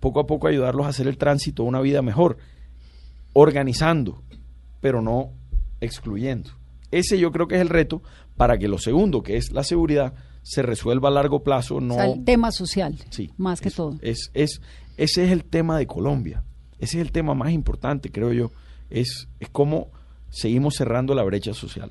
poco 0.00 0.20
a 0.20 0.26
poco 0.26 0.46
ayudarlos 0.46 0.86
a 0.86 0.90
hacer 0.90 1.08
el 1.08 1.18
tránsito 1.18 1.62
a 1.62 1.66
una 1.66 1.80
vida 1.80 2.02
mejor, 2.02 2.38
organizando, 3.32 4.22
pero 4.80 5.02
no 5.02 5.32
excluyendo. 5.80 6.50
Ese 6.90 7.18
yo 7.18 7.32
creo 7.32 7.48
que 7.48 7.56
es 7.56 7.60
el 7.60 7.68
reto 7.68 8.02
para 8.36 8.58
que 8.58 8.68
lo 8.68 8.78
segundo, 8.78 9.22
que 9.22 9.36
es 9.36 9.52
la 9.52 9.64
seguridad, 9.64 10.14
se 10.48 10.62
resuelva 10.62 11.08
a 11.08 11.12
largo 11.12 11.42
plazo. 11.42 11.78
No, 11.78 12.00
el 12.00 12.24
tema 12.24 12.50
social, 12.52 12.98
sí, 13.10 13.30
más 13.36 13.60
que 13.60 13.70
todo. 13.70 13.98
Es, 14.00 14.30
es, 14.32 14.62
ese 14.96 15.26
es 15.26 15.30
el 15.30 15.44
tema 15.44 15.76
de 15.76 15.86
Colombia. 15.86 16.42
Ese 16.78 16.98
es 16.98 17.04
el 17.04 17.12
tema 17.12 17.34
más 17.34 17.52
importante, 17.52 18.10
creo 18.10 18.32
yo. 18.32 18.50
Es, 18.88 19.28
es 19.40 19.48
cómo 19.50 19.88
seguimos 20.30 20.76
cerrando 20.76 21.14
la 21.14 21.22
brecha 21.22 21.52
social 21.52 21.90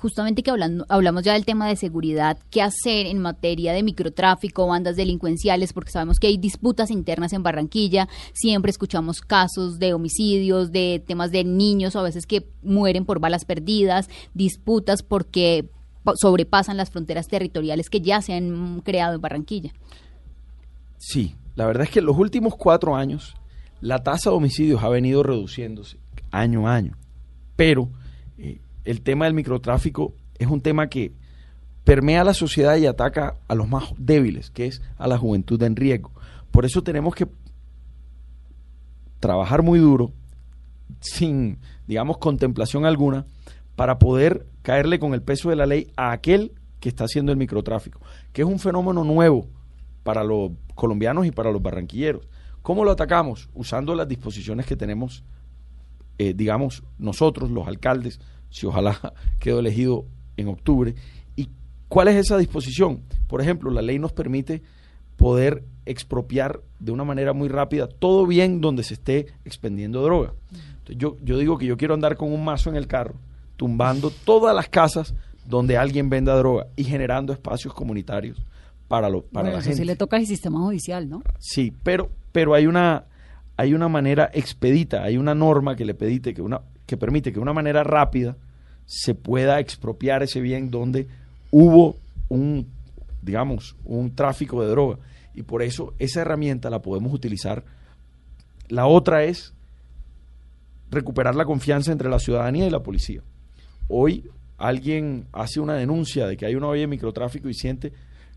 justamente 0.00 0.42
que 0.42 0.50
hablando, 0.50 0.86
hablamos 0.88 1.24
ya 1.24 1.34
del 1.34 1.44
tema 1.44 1.68
de 1.68 1.76
seguridad, 1.76 2.38
¿qué 2.50 2.62
hacer 2.62 3.06
en 3.06 3.18
materia 3.18 3.74
de 3.74 3.82
microtráfico, 3.82 4.66
bandas 4.66 4.96
delincuenciales? 4.96 5.74
Porque 5.74 5.90
sabemos 5.90 6.18
que 6.18 6.26
hay 6.26 6.38
disputas 6.38 6.90
internas 6.90 7.34
en 7.34 7.42
Barranquilla, 7.42 8.08
siempre 8.32 8.70
escuchamos 8.70 9.20
casos 9.20 9.78
de 9.78 9.92
homicidios, 9.92 10.72
de 10.72 11.02
temas 11.06 11.32
de 11.32 11.44
niños 11.44 11.96
a 11.96 12.02
veces 12.02 12.26
que 12.26 12.46
mueren 12.62 13.04
por 13.04 13.20
balas 13.20 13.44
perdidas, 13.44 14.08
disputas 14.32 15.02
porque 15.02 15.68
sobrepasan 16.14 16.76
las 16.76 16.90
fronteras 16.90 17.28
territoriales 17.28 17.90
que 17.90 18.00
ya 18.00 18.22
se 18.22 18.34
han 18.34 18.80
creado 18.80 19.14
en 19.14 19.20
Barranquilla. 19.20 19.72
Sí, 20.98 21.34
la 21.54 21.66
verdad 21.66 21.84
es 21.84 21.90
que 21.90 21.98
en 22.00 22.06
los 22.06 22.16
últimos 22.16 22.56
cuatro 22.56 22.96
años 22.96 23.34
la 23.80 24.02
tasa 24.02 24.30
de 24.30 24.36
homicidios 24.36 24.82
ha 24.82 24.88
venido 24.88 25.22
reduciéndose 25.22 25.98
año 26.30 26.68
a 26.68 26.74
año, 26.74 26.96
pero 27.56 27.88
eh, 28.38 28.60
el 28.84 29.02
tema 29.02 29.24
del 29.24 29.34
microtráfico 29.34 30.14
es 30.38 30.48
un 30.48 30.60
tema 30.60 30.88
que 30.88 31.12
permea 31.84 32.24
la 32.24 32.34
sociedad 32.34 32.76
y 32.76 32.86
ataca 32.86 33.36
a 33.48 33.54
los 33.54 33.68
más 33.68 33.92
débiles, 33.96 34.50
que 34.50 34.66
es 34.66 34.82
a 34.96 35.08
la 35.08 35.18
juventud 35.18 35.60
en 35.62 35.76
riesgo. 35.76 36.12
Por 36.50 36.64
eso 36.64 36.82
tenemos 36.82 37.14
que 37.14 37.26
trabajar 39.18 39.62
muy 39.62 39.78
duro, 39.78 40.12
sin, 41.00 41.58
digamos, 41.86 42.18
contemplación 42.18 42.84
alguna, 42.84 43.26
para 43.76 43.98
poder 43.98 44.46
caerle 44.62 44.98
con 44.98 45.14
el 45.14 45.22
peso 45.22 45.50
de 45.50 45.56
la 45.56 45.66
ley 45.66 45.90
a 45.96 46.12
aquel 46.12 46.52
que 46.80 46.88
está 46.88 47.04
haciendo 47.04 47.32
el 47.32 47.38
microtráfico, 47.38 48.00
que 48.32 48.42
es 48.42 48.48
un 48.48 48.58
fenómeno 48.58 49.04
nuevo 49.04 49.46
para 50.02 50.24
los 50.24 50.52
colombianos 50.74 51.26
y 51.26 51.30
para 51.30 51.52
los 51.52 51.62
barranquilleros. 51.62 52.26
¿Cómo 52.62 52.84
lo 52.84 52.90
atacamos? 52.90 53.48
Usando 53.54 53.94
las 53.94 54.08
disposiciones 54.08 54.66
que 54.66 54.76
tenemos, 54.76 55.24
eh, 56.18 56.34
digamos, 56.34 56.82
nosotros, 56.98 57.50
los 57.50 57.66
alcaldes, 57.66 58.20
si 58.48 58.66
ojalá 58.66 58.98
quedó 59.38 59.60
elegido 59.60 60.06
en 60.36 60.48
octubre. 60.48 60.94
¿Y 61.36 61.48
cuál 61.88 62.08
es 62.08 62.16
esa 62.16 62.36
disposición? 62.38 63.02
Por 63.28 63.40
ejemplo, 63.40 63.70
la 63.70 63.82
ley 63.82 63.98
nos 63.98 64.12
permite 64.12 64.62
poder 65.16 65.64
expropiar 65.84 66.60
de 66.78 66.92
una 66.92 67.04
manera 67.04 67.32
muy 67.32 67.48
rápida 67.48 67.86
todo 67.86 68.26
bien 68.26 68.60
donde 68.60 68.82
se 68.82 68.94
esté 68.94 69.26
expendiendo 69.44 70.02
droga. 70.02 70.32
Entonces, 70.50 70.96
yo, 70.96 71.16
yo 71.22 71.36
digo 71.36 71.58
que 71.58 71.66
yo 71.66 71.76
quiero 71.76 71.94
andar 71.94 72.16
con 72.16 72.32
un 72.32 72.44
mazo 72.44 72.70
en 72.70 72.76
el 72.76 72.86
carro, 72.86 73.16
tumbando 73.60 74.10
todas 74.24 74.56
las 74.56 74.70
casas 74.70 75.14
donde 75.44 75.76
alguien 75.76 76.08
venda 76.08 76.34
droga 76.34 76.68
y 76.76 76.84
generando 76.84 77.34
espacios 77.34 77.74
comunitarios 77.74 78.38
para, 78.88 79.10
lo, 79.10 79.20
para 79.20 79.52
la 79.52 79.60
gente. 79.60 79.84
le 79.84 79.96
toca 79.96 80.16
al 80.16 80.24
sistema 80.24 80.60
judicial, 80.60 81.10
¿no? 81.10 81.22
Sí, 81.38 81.70
pero, 81.82 82.08
pero 82.32 82.54
hay 82.54 82.66
una 82.66 83.04
hay 83.58 83.74
una 83.74 83.90
manera 83.90 84.30
expedita, 84.32 85.02
hay 85.02 85.18
una 85.18 85.34
norma 85.34 85.76
que 85.76 85.84
le 85.84 85.92
pedite 85.92 86.32
que 86.32 86.40
una 86.40 86.62
que 86.86 86.96
permite 86.96 87.32
que 87.32 87.34
de 87.34 87.42
una 87.42 87.52
manera 87.52 87.84
rápida 87.84 88.38
se 88.86 89.14
pueda 89.14 89.60
expropiar 89.60 90.22
ese 90.22 90.40
bien 90.40 90.70
donde 90.70 91.06
hubo 91.50 91.96
un, 92.30 92.66
digamos, 93.20 93.76
un 93.84 94.14
tráfico 94.14 94.62
de 94.62 94.70
droga. 94.70 94.96
Y 95.34 95.42
por 95.42 95.60
eso 95.60 95.92
esa 95.98 96.22
herramienta 96.22 96.70
la 96.70 96.80
podemos 96.80 97.12
utilizar. 97.12 97.62
La 98.70 98.86
otra 98.86 99.24
es 99.24 99.52
recuperar 100.90 101.34
la 101.34 101.44
confianza 101.44 101.92
entre 101.92 102.08
la 102.08 102.18
ciudadanía 102.20 102.66
y 102.66 102.70
la 102.70 102.82
policía. 102.82 103.20
Hoy 103.90 104.30
alguien 104.56 105.26
hace 105.32 105.58
una 105.58 105.74
denuncia 105.74 106.26
de 106.26 106.36
que 106.36 106.46
hay 106.46 106.54
una 106.54 106.68
olla 106.68 106.82
de 106.82 106.86
microtráfico 106.86 107.48
y 107.48 107.54
siente 107.54 107.92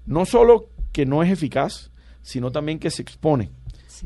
no 0.05 0.25
solo 0.25 0.67
que 0.91 1.05
no 1.05 1.21
es 1.23 1.31
eficaz, 1.31 1.91
sino 2.21 2.51
también 2.51 2.79
que 2.79 2.89
se 2.89 3.01
expone. 3.01 3.51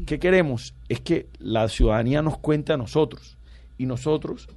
¿Qué 0.05 0.19
queremos? 0.19 0.75
Es 0.89 0.99
que 0.99 1.27
la 1.39 1.69
ciudadanía 1.69 2.21
nos 2.21 2.37
cuente 2.37 2.73
a 2.73 2.77
nosotros 2.77 3.37
y 3.77 3.85
nosotros 3.85 4.47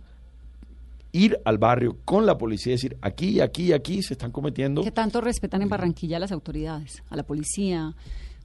ir 1.13 1.41
al 1.45 1.59
barrio 1.59 1.97
con 2.05 2.27
la 2.27 2.37
policía 2.37 2.73
y 2.73 2.77
decir, 2.77 2.97
aquí, 3.01 3.41
aquí, 3.41 3.73
aquí 3.73 4.03
se 4.03 4.15
están 4.15 4.33
cometiendo... 4.33 4.83
¿Qué 4.83 4.91
tanto 4.91 5.21
respetan 5.21 5.63
en 5.63 5.69
Barranquilla 5.69 6.17
a 6.17 6.21
las 6.21 6.33
autoridades? 6.33 7.03
A 7.09 7.17
la 7.17 7.23
policía, 7.23 7.95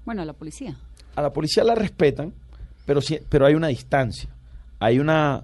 bueno, 0.06 0.22
a 0.22 0.26
la 0.26 0.34
policía. 0.34 0.78
A 1.16 1.22
la 1.22 1.34
policía 1.34 1.64
la 1.64 1.76
respetan, 1.76 2.34
pero, 2.86 3.02
pero 3.30 3.46
hay 3.46 3.56
una 3.56 3.68
distancia, 3.68 4.30
hay 4.80 5.00
una, 5.00 5.44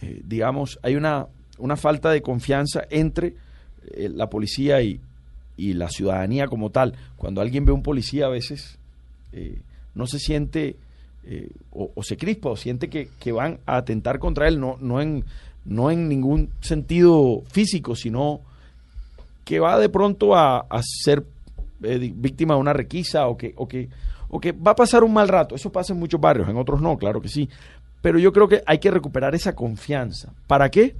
eh, 0.00 0.22
digamos, 0.24 0.78
hay 0.82 0.96
una, 0.96 1.26
una 1.60 1.76
falta 1.76 2.10
de 2.10 2.22
confianza 2.22 2.84
entre 2.90 3.34
eh, 3.92 4.08
la 4.08 4.28
policía 4.28 4.82
y, 4.82 5.00
y, 5.56 5.74
la 5.74 5.88
ciudadanía 5.88 6.46
como 6.46 6.70
tal. 6.70 6.94
Cuando 7.16 7.40
alguien 7.40 7.64
ve 7.64 7.72
a 7.72 7.74
un 7.74 7.82
policía 7.82 8.26
a 8.26 8.30
veces 8.30 8.78
eh, 9.32 9.60
no 9.94 10.06
se 10.06 10.18
siente 10.18 10.76
eh, 11.24 11.50
o, 11.70 12.02
se 12.02 12.16
crispa 12.16 12.48
o 12.48 12.56
siente 12.56 12.88
que, 12.88 13.32
van 13.32 13.58
a 13.66 13.76
atentar 13.76 14.18
contra 14.18 14.48
él, 14.48 14.58
no, 14.58 14.78
no, 14.80 15.00
en, 15.00 15.24
no 15.64 15.90
en 15.90 16.08
ningún 16.08 16.50
sentido 16.60 17.42
físico, 17.50 17.94
sino 17.94 18.40
que 19.44 19.60
va 19.60 19.78
de 19.78 19.88
pronto 19.88 20.34
a, 20.34 20.66
ser 20.82 21.24
eh, 21.82 22.12
víctima 22.14 22.54
de 22.54 22.60
una 22.60 22.72
requisa 22.72 23.28
o 23.28 23.36
que, 23.36 23.52
o, 23.56 23.68
que, 23.68 23.88
o 24.28 24.40
que 24.40 24.52
va 24.52 24.72
a 24.72 24.76
pasar 24.76 25.04
un 25.04 25.12
mal 25.12 25.28
rato. 25.28 25.54
Eso 25.54 25.70
pasa 25.70 25.92
en 25.92 25.98
muchos 25.98 26.20
barrios, 26.20 26.48
en 26.48 26.56
otros 26.56 26.80
no, 26.80 26.96
claro 26.96 27.20
que 27.20 27.28
sí. 27.28 27.48
Pero 28.00 28.18
yo 28.18 28.32
creo 28.32 28.48
que 28.48 28.62
hay 28.66 28.78
que 28.78 28.90
recuperar 28.90 29.34
esa 29.34 29.54
confianza. 29.54 30.32
¿Para 30.46 30.70
qué? 30.70 30.96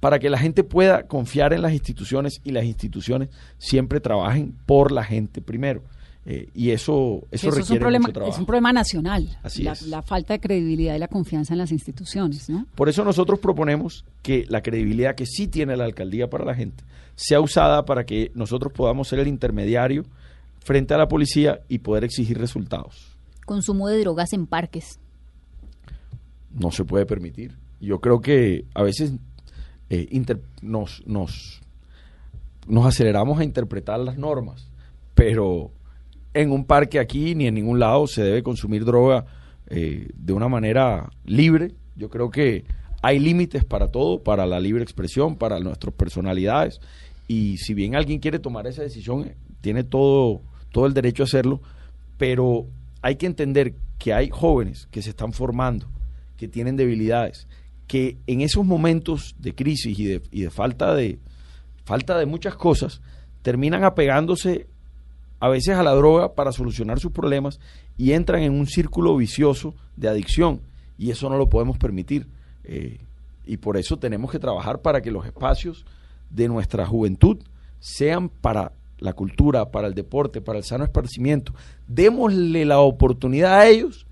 Para 0.00 0.18
que 0.18 0.30
la 0.30 0.38
gente 0.38 0.64
pueda 0.64 1.06
confiar 1.06 1.52
en 1.52 1.62
las 1.62 1.72
instituciones 1.72 2.40
y 2.42 2.52
las 2.52 2.64
instituciones 2.64 3.28
siempre 3.58 4.00
trabajen 4.00 4.54
por 4.66 4.92
la 4.92 5.04
gente 5.04 5.40
primero. 5.42 5.82
Eh, 6.26 6.48
y 6.54 6.70
eso, 6.70 7.22
eso, 7.30 7.50
requiere 7.50 7.64
es 7.64 7.70
un 7.70 7.78
problema, 7.78 8.02
mucho 8.02 8.12
trabajo. 8.12 8.32
Es 8.32 8.38
un 8.38 8.46
problema 8.46 8.72
nacional, 8.72 9.38
la, 9.58 9.76
la, 9.86 10.02
falta 10.02 10.34
de 10.34 10.40
credibilidad 10.40 10.94
y 10.94 10.98
la 10.98 11.08
confianza 11.08 11.54
en 11.54 11.58
las 11.58 11.72
instituciones. 11.72 12.50
¿no? 12.50 12.66
Por 12.74 12.88
eso 12.88 13.04
nosotros 13.04 13.38
proponemos 13.38 14.04
que 14.22 14.44
la 14.48 14.62
credibilidad 14.62 15.14
que 15.14 15.24
sí 15.24 15.48
tiene 15.48 15.76
la 15.76 15.84
alcaldía 15.84 16.28
para 16.28 16.44
la 16.44 16.54
gente 16.54 16.84
sea 17.20 17.40
usada 17.40 17.84
para 17.84 18.04
que 18.04 18.30
nosotros 18.34 18.72
podamos 18.72 19.08
ser 19.08 19.18
el 19.18 19.28
intermediario 19.28 20.04
frente 20.60 20.94
a 20.94 20.98
la 20.98 21.08
policía 21.08 21.60
y 21.68 21.78
poder 21.78 22.04
exigir 22.04 22.38
resultados. 22.38 23.16
Consumo 23.44 23.88
de 23.88 24.00
drogas 24.00 24.32
en 24.32 24.46
parques. 24.46 24.98
No 26.50 26.70
se 26.70 26.84
puede 26.84 27.04
permitir. 27.04 27.58
Yo 27.80 28.00
creo 28.00 28.20
que 28.20 28.64
a 28.74 28.82
veces 28.82 29.12
eh, 29.90 30.08
nos, 30.62 31.06
nos, 31.06 31.60
nos 32.66 32.86
aceleramos 32.86 33.40
a 33.40 33.44
interpretar 33.44 34.00
las 34.00 34.16
normas, 34.16 34.68
pero 35.14 35.70
en 36.32 36.52
un 36.52 36.64
parque 36.64 36.98
aquí 36.98 37.34
ni 37.34 37.46
en 37.46 37.54
ningún 37.54 37.80
lado 37.80 38.06
se 38.06 38.22
debe 38.22 38.42
consumir 38.42 38.84
droga 38.84 39.26
eh, 39.68 40.08
de 40.14 40.32
una 40.32 40.48
manera 40.48 41.10
libre. 41.24 41.74
Yo 41.96 42.08
creo 42.08 42.30
que 42.30 42.64
hay 43.02 43.18
límites 43.18 43.64
para 43.64 43.88
todo, 43.88 44.22
para 44.22 44.46
la 44.46 44.60
libre 44.60 44.82
expresión, 44.82 45.36
para 45.36 45.58
nuestras 45.58 45.94
personalidades. 45.94 46.80
Y 47.26 47.58
si 47.58 47.74
bien 47.74 47.94
alguien 47.96 48.20
quiere 48.20 48.38
tomar 48.38 48.66
esa 48.66 48.82
decisión, 48.82 49.32
tiene 49.60 49.84
todo, 49.84 50.42
todo 50.72 50.86
el 50.86 50.94
derecho 50.94 51.22
a 51.22 51.26
hacerlo, 51.26 51.60
pero 52.16 52.66
hay 53.02 53.16
que 53.16 53.26
entender 53.26 53.74
que 53.98 54.12
hay 54.12 54.30
jóvenes 54.30 54.88
que 54.90 55.02
se 55.02 55.10
están 55.10 55.32
formando, 55.32 55.86
que 56.36 56.48
tienen 56.48 56.76
debilidades, 56.76 57.46
que 57.90 58.18
en 58.28 58.40
esos 58.40 58.64
momentos 58.64 59.34
de 59.40 59.52
crisis 59.52 59.98
y 59.98 60.04
de, 60.04 60.22
y 60.30 60.42
de 60.42 60.50
falta 60.50 60.94
de 60.94 61.18
falta 61.84 62.16
de 62.16 62.24
muchas 62.24 62.54
cosas, 62.54 63.00
terminan 63.42 63.82
apegándose 63.82 64.68
a 65.40 65.48
veces 65.48 65.74
a 65.74 65.82
la 65.82 65.90
droga 65.90 66.36
para 66.36 66.52
solucionar 66.52 67.00
sus 67.00 67.10
problemas 67.10 67.58
y 67.98 68.12
entran 68.12 68.42
en 68.42 68.52
un 68.52 68.68
círculo 68.68 69.16
vicioso 69.16 69.74
de 69.96 70.08
adicción 70.08 70.60
y 70.98 71.10
eso 71.10 71.28
no 71.28 71.36
lo 71.36 71.48
podemos 71.48 71.78
permitir. 71.78 72.28
Eh, 72.62 73.00
y 73.44 73.56
por 73.56 73.76
eso 73.76 73.98
tenemos 73.98 74.30
que 74.30 74.38
trabajar 74.38 74.82
para 74.82 75.00
que 75.00 75.10
los 75.10 75.26
espacios 75.26 75.84
de 76.30 76.46
nuestra 76.46 76.86
juventud 76.86 77.38
sean 77.80 78.28
para 78.28 78.70
la 79.00 79.14
cultura, 79.14 79.72
para 79.72 79.88
el 79.88 79.94
deporte, 79.94 80.40
para 80.40 80.58
el 80.58 80.64
sano 80.64 80.84
esparcimiento. 80.84 81.54
Démosle 81.88 82.64
la 82.66 82.78
oportunidad 82.78 83.58
a 83.58 83.66
ellos 83.66 84.06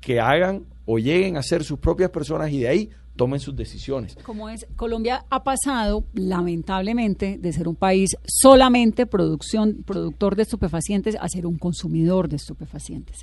que 0.00 0.20
hagan 0.20 0.64
o 0.84 1.00
lleguen 1.00 1.36
a 1.36 1.42
ser 1.42 1.64
sus 1.64 1.80
propias 1.80 2.10
personas 2.10 2.52
y 2.52 2.60
de 2.60 2.68
ahí 2.68 2.90
tomen 3.16 3.40
sus 3.40 3.56
decisiones. 3.56 4.16
Como 4.22 4.48
es, 4.48 4.66
Colombia 4.76 5.24
ha 5.30 5.42
pasado, 5.42 6.04
lamentablemente, 6.14 7.38
de 7.38 7.52
ser 7.52 7.68
un 7.68 7.74
país 7.74 8.16
solamente 8.24 9.06
producción, 9.06 9.82
productor 9.84 10.36
de 10.36 10.42
estupefacientes 10.42 11.16
a 11.20 11.28
ser 11.28 11.46
un 11.46 11.58
consumidor 11.58 12.28
de 12.28 12.36
estupefacientes. 12.36 13.22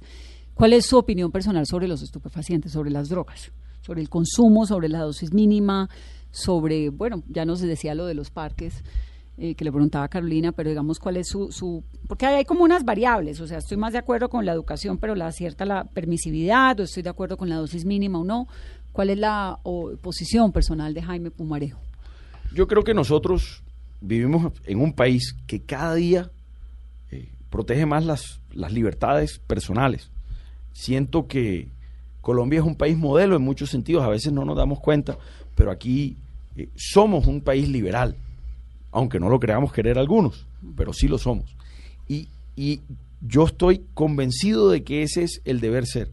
¿Cuál 0.54 0.74
es 0.74 0.86
su 0.86 0.98
opinión 0.98 1.32
personal 1.32 1.66
sobre 1.66 1.88
los 1.88 2.02
estupefacientes, 2.02 2.72
sobre 2.72 2.91
las 2.91 3.10
drogas, 3.10 3.52
sobre 3.82 4.02
el 4.02 4.10
consumo, 4.10 4.66
sobre 4.66 4.89
la 4.89 5.00
dosis 5.00 5.34
mínima, 5.34 5.89
sobre, 6.32 6.89
bueno, 6.89 7.24
ya 7.28 7.46
nos 7.46 7.62
decía 7.62 7.96
lo 7.96 8.06
de 8.06 8.14
los 8.14 8.30
parques? 8.30 8.84
Eh, 9.36 9.56
que 9.56 9.66
le 9.66 9.72
preguntaba 9.72 10.08
Carolina, 10.10 10.52
pero 10.52 10.70
digamos 10.70 11.00
cuál 11.00 11.18
es 11.18 11.28
su, 11.28 11.52
su 11.52 11.84
porque 12.08 12.28
hay, 12.28 12.46
como 12.46 12.64
unas 12.64 12.86
variables, 12.86 13.41
o 13.41 13.48
sea, 13.48 13.58
estoy 13.58 13.78
más 13.78 13.91
de 13.91 13.98
acuerdo 13.98 14.30
con 14.30 14.46
la 14.46 14.52
educación, 14.52 15.00
pero 15.00 15.16
la 15.16 15.32
cierta 15.32 15.66
la 15.66 15.86
permisividad, 15.86 16.80
o 16.80 16.84
estoy 16.84 17.02
de 17.02 17.10
acuerdo 17.10 17.36
con 17.36 17.50
la 17.50 17.56
dosis 17.56 17.84
mínima 17.84 18.20
o 18.20 18.24
no, 18.24 18.48
¿Cuál 18.94 19.10
es 19.10 19.18
la 19.18 19.60
posición 20.02 20.52
personal 20.52 20.94
de 20.94 21.02
Jaime 21.02 21.32
Pumarejo? 21.32 21.82
Yo 22.54 22.68
creo 22.68 22.84
que 22.84 22.94
nosotros 22.94 23.64
vivimos 24.02 24.54
en 24.66 24.80
un 24.80 24.94
país 24.94 25.36
que 25.48 25.64
cada 25.64 25.96
día 25.96 26.32
eh, 27.10 27.32
protege 27.50 27.88
más 27.88 28.06
las, 28.06 28.39
libertades 28.72 29.39
personales. 29.39 30.12
Siento 30.74 31.28
que 31.28 31.70
Colombia 32.22 32.60
es 32.60 32.66
un 32.66 32.76
país 32.76 32.96
modelo 32.96 33.36
en 33.36 33.41
muchos 33.41 33.72
sentidos, 33.72 34.04
a 34.04 34.10
veces 34.10 34.32
no 34.32 34.46
nos 34.46 34.56
damos 34.56 34.80
cuenta, 34.80 35.18
pero 35.56 35.72
aquí 35.72 36.18
eh, 36.56 36.70
somos 36.76 37.26
un 37.26 37.41
país 37.41 37.68
liberal, 37.68 38.16
aunque 38.91 39.20
no 39.20 39.28
lo 39.28 39.39
creamos 39.39 39.74
querer 39.74 39.98
algunos, 39.98 40.46
pero 40.76 40.94
sí 40.94 41.08
lo 41.08 41.18
somos. 41.18 41.56
Y 42.56 42.82
yo 43.22 43.46
estoy 43.46 43.86
convencido 43.96 44.70
de 44.70 44.84
que 44.84 45.02
ese 45.02 45.24
es 45.24 45.41
el 45.46 45.60
deber 45.60 45.88
ser 45.88 46.12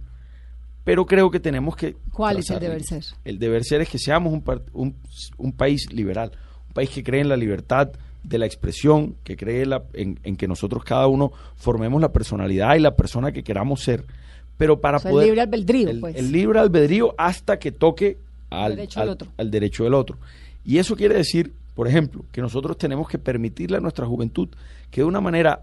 pero 0.85 1.07
creo 1.07 1.31
que 1.31 1.41
tenemos 1.41 1.76
que... 1.76 1.97
¿Cuál 2.12 2.39
es 2.39 2.51
el 2.51 2.61
deber 2.61 2.83
ser? 2.83 3.05
El 3.24 3.39
deber 3.39 3.64
ser 3.64 3.83
es 3.83 3.89
que 3.89 3.99
seamos 3.99 4.33
un, 4.33 4.95
un, 5.37 5.53
país 5.53 5.93
liberal, 5.93 6.33
un 6.68 6.72
país 6.72 6.91
que 6.91 7.05
cree 7.05 7.20
en 7.20 7.28
la 7.28 7.37
libertad 7.37 7.91
de 8.22 8.39
la 8.39 8.47
expresión, 8.47 9.16
que 9.24 9.37
cree 9.37 9.66
en, 9.95 10.37
que 10.37 10.49
nosotros 10.49 10.85
cada 10.85 11.07
uno 11.07 11.33
formemos 11.57 12.01
la 12.01 12.12
personalidad 12.12 12.76
y 12.76 12.81
la 12.81 12.97
persona 12.97 13.33
que 13.33 13.43
queramos 13.43 13.83
ser. 13.83 14.05
Pero 14.57 14.81
para 14.81 14.99
poder... 14.99 15.18
El 15.18 15.24
libre 15.26 15.41
albedrío, 15.43 16.01
pues. 16.01 16.16
El 16.16 16.33
libre 16.33 16.59
albedrío 16.59 17.14
hasta 17.18 17.59
que 17.59 17.72
toque 17.72 18.18
al, 18.51 18.76
derecho, 18.76 19.01
al, 19.01 19.09
otro. 19.11 19.28
al 19.37 19.51
derecho 19.51 19.85
del 19.85 19.95
otro. 19.95 20.18
Y 20.64 20.78
eso 20.78 20.97
quiere 20.97 21.14
decir, 21.14 21.53
por 21.74 21.89
ejemplo, 21.89 22.24
que 22.33 22.41
nosotros 22.41 22.76
tenemos 22.76 23.09
que 23.09 23.18
permitirle 23.18 23.76
a 23.76 23.81
nuestra 23.81 24.07
juventud 24.07 24.49
que 24.91 25.03
de 25.03 25.07
una 25.07 25.20
manera 25.20 25.62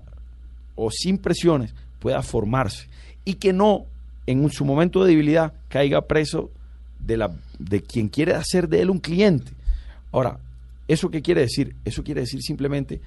o 0.76 0.89
sin 0.91 1.18
presiones 1.18 1.74
pueda 1.99 2.22
formarse 2.22 2.88
y 3.26 3.36
que 3.36 3.51
no 3.51 3.86
en 4.28 4.49
su 4.51 4.65
momento 4.65 5.03
de 5.03 5.09
debilidad 5.11 5.53
caiga 5.69 6.05
preso 6.05 6.51
de, 6.99 7.17
la, 7.17 7.32
de 7.57 7.82
quien 7.82 8.09
quiere 8.09 8.34
hacer 8.34 8.67
de 8.67 8.82
él 8.82 8.89
un 8.89 8.99
cliente. 8.99 9.51
Ahora, 10.11 10.39
¿eso 10.88 11.09
qué 11.09 11.21
quiere 11.21 11.41
decir? 11.41 11.75
Eso 11.86 12.03
quiere 12.03 12.21
decir 12.21 12.41
simplemente 12.41 13.01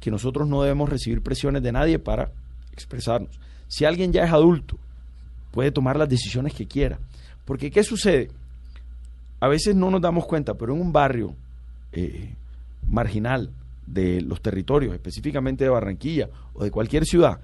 que 0.00 0.10
nosotros 0.10 0.48
no 0.48 0.62
debemos 0.62 0.88
recibir 0.88 1.22
presiones 1.22 1.62
de 1.62 1.72
nadie 1.72 1.98
para 1.98 2.32
expresarnos. 2.72 3.38
Si 3.68 3.84
alguien 3.84 4.12
ya 4.12 4.24
es 4.24 4.32
adulto, 4.32 4.78
puede 5.52 5.70
tomar 5.70 5.96
las 5.96 6.08
decisiones 6.08 6.54
que 6.54 6.66
quiera. 6.66 6.98
Porque 7.44 7.70
¿qué 7.70 7.84
sucede? 7.84 8.30
A 9.40 9.48
veces 9.48 9.76
no 9.76 9.90
nos 9.90 10.00
damos 10.00 10.26
cuenta, 10.26 10.54
pero 10.54 10.74
en 10.74 10.80
un 10.80 10.92
barrio 10.92 11.34
eh, 11.92 12.34
marginal 12.88 13.50
de 13.86 14.20
los 14.22 14.40
territorios, 14.40 14.94
específicamente 14.94 15.64
de 15.64 15.70
Barranquilla 15.70 16.28
o 16.54 16.64
de 16.64 16.70
cualquier 16.70 17.04
ciudad, 17.04 17.40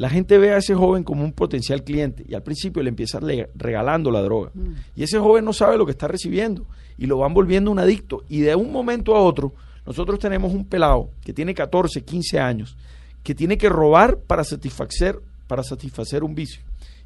la 0.00 0.08
gente 0.08 0.38
ve 0.38 0.52
a 0.52 0.56
ese 0.56 0.74
joven 0.74 1.04
como 1.04 1.22
un 1.22 1.32
potencial 1.32 1.84
cliente 1.84 2.24
y 2.26 2.34
al 2.34 2.42
principio 2.42 2.82
le 2.82 2.88
empieza 2.88 3.20
regalando 3.54 4.10
la 4.10 4.22
droga. 4.22 4.50
Mm. 4.54 4.72
Y 4.96 5.02
ese 5.02 5.18
joven 5.18 5.44
no 5.44 5.52
sabe 5.52 5.76
lo 5.76 5.84
que 5.84 5.92
está 5.92 6.08
recibiendo 6.08 6.64
y 6.96 7.04
lo 7.04 7.18
van 7.18 7.34
volviendo 7.34 7.70
un 7.70 7.78
adicto. 7.78 8.24
Y 8.26 8.40
de 8.40 8.54
un 8.54 8.72
momento 8.72 9.14
a 9.14 9.20
otro, 9.20 9.52
nosotros 9.84 10.18
tenemos 10.18 10.54
un 10.54 10.64
pelado 10.64 11.10
que 11.22 11.34
tiene 11.34 11.54
14, 11.54 12.02
15 12.02 12.40
años, 12.40 12.78
que 13.22 13.34
tiene 13.34 13.58
que 13.58 13.68
robar 13.68 14.16
para 14.16 14.42
satisfacer, 14.42 15.20
para 15.46 15.62
satisfacer 15.62 16.24
un 16.24 16.34
vicio. 16.34 16.62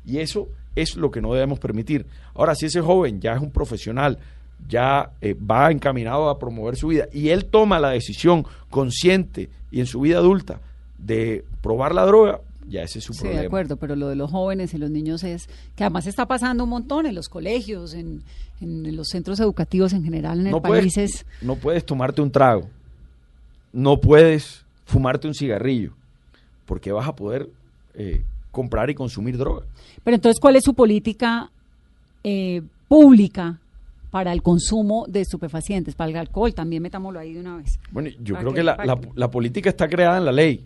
Y 0.07 0.19
eso 0.19 0.47
es 0.77 0.95
lo 0.95 1.11
que 1.11 1.21
no 1.21 1.35
debemos 1.35 1.59
permitir. 1.59 2.07
Ahora, 2.33 2.55
si 2.55 2.67
ese 2.67 2.81
joven 2.81 3.21
ya 3.21 3.33
es 3.33 3.43
un 3.43 3.51
profesional, 3.51 4.21
ya 4.69 5.11
eh, 5.21 5.35
va 5.35 5.73
encaminado 5.73 6.29
a 6.29 6.39
promover 6.39 6.77
su 6.77 6.87
vida 6.87 7.09
y 7.13 7.31
él 7.31 7.47
toma 7.47 7.81
la 7.81 7.91
decisión 7.91 8.47
consciente 8.71 9.51
y 9.73 9.81
en 9.81 9.87
su 9.87 9.99
vida 9.99 10.19
adulta 10.19 10.61
de 10.97 11.45
probar 11.61 11.93
la 11.93 12.07
droga, 12.07 12.41
ya 12.69 12.83
ese 12.83 12.99
es 12.99 13.05
su 13.05 13.13
sí, 13.13 13.29
de 13.29 13.47
acuerdo, 13.47 13.77
pero 13.77 13.97
lo 13.97 14.09
de 14.09 14.17
los 14.17 14.31
jóvenes 14.31 14.75
y 14.75 14.79
los 14.79 14.91
niños 14.91 15.23
es 15.25 15.49
que 15.77 15.85
además 15.85 16.07
está 16.07 16.27
pasando 16.27 16.65
un 16.65 16.71
montón 16.71 17.07
en 17.07 17.15
los 17.15 17.29
colegios, 17.29 17.95
en, 17.95 18.23
los 18.61 19.09
centros 19.09 19.41
educativos 19.41 19.93
en 19.93 20.05
general 20.05 20.41
en 20.41 20.47
el 20.47 20.61
país. 20.63 21.27
No 21.43 21.57
puedes 21.57 21.85
tomarte 21.85 22.23
un 22.23 22.31
trago, 22.31 22.69
no 23.73 24.01
puedes 24.01 24.65
fumarte 24.87 25.29
un 25.29 25.35
cigarrillo, 25.35 25.93
porque 26.65 26.91
vas 26.93 27.07
a 27.07 27.15
poder 27.15 27.51
eh, 27.95 28.23
comprar 28.51 28.89
y 28.89 28.95
consumir 28.95 29.37
droga. 29.37 29.67
Pero 30.03 30.15
entonces, 30.15 30.41
¿cuál 30.41 30.57
es 30.57 30.65
su 30.65 30.73
política 30.75 31.51
eh, 32.23 32.63
pública 32.89 33.59
para 34.11 34.33
el 34.33 34.43
consumo 34.43 35.05
de 35.09 35.21
estupefacientes, 35.21 35.95
para 35.95 36.11
el 36.11 36.17
alcohol? 36.17 36.55
También 36.55 36.83
metámoslo 36.83 37.19
ahí 37.19 37.35
de 37.35 37.41
una 37.41 37.59
vez. 37.59 37.79
Bueno, 37.91 38.09
yo 38.23 38.37
creo 38.37 38.55
que, 38.55 38.63
la 38.63 39.31
política 39.31 39.69
está 39.69 39.89
creada 39.89 40.17
en 40.17 40.25
la 40.25 40.33
ley 40.33 40.65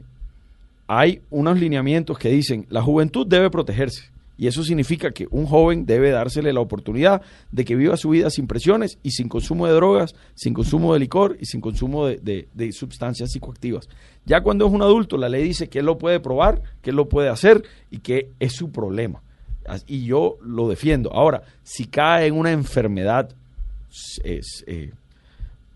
hay 0.88 1.20
unos 1.30 1.60
lineamientos 1.60 2.18
que 2.18 2.30
dicen 2.30 2.66
la 2.70 2.82
juventud 2.82 3.26
debe 3.26 3.50
protegerse. 3.50 4.10
Y 4.38 4.46
eso 4.46 4.62
significa 4.62 5.10
que 5.10 5.26
un 5.30 5.46
joven 5.46 5.84
debe 5.84 6.10
dársele 6.10 6.52
la 6.52 6.60
oportunidad 6.60 7.22
de 7.50 7.64
que 7.64 7.74
viva 7.74 7.96
su 7.96 8.10
vida 8.10 8.30
sin 8.30 8.46
presiones 8.46 8.96
y 9.02 9.10
sin 9.10 9.28
consumo 9.28 9.66
de 9.66 9.72
drogas, 9.72 10.14
sin 10.34 10.54
consumo 10.54 10.94
de 10.94 11.00
licor 11.00 11.36
y 11.40 11.46
sin 11.46 11.60
consumo 11.60 12.06
de, 12.06 12.72
sustancias 12.72 13.32
psicoactivas. 13.32 13.88
Ya 14.24 14.40
cuando 14.40 14.64
es 14.66 14.72
un 14.72 14.82
adulto, 14.82 15.16
la 15.16 15.28
ley 15.28 15.42
dice 15.42 15.68
que 15.68 15.80
él 15.80 15.86
lo 15.86 15.98
puede 15.98 16.20
probar, 16.20 16.62
que 16.82 16.90
él 16.90 16.96
lo 16.96 17.08
puede 17.08 17.28
hacer 17.28 17.64
y 17.90 17.98
que 17.98 18.30
es 18.38 18.52
su 18.52 18.70
problema. 18.70 19.22
Y 19.88 20.04
yo 20.04 20.36
lo 20.40 20.68
defiendo. 20.68 21.12
Ahora, 21.12 21.42
si 21.64 21.86
cae 21.86 22.28
en 22.28 22.34
una 22.34 22.52
enfermedad 22.52 23.30
es, 24.22 24.64
eh, 24.68 24.92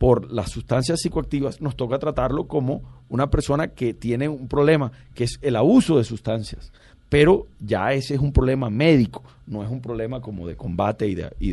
por 0.02 0.32
las 0.32 0.50
sustancias 0.50 1.00
psicoactivas, 1.00 1.60
nos 1.60 1.76
toca 1.76 1.96
tratarlo 2.00 2.48
como 2.48 2.82
una 3.08 3.30
persona 3.30 3.68
que 3.68 3.94
tiene 3.94 4.28
un 4.28 4.48
problema, 4.48 4.90
que 5.14 5.22
es 5.22 5.38
el 5.42 5.54
abuso 5.54 5.96
de 5.96 6.02
sustancias. 6.02 6.72
Pero 7.08 7.46
ya 7.60 7.92
ese 7.92 8.14
es 8.14 8.20
un 8.20 8.32
problema 8.32 8.68
médico, 8.68 9.22
no 9.46 9.62
es 9.62 9.70
un 9.70 9.80
problema 9.80 10.20
como 10.20 10.48
de 10.48 10.56
combate 10.56 11.06
y 11.06 11.14
de... 11.14 11.30
Y 11.38 11.50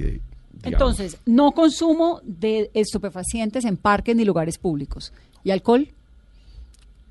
de, 0.00 0.20
Entonces, 0.64 1.18
no 1.26 1.52
consumo 1.52 2.20
de 2.24 2.72
estupefacientes 2.74 3.64
en 3.64 3.76
parques 3.76 4.16
ni 4.16 4.24
lugares 4.24 4.58
públicos. 4.58 5.12
¿Y 5.44 5.52
alcohol? 5.52 5.86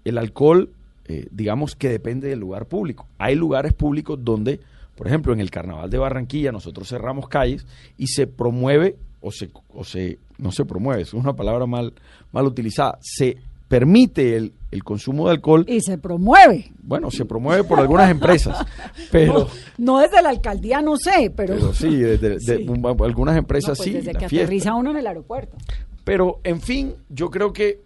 El 0.04 0.18
alcohol, 0.18 0.70
eh, 1.06 1.30
digamos 1.32 1.78
que 1.78 1.88
depende 1.88 2.28
del 2.28 2.40
lugar 2.40 2.66
público. 2.66 3.08
Hay 3.18 3.36
lugares 3.36 3.72
públicos 3.72 4.20
donde, 4.22 4.60
por 4.98 5.08
ejemplo, 5.08 5.32
en 5.32 5.40
el 5.40 5.52
Carnaval 5.52 5.90
de 5.90 6.00
Barranquilla 6.00 6.52
nosotros 6.52 6.90
cerramos 6.90 7.30
calles 7.30 7.66
y 7.98 8.08
se 8.08 8.28
promueve 8.28 8.98
o 9.26 9.32
se, 9.32 9.50
o 9.70 9.84
se 9.84 10.20
no 10.38 10.52
se 10.52 10.66
promueve, 10.66 11.02
es 11.02 11.14
una 11.14 11.36
palabra 11.36 11.66
mal, 11.66 11.94
mal 12.32 12.46
utilizada, 12.46 13.00
se 13.02 13.36
permite 13.68 14.36
el, 14.36 14.54
el, 14.70 14.84
consumo 14.84 15.26
de 15.26 15.32
alcohol. 15.32 15.66
Y 15.68 15.82
se 15.82 15.98
promueve. 15.98 16.72
Bueno, 16.84 17.10
se 17.10 17.26
promueve 17.26 17.64
por 17.64 17.80
algunas 17.80 18.12
empresas, 18.12 18.64
pero... 19.12 19.48
No, 19.80 19.98
desde 20.00 20.22
la 20.22 20.30
alcaldía, 20.30 20.82
no 20.84 20.96
sé, 20.98 21.34
pero... 21.36 21.74
sí, 21.74 21.98
desde 21.98 22.64
algunas 23.04 23.36
empresas 23.36 23.80
pues 23.80 23.90
sí. 23.90 23.94
Desde 23.96 24.14
que 24.14 24.26
aterriza 24.26 24.76
uno 24.76 24.92
en 24.92 24.98
el 24.98 25.08
aeropuerto. 25.08 25.58
Pero, 26.04 26.40
en 26.44 26.62
fin, 26.62 26.94
yo 27.10 27.32
creo 27.32 27.52
que 27.52 27.82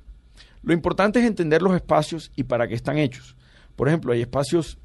lo 0.62 0.74
importante 0.74 1.20
es 1.20 1.26
entender 1.26 1.62
los 1.62 1.74
espacios 1.74 2.34
y 2.36 2.44
para 2.44 2.68
qué 2.68 2.76
están 2.76 2.98
hechos. 2.98 3.38
Por 3.78 3.88
ejemplo, 3.88 4.12
hay 4.12 4.20
espacios, 4.20 4.78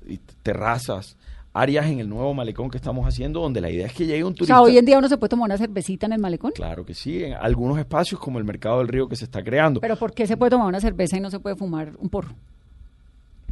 terrazas, 0.45 1.17
áreas 1.55 1.87
en 1.87 2.01
el 2.01 2.09
nuevo 2.09 2.35
malecón 2.35 2.69
que 2.69 2.77
estamos 2.77 3.07
haciendo 3.07 3.41
donde 3.41 3.61
la 3.61 3.71
idea 3.71 3.87
es 3.87 3.95
que 3.95 4.05
llegue 4.05 4.25
un 4.25 4.33
O 4.33 4.35
turista. 4.35 4.55
sea, 4.55 4.63
hoy 4.63 4.77
en 4.77 4.85
día 4.85 4.99
uno 4.99 5.09
se 5.09 5.17
puede 5.17 5.31
tomar 5.31 5.47
una 5.47 5.57
cervecita 5.57 6.07
en 6.07 6.13
el 6.13 6.19
malecón. 6.19 6.51
Claro 6.53 6.85
que 6.85 6.95
sí, 6.95 7.23
en 7.23 7.35
algunos 7.35 7.79
espacios 7.79 8.21
como 8.21 8.39
el 8.39 8.45
Mercado 8.45 8.79
del 8.79 8.89
Río 8.89 9.09
que 9.09 9.15
se 9.15 9.25
está 9.25 9.43
creando. 9.43 9.81
Pero 9.81 9.97
¿por 9.97 10.13
qué 10.13 10.27
se 10.27 10.37
puede 10.37 10.51
tomar 10.51 10.67
una 10.67 10.81
cerveza 10.81 11.17
y 11.17 11.21
no 11.21 11.31
se 11.31 11.39
puede 11.39 11.55
fumar 11.55 11.93
un 11.99 12.09
porro? 12.11 12.35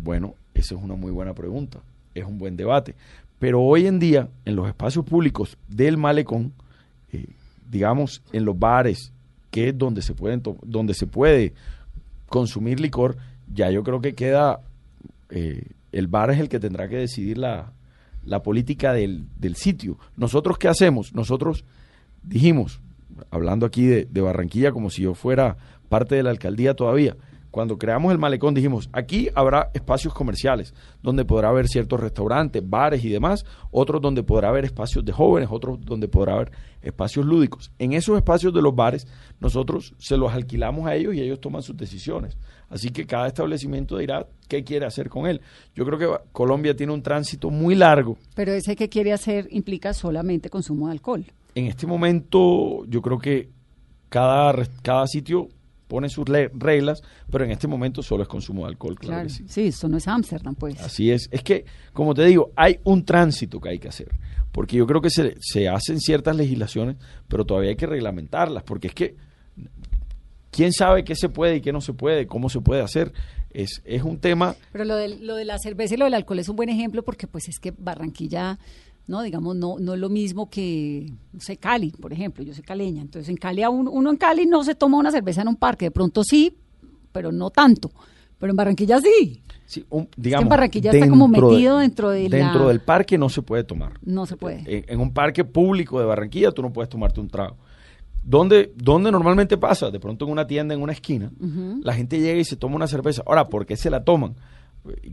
Bueno, 0.03 0.35
esa 0.53 0.75
es 0.75 0.83
una 0.83 0.97
muy 0.97 1.13
buena 1.13 1.33
pregunta, 1.33 1.79
es 2.13 2.25
un 2.25 2.39
buen 2.39 2.57
debate. 2.57 2.97
Pero 3.39 3.63
hoy 3.63 3.87
en 3.87 4.01
día, 4.01 4.29
en 4.45 4.57
los 4.57 4.67
espacios 4.67 5.05
públicos 5.05 5.57
del 5.69 5.97
malecón, 5.97 6.53
eh, 7.13 7.27
digamos, 7.71 8.21
en 8.33 8.45
los 8.45 8.59
bares, 8.59 9.13
que 9.53 9.69
es 9.69 9.79
donde 9.79 10.03
se, 10.03 10.13
pueden 10.15 10.43
donde 10.63 10.95
se 10.95 11.07
puede 11.07 11.53
consumir 12.29 12.81
licor, 12.81 13.17
ya 13.55 13.71
yo 13.71 13.85
creo 13.85 14.01
que 14.01 14.15
queda, 14.15 14.59
eh, 15.31 15.67
el 15.93 16.09
bar 16.09 16.33
es 16.33 16.41
el 16.41 16.49
que 16.49 16.59
tendrá 16.59 16.89
que 16.89 16.97
decidir 16.97 17.39
la, 17.39 17.71
la 18.25 18.43
política 18.43 18.93
del, 18.93 19.27
del 19.39 19.57
sitio. 19.57 19.99
Nosotros, 20.17 20.59
¿qué 20.59 20.69
hacemos? 20.69 21.15
Nosotros 21.15 21.65
dijimos, 22.23 22.81
hablando 23.31 23.67
aquí 23.67 23.87
de, 23.87 24.07
de 24.11 24.21
Barranquilla 24.21 24.73
como 24.73 24.91
si 24.91 25.03
yo 25.03 25.15
fuera 25.15 25.57
parte 25.89 26.15
de 26.15 26.23
la 26.23 26.31
alcaldía 26.31 26.75
todavía, 26.75 27.17
cuando 27.53 27.77
creamos 27.77 28.11
el 28.13 28.19
malecón 28.19 28.55
dijimos, 28.55 28.89
aquí 28.95 29.29
habrá 29.35 29.71
espacios 29.75 30.15
comerciales 30.15 30.73
donde 31.03 31.27
podrá 31.27 31.51
haber 31.51 31.69
ciertos 31.69 32.01
restaurantes, 32.01 32.63
bares 32.67 33.05
y 33.05 33.11
demás, 33.11 33.45
otros 33.71 34.01
donde 34.01 34.23
podrá 34.23 34.49
haber 34.49 34.65
espacios 34.65 35.05
de 35.05 35.13
jóvenes, 35.13 35.51
otros 35.53 35.79
donde 35.83 36.09
podrá 36.09 36.33
haber 36.37 36.53
espacios 36.81 37.27
lúdicos. 37.27 37.71
En 37.79 37.93
esos 37.93 38.17
espacios 38.17 38.55
de 38.55 38.63
los 38.63 38.75
bares 38.75 39.07
nosotros 39.39 39.95
se 39.99 40.17
los 40.17 40.33
alquilamos 40.33 40.87
a 40.87 40.95
ellos 40.95 41.15
y 41.15 41.21
ellos 41.21 41.43
toman 41.43 41.63
sus 41.63 41.77
decisiones. 41.77 42.39
Así 42.73 42.89
que 42.91 43.05
cada 43.07 43.27
establecimiento 43.29 43.99
dirá 43.99 44.27
qué 44.49 44.65
quiere 44.65 44.87
hacer 44.87 45.09
con 45.11 45.27
él. 45.27 45.41
Yo 45.75 45.85
creo 45.85 45.99
que 45.99 46.09
Colombia 46.33 46.75
tiene 46.75 46.93
un 46.93 47.03
tránsito 47.03 47.51
muy 47.51 47.75
largo 47.75 48.17
Pero 48.35 48.53
ese 48.53 48.75
que 48.77 48.89
quiere 48.89 49.13
hacer 49.13 49.47
implica 49.51 49.93
solamente 49.93 50.49
consumo 50.49 50.87
de 50.87 50.93
alcohol. 50.93 51.25
en 51.55 51.67
este 51.67 51.87
momento 51.87 52.85
yo 52.87 53.03
creo 53.03 53.19
que 53.19 53.51
cada, 54.09 54.55
cada 54.83 55.07
sitio 55.07 55.49
pone 55.89 56.09
sus 56.09 56.25
reglas, 56.27 57.03
pero 57.31 57.45
en 57.45 57.51
este 57.51 57.69
momento 57.69 58.03
solo 58.03 58.23
es 58.23 58.29
consumo 58.29 58.63
de 58.63 58.69
alcohol, 58.71 58.99
claro, 58.99 59.15
Claro. 59.17 59.29
que 59.29 59.35
sí. 59.35 59.45
Sí, 59.47 59.67
esto 59.67 59.89
no 59.89 59.99
es 59.99 60.09
Ámsterdam, 60.09 60.55
pues. 60.55 60.81
Así 60.81 61.11
es. 61.11 61.29
Es 61.31 61.43
que, 61.43 61.67
como 61.93 62.15
te 62.15 62.25
digo, 62.25 62.51
hay 62.57 62.79
un 62.85 63.05
tránsito 63.05 63.61
que 63.61 63.69
hay 63.69 63.79
que 63.79 63.89
hacer, 63.89 64.09
porque 64.53 64.79
yo 64.79 64.87
creo 64.87 65.03
que 65.03 65.11
se, 65.11 65.35
se 65.41 65.69
hacen 65.69 66.01
ciertas 66.01 66.35
legislaciones, 66.37 66.97
pero 67.29 67.45
todavía 67.45 67.69
hay 67.71 67.77
que 67.77 67.87
reglamentarlas, 67.87 68.63
porque 68.63 68.87
es 68.89 68.95
que, 68.95 69.17
¿quién 70.53 70.73
sabe 70.73 71.03
qué 71.03 71.17
se 71.17 71.29
puede 71.29 71.57
y 71.57 71.61
qué 71.61 71.73
no 71.73 71.81
se 71.81 71.93
puede, 71.93 72.29
cómo 72.29 72.49
se 72.49 72.61
puede 72.61 72.83
hacer? 72.83 73.13
Es, 73.51 73.83
es 73.85 74.03
un 74.05 74.19
tema 74.19 74.55
Pero 74.71 74.85
lo 74.85 74.95
de, 74.95 75.09
lo 75.19 75.35
de 75.35 75.45
la 75.45 75.59
cerveza 75.59 75.95
y 75.95 75.97
lo 75.99 76.05
del 76.05 76.15
alcohol 76.15 76.39
es 76.39 76.49
un 76.49 76.55
buen 76.57 76.69
ejemplo 76.69 77.03
porque 77.03 77.27
pues 77.27 77.49
es 77.49 77.59
que 77.59 77.73
Barranquilla, 77.77 78.59
no 79.09 79.21
digamos, 79.23 79.57
no, 79.57 79.77
no 79.81 79.95
es 79.95 80.01
lo 80.01 80.09
mismo 80.09 80.49
que, 80.49 81.13
no 81.33 81.41
sé, 81.41 81.57
Cali, 81.57 81.91
por 81.91 82.13
ejemplo, 82.13 82.45
yo 82.45 82.55
soy 82.55 82.63
caleña, 82.63 83.03
entonces 83.03 83.29
en 83.29 83.37
Cali, 83.37 83.63
a 83.63 83.69
un- 83.71 83.89
uno 83.89 84.11
en 84.11 84.17
Cali 84.17 84.47
no 84.47 84.63
se 84.65 84.75
toma 84.75 84.97
una 84.99 85.11
cerveza 85.11 85.43
en 85.43 85.49
un 85.49 85.57
parque, 85.57 85.87
de 85.87 85.91
pronto 85.91 86.23
sí, 86.25 86.57
pero 87.11 87.31
no 87.33 87.51
tanto, 87.51 87.91
pero 88.39 88.51
en 88.53 88.57
Barranquilla 88.57 89.01
sí, 89.01 89.43
Sí, 89.67 89.85
un- 89.91 90.07
digamos, 90.17 90.49
Barranquilla 90.51 90.91
está 90.91 91.09
como 91.09 91.29
de- 91.29 91.41
metido 91.41 91.79
dentro 91.79 92.11
de 92.11 92.29
la- 92.29 92.37
dentro 92.37 92.69
del 92.69 92.81
parque 92.81 93.17
no 93.19 93.29
se 93.31 93.41
puede 93.43 93.65
tomar. 93.65 93.95
no 94.03 94.25
se 94.27 94.37
puede. 94.37 94.63
En, 94.67 94.85
en 94.89 95.01
un 95.01 95.13
parque 95.15 95.45
público 95.45 95.99
de 95.99 96.05
Barranquilla 96.07 96.53
tú 96.53 96.61
no 96.63 96.73
puedes 96.73 96.89
tomarte 96.91 97.21
un 97.21 97.29
trago. 97.29 97.57
¿Dónde, 98.25 98.73
dónde 98.77 99.11
normalmente 99.11 99.57
pasa? 99.59 99.91
De 99.91 99.99
pronto 99.99 100.25
en 100.25 100.31
una 100.31 100.47
tienda, 100.47 100.75
en 100.75 100.81
una 100.83 100.93
esquina, 100.93 101.31
la 101.83 101.93
gente 101.95 102.21
llega 102.21 102.41
y 102.41 102.45
se 102.45 102.57
toma 102.57 102.77
una 102.77 102.87
cerveza. 102.87 103.23
Ahora, 103.27 103.49
¿por 103.49 103.67
qué 103.67 103.77
se 103.77 103.91
la 103.91 104.05
toman? 104.05 104.35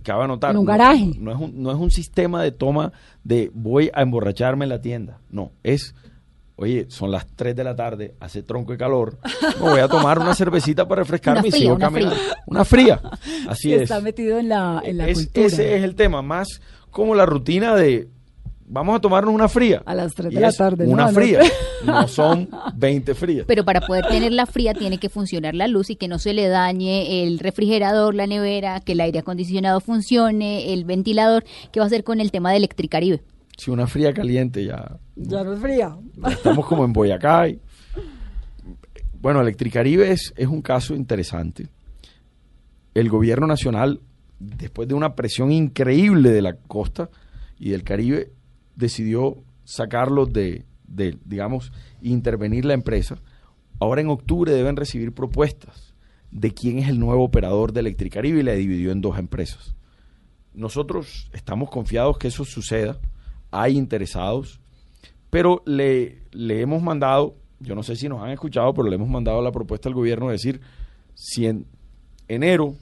Cabe 0.03 0.23
anotar. 0.23 0.51
En 0.51 0.57
un 0.57 0.65
no- 0.65 0.71
garaje. 0.71 1.11
No, 1.19 1.31
es 1.31 1.37
un, 1.39 1.61
no 1.61 1.71
es 1.71 1.77
un 1.77 1.91
sistema 1.91 2.41
de 2.43 2.51
toma 2.51 2.91
de 3.23 3.51
voy 3.53 3.89
a 3.93 4.01
emborracharme 4.01 4.65
en 4.65 4.69
la 4.69 4.81
tienda. 4.81 5.19
No, 5.31 5.51
es, 5.63 5.93
oye, 6.55 6.85
son 6.89 7.11
las 7.11 7.27
3 7.35 7.55
de 7.55 7.63
la 7.63 7.75
tarde, 7.75 8.15
hace 8.19 8.41
tronco 8.43 8.71
de 8.71 8.77
calor, 8.77 9.17
me 9.61 9.69
voy 9.69 9.79
a 9.79 9.87
tomar 9.87 10.19
una 10.19 10.33
cervecita 10.35 10.87
para 10.87 11.01
refrescarme 11.01 11.47
y 11.47 11.51
sigo 11.51 11.75
una 11.75 11.85
caminando. 11.85 12.15
fría. 12.15 12.35
Una 12.47 12.65
fría. 12.65 13.01
Así 13.47 13.69
que 13.69 13.75
es. 13.75 13.81
está 13.83 14.01
metido 14.01 14.37
en 14.39 14.49
la, 14.49 14.81
en 14.83 14.97
la 14.97 15.07
Es- 15.07 15.17
cultura. 15.19 15.45
Ese 15.47 15.77
es 15.77 15.83
el 15.83 15.95
tema, 15.95 16.21
más 16.21 16.61
como 16.91 17.13
la 17.15 17.25
rutina 17.27 17.75
de 17.75 18.07
vamos 18.69 18.95
a 18.95 19.01
tomarnos 19.01 19.33
una 19.33 19.49
fría. 19.49 19.81
A 19.85 19.93
las 19.95 20.13
tres 20.15 20.31
Y 20.31 20.35
de 20.35 20.41
la 20.41 20.47
es 20.49 20.57
tarde. 20.57 20.85
Una 20.87 21.09
fría, 21.09 21.39
no 21.85 22.07
son 22.07 22.47
20 22.75 23.15
frías. 23.15 23.45
Pero 23.47 23.65
para 23.65 23.81
poder 23.81 24.05
tener 24.07 24.31
la 24.31 24.45
fría 24.45 24.73
tiene 24.73 24.97
que 24.99 25.09
funcionar 25.09 25.55
la 25.55 25.67
luz 25.67 25.89
y 25.89 25.95
que 25.97 26.07
no 26.07 26.19
se 26.19 26.33
le 26.33 26.47
dañe 26.47 27.23
el 27.23 27.39
refrigerador, 27.39 28.15
la 28.15 28.27
nevera, 28.27 28.79
que 28.79 28.93
el 28.93 29.01
aire 29.01 29.19
acondicionado 29.19 29.81
funcione, 29.81 30.71
el 30.73 30.85
ventilador. 30.85 31.43
¿Qué 31.71 31.79
va 31.79 31.85
a 31.85 31.87
hacer 31.87 32.03
con 32.05 32.21
el 32.21 32.31
tema 32.31 32.51
de 32.51 32.57
Electricaribe? 32.57 33.21
Si 33.57 33.71
una 33.71 33.87
fría 33.87 34.13
caliente 34.13 34.63
ya, 34.63 34.97
Ya 35.17 35.43
no 35.43 35.51
es 35.53 35.59
fría. 35.59 35.97
estamos 36.31 36.65
como 36.65 36.85
en 36.85 36.93
Boyacá. 36.93 37.49
y- 37.49 37.59
bueno, 39.19 39.41
Electricaribe 39.41 40.11
es, 40.11 40.33
es 40.37 40.47
un 40.47 40.61
caso 40.61 40.95
interesante. 40.95 41.67
El 42.93 43.09
gobierno 43.09 43.47
nacional, 43.47 43.99
después 44.39 44.87
de 44.87 44.93
una 44.93 45.13
presión 45.15 45.51
increíble 45.51 46.29
de 46.31 46.41
la 46.41 46.53
costa 46.55 47.09
y 47.59 47.71
del 47.71 47.83
Caribe, 47.83 48.31
decidió 48.79 49.43
sacarlos 49.65 50.31
de, 50.33 50.65
digamos, 51.25 51.71
intervenir 52.01 52.65
la 52.65 52.73
empresa. 52.73 53.17
Ahora 53.79 54.01
en 54.01 54.09
octubre 54.09 54.51
deben 54.51 54.77
recibir 54.77 55.13
propuestas 55.13 55.93
de 56.31 56.53
quién 56.53 56.79
es 56.79 56.89
el 56.89 56.99
nuevo 56.99 57.23
operador 57.23 57.73
de 57.73 57.81
Electricaribe 57.81 58.39
y 58.39 58.43
la 58.43 58.53
dividió 58.53 58.91
en 58.91 59.01
dos 59.01 59.19
empresas. 59.19 59.75
Nosotros 60.53 61.29
estamos 61.33 61.69
confiados 61.69 62.17
que 62.17 62.29
eso 62.29 62.45
suceda, 62.45 62.97
hay 63.51 63.77
interesados, 63.77 64.59
pero 65.29 65.61
le, 65.65 66.23
le 66.31 66.61
hemos 66.61 66.81
mandado, 66.81 67.35
yo 67.59 67.75
no 67.75 67.83
sé 67.83 67.95
si 67.95 68.07
nos 68.09 68.23
han 68.23 68.31
escuchado, 68.31 68.73
pero 68.73 68.89
le 68.89 68.95
hemos 68.95 69.09
mandado 69.09 69.41
la 69.41 69.51
propuesta 69.51 69.89
al 69.89 69.95
gobierno 69.95 70.27
de 70.27 70.33
decir, 70.33 70.61
si 71.15 71.45
en 71.45 71.65
enero 72.27 72.75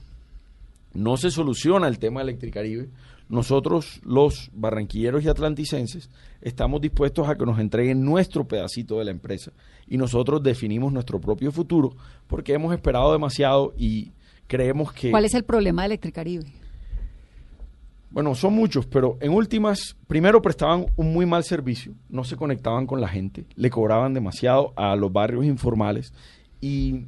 no 0.94 1.16
se 1.16 1.30
soluciona 1.30 1.88
el 1.88 1.98
tema 1.98 2.20
de 2.20 2.30
Electricaribe, 2.30 2.88
nosotros 3.28 4.00
los 4.04 4.50
barranquilleros 4.54 5.24
y 5.24 5.28
atlanticenses 5.28 6.10
estamos 6.40 6.80
dispuestos 6.80 7.28
a 7.28 7.36
que 7.36 7.44
nos 7.44 7.58
entreguen 7.58 8.04
nuestro 8.04 8.46
pedacito 8.46 8.98
de 8.98 9.04
la 9.04 9.10
empresa 9.10 9.52
y 9.86 9.96
nosotros 9.98 10.42
definimos 10.42 10.92
nuestro 10.92 11.20
propio 11.20 11.52
futuro 11.52 11.94
porque 12.26 12.54
hemos 12.54 12.72
esperado 12.72 13.12
demasiado 13.12 13.74
y 13.76 14.12
creemos 14.46 14.92
que... 14.92 15.10
¿Cuál 15.10 15.26
es 15.26 15.34
el 15.34 15.44
problema 15.44 15.82
de 15.82 15.86
Electricaribe? 15.86 16.46
Bueno, 18.10 18.34
son 18.34 18.54
muchos, 18.54 18.86
pero 18.86 19.18
en 19.20 19.32
últimas, 19.32 19.94
primero 20.06 20.40
prestaban 20.40 20.86
un 20.96 21.12
muy 21.12 21.26
mal 21.26 21.44
servicio, 21.44 21.92
no 22.08 22.24
se 22.24 22.36
conectaban 22.36 22.86
con 22.86 23.02
la 23.02 23.08
gente, 23.08 23.44
le 23.54 23.68
cobraban 23.68 24.14
demasiado 24.14 24.72
a 24.76 24.96
los 24.96 25.12
barrios 25.12 25.44
informales 25.44 26.14
y 26.60 27.04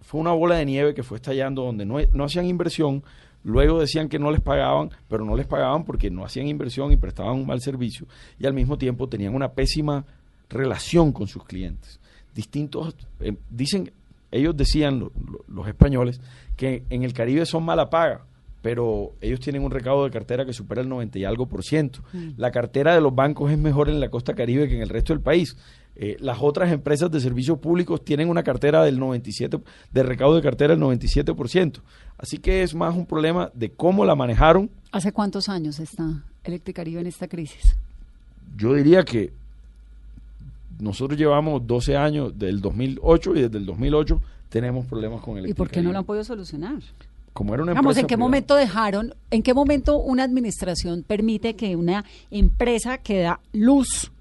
fue 0.00 0.20
una 0.20 0.32
bola 0.32 0.56
de 0.56 0.64
nieve 0.64 0.94
que 0.94 1.02
fue 1.02 1.16
estallando 1.16 1.62
donde 1.62 1.84
no, 1.84 1.98
no 2.12 2.24
hacían 2.24 2.46
inversión, 2.46 3.04
luego 3.44 3.78
decían 3.80 4.08
que 4.08 4.18
no 4.18 4.30
les 4.32 4.40
pagaban, 4.40 4.90
pero 5.08 5.24
no 5.24 5.36
les 5.36 5.46
pagaban 5.46 5.84
porque 5.84 6.10
no 6.10 6.24
hacían 6.24 6.48
inversión 6.48 6.90
y 6.90 6.96
prestaban 6.96 7.34
un 7.36 7.46
mal 7.46 7.60
servicio 7.60 8.06
y 8.38 8.46
al 8.46 8.54
mismo 8.54 8.76
tiempo 8.78 9.08
tenían 9.08 9.34
una 9.34 9.52
pésima 9.52 10.04
relación 10.48 11.12
con 11.12 11.26
sus 11.28 11.44
clientes. 11.44 12.00
Distintos, 12.34 12.94
eh, 13.20 13.36
dicen, 13.50 13.92
ellos 14.30 14.56
decían, 14.56 14.98
lo- 14.98 15.12
lo- 15.30 15.44
los 15.48 15.68
españoles, 15.68 16.20
que 16.56 16.82
en 16.90 17.04
el 17.04 17.12
Caribe 17.12 17.46
son 17.46 17.64
mala 17.64 17.90
paga, 17.90 18.22
pero 18.62 19.12
ellos 19.20 19.40
tienen 19.40 19.62
un 19.62 19.70
recaudo 19.70 20.04
de 20.04 20.10
cartera 20.10 20.44
que 20.46 20.52
supera 20.52 20.80
el 20.80 20.88
90 20.88 21.18
y 21.18 21.24
algo 21.24 21.46
por 21.46 21.62
ciento. 21.62 22.00
La 22.36 22.50
cartera 22.50 22.94
de 22.94 23.00
los 23.00 23.14
bancos 23.14 23.52
es 23.52 23.58
mejor 23.58 23.88
en 23.90 24.00
la 24.00 24.08
costa 24.08 24.34
caribe 24.34 24.68
que 24.68 24.76
en 24.76 24.82
el 24.82 24.88
resto 24.88 25.12
del 25.12 25.22
país. 25.22 25.56
Eh, 25.96 26.16
las 26.20 26.38
otras 26.40 26.72
empresas 26.72 27.10
de 27.10 27.20
servicios 27.20 27.58
públicos 27.58 28.04
tienen 28.04 28.28
una 28.28 28.42
cartera 28.42 28.82
del 28.82 28.98
97, 28.98 29.60
de 29.92 30.02
recaudo 30.02 30.36
de 30.36 30.42
cartera 30.42 30.74
del 30.74 30.82
97%. 30.82 31.80
Así 32.18 32.38
que 32.38 32.62
es 32.62 32.74
más 32.74 32.94
un 32.96 33.06
problema 33.06 33.50
de 33.54 33.70
cómo 33.70 34.04
la 34.04 34.14
manejaron. 34.16 34.70
¿Hace 34.92 35.12
cuántos 35.12 35.48
años 35.48 35.78
está 35.78 36.24
Electricaribe 36.42 37.00
en 37.00 37.06
esta 37.06 37.28
crisis? 37.28 37.76
Yo 38.56 38.74
diría 38.74 39.02
que 39.04 39.32
nosotros 40.80 41.18
llevamos 41.18 41.66
12 41.66 41.96
años 41.96 42.38
del 42.38 42.60
2008 42.60 43.36
y 43.36 43.42
desde 43.42 43.58
el 43.58 43.66
2008 43.66 44.20
tenemos 44.48 44.86
problemas 44.86 45.20
con 45.20 45.38
el 45.38 45.48
¿Y 45.48 45.54
por 45.54 45.70
qué 45.70 45.80
no 45.82 45.92
lo 45.92 45.98
han 45.98 46.04
podido 46.04 46.24
solucionar? 46.24 46.80
Como 47.32 47.54
era 47.54 47.62
una 47.62 47.72
Vamos, 47.72 47.90
empresa 47.90 48.00
¿en 48.00 48.06
qué 48.06 48.14
privada. 48.14 48.26
momento 48.28 48.54
dejaron, 48.56 49.14
en 49.30 49.42
qué 49.42 49.54
momento 49.54 49.98
una 49.98 50.22
administración 50.22 51.02
permite 51.02 51.54
que 51.56 51.74
una 51.76 52.04
empresa 52.30 52.98
que 52.98 53.20
da 53.20 53.40
luz 53.52 54.12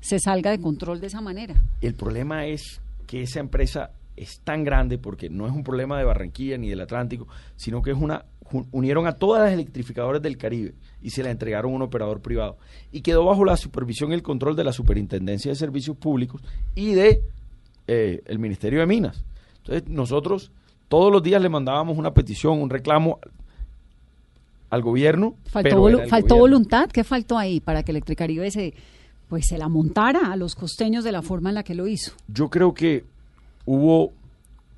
se 0.00 0.18
salga 0.18 0.50
de 0.50 0.60
control 0.60 1.00
de 1.00 1.06
esa 1.08 1.20
manera? 1.20 1.54
El 1.80 1.94
problema 1.94 2.46
es 2.46 2.80
que 3.06 3.22
esa 3.22 3.40
empresa 3.40 3.90
es 4.16 4.40
tan 4.40 4.64
grande 4.64 4.98
porque 4.98 5.30
no 5.30 5.46
es 5.46 5.52
un 5.52 5.62
problema 5.64 5.96
de 5.98 6.04
Barranquilla 6.04 6.58
ni 6.58 6.68
del 6.68 6.80
Atlántico, 6.80 7.28
sino 7.56 7.82
que 7.82 7.90
es 7.92 7.96
una 7.96 8.24
unieron 8.72 9.06
a 9.06 9.12
todas 9.12 9.42
las 9.44 9.52
electrificadoras 9.52 10.22
del 10.22 10.38
Caribe 10.38 10.72
y 11.02 11.10
se 11.10 11.22
la 11.22 11.30
entregaron 11.30 11.70
a 11.72 11.74
un 11.76 11.82
operador 11.82 12.20
privado 12.22 12.56
y 12.90 13.02
quedó 13.02 13.26
bajo 13.26 13.44
la 13.44 13.58
supervisión 13.58 14.10
y 14.10 14.14
el 14.14 14.22
control 14.22 14.56
de 14.56 14.64
la 14.64 14.72
Superintendencia 14.72 15.50
de 15.50 15.54
Servicios 15.54 15.96
Públicos 15.98 16.40
y 16.74 16.94
de 16.94 17.20
eh, 17.86 18.22
el 18.24 18.38
Ministerio 18.38 18.80
de 18.80 18.86
Minas. 18.86 19.22
Entonces 19.58 19.86
nosotros 19.88 20.50
todos 20.88 21.12
los 21.12 21.22
días 21.22 21.42
le 21.42 21.50
mandábamos 21.50 21.98
una 21.98 22.14
petición, 22.14 22.62
un 22.62 22.70
reclamo 22.70 23.18
al 24.70 24.82
gobierno. 24.82 25.34
¿Faltó, 25.46 25.68
pero 25.68 25.82
volu- 25.82 25.94
era 25.96 26.04
el 26.04 26.10
faltó 26.10 26.34
gobierno. 26.36 26.40
voluntad? 26.40 26.90
¿Qué 26.90 27.04
faltó 27.04 27.38
ahí 27.38 27.60
para 27.60 27.82
que 27.82 27.92
Electricaribe 27.92 28.50
se, 28.50 28.74
pues, 29.28 29.46
se 29.46 29.58
la 29.58 29.68
montara 29.68 30.32
a 30.32 30.36
los 30.36 30.54
costeños 30.54 31.04
de 31.04 31.12
la 31.12 31.22
forma 31.22 31.50
en 31.50 31.56
la 31.56 31.62
que 31.62 31.74
lo 31.74 31.86
hizo? 31.86 32.12
Yo 32.28 32.48
creo 32.48 32.74
que 32.74 33.04
hubo, 33.66 34.12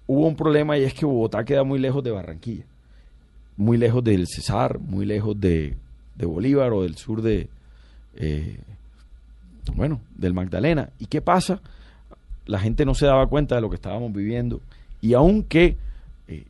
hubo 0.07 0.27
un 0.27 0.37
problema 0.37 0.77
y 0.77 0.85
es 0.85 0.95
que 0.95 1.07
Bogotá 1.07 1.45
queda 1.45 1.65
muy 1.65 1.79
lejos 1.79 2.03
de 2.03 2.11
Barranquilla, 2.11 2.65
muy 3.57 3.79
lejos 3.79 4.03
del 4.03 4.27
Cesar, 4.27 4.79
muy 4.79 5.07
lejos 5.07 5.41
de, 5.41 5.77
de 6.17 6.27
Bolívar 6.27 6.73
o 6.73 6.83
del 6.83 6.97
sur 6.97 7.23
de, 7.23 7.49
eh, 8.17 8.59
bueno, 9.75 10.01
del 10.17 10.35
Magdalena. 10.35 10.91
¿Y 10.99 11.07
qué 11.07 11.21
pasa? 11.21 11.61
La 12.47 12.59
gente 12.59 12.85
no 12.85 12.95
se 12.95 13.07
daba 13.07 13.27
cuenta 13.27 13.55
de 13.55 13.61
lo 13.61 13.71
que 13.71 13.77
estábamos 13.77 14.13
viviendo 14.13 14.61
y 15.01 15.15
aunque 15.15 15.77
eh, 16.29 16.45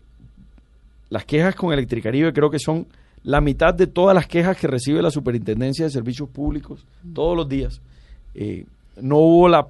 las 1.11 1.25
quejas 1.25 1.55
con 1.55 1.73
Electricaribe 1.73 2.33
creo 2.33 2.51
que 2.51 2.59
son 2.59 2.87
la 3.23 3.41
mitad 3.41 3.75
de 3.75 3.87
todas 3.87 4.15
las 4.15 4.27
quejas 4.27 4.57
que 4.57 4.67
recibe 4.67 5.03
la 5.03 5.11
Superintendencia 5.11 5.85
de 5.85 5.91
Servicios 5.91 6.29
Públicos 6.29 6.87
todos 7.15 7.37
los 7.37 7.49
días. 7.49 7.81
Eh, 8.35 8.65
no 9.01 9.19
hubo 9.19 9.49
la 9.49 9.67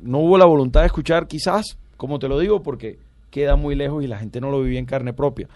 no 0.00 0.18
hubo 0.20 0.38
la 0.38 0.44
voluntad 0.44 0.80
de 0.80 0.86
escuchar, 0.86 1.26
quizás, 1.26 1.76
como 1.96 2.18
te 2.18 2.28
lo 2.28 2.38
digo, 2.38 2.62
porque 2.62 2.98
queda 3.30 3.56
muy 3.56 3.74
lejos 3.74 4.04
y 4.04 4.06
la 4.06 4.18
gente 4.18 4.40
no 4.40 4.50
lo 4.50 4.62
vivía 4.62 4.78
en 4.78 4.86
carne 4.86 5.12
propia. 5.12 5.48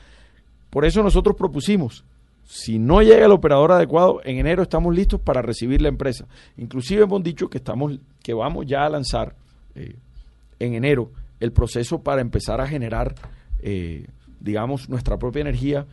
Por 0.68 0.84
eso 0.84 1.02
nosotros 1.02 1.36
propusimos, 1.36 2.04
si 2.44 2.78
no 2.78 3.02
llega 3.02 3.26
el 3.26 3.32
operador 3.32 3.70
adecuado, 3.72 4.20
en 4.24 4.38
enero 4.38 4.62
estamos 4.62 4.94
listos 4.94 5.20
para 5.20 5.42
recibir 5.42 5.80
la 5.80 5.88
empresa. 5.88 6.26
Inclusive 6.56 7.04
hemos 7.04 7.22
dicho 7.22 7.48
que 7.48 7.58
estamos, 7.58 7.98
que 8.22 8.34
vamos 8.34 8.66
ya 8.66 8.84
a 8.84 8.88
lanzar 8.88 9.36
eh, 9.74 9.94
en 10.58 10.74
enero 10.74 11.10
el 11.38 11.52
proceso 11.52 12.02
para 12.02 12.20
empezar 12.20 12.60
a 12.60 12.66
generar, 12.66 13.14
eh, 13.62 14.06
digamos, 14.40 14.88
nuestra 14.88 15.18
propia 15.18 15.42
energía 15.42 15.86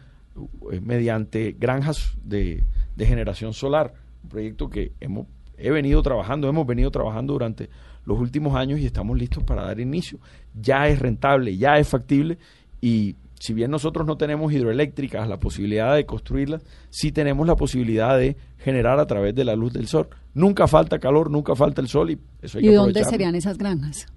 mediante 0.81 1.55
granjas 1.57 2.13
de, 2.23 2.63
de 2.95 3.05
generación 3.05 3.53
solar, 3.53 3.93
un 4.23 4.29
proyecto 4.29 4.69
que 4.69 4.93
hemos 4.99 5.27
he 5.59 5.71
venido 5.71 6.01
trabajando, 6.01 6.47
hemos 6.47 6.65
venido 6.65 6.89
trabajando 6.89 7.33
durante 7.33 7.69
los 8.05 8.19
últimos 8.19 8.55
años 8.55 8.79
y 8.79 8.85
estamos 8.85 9.17
listos 9.17 9.43
para 9.43 9.63
dar 9.63 9.79
inicio. 9.79 10.19
Ya 10.59 10.87
es 10.87 10.99
rentable, 10.99 11.57
ya 11.57 11.77
es 11.77 11.87
factible 11.87 12.37
y 12.81 13.15
si 13.39 13.53
bien 13.53 13.71
nosotros 13.71 14.05
no 14.05 14.17
tenemos 14.17 14.51
hidroeléctricas, 14.51 15.27
la 15.27 15.39
posibilidad 15.39 15.95
de 15.95 16.05
construirlas, 16.05 16.63
sí 16.89 17.11
tenemos 17.11 17.47
la 17.47 17.55
posibilidad 17.55 18.17
de 18.17 18.35
generar 18.57 18.99
a 18.99 19.05
través 19.05 19.33
de 19.35 19.45
la 19.45 19.55
luz 19.55 19.71
del 19.71 19.87
sol. 19.87 20.09
Nunca 20.33 20.67
falta 20.67 20.99
calor, 20.99 21.31
nunca 21.31 21.55
falta 21.55 21.81
el 21.81 21.87
sol 21.87 22.11
y 22.11 22.19
eso 22.41 22.57
hay 22.57 22.65
¿Y 22.65 22.69
que 22.69 22.75
dónde 22.75 23.03
serían 23.05 23.35
esas 23.35 23.57
granjas? 23.57 24.07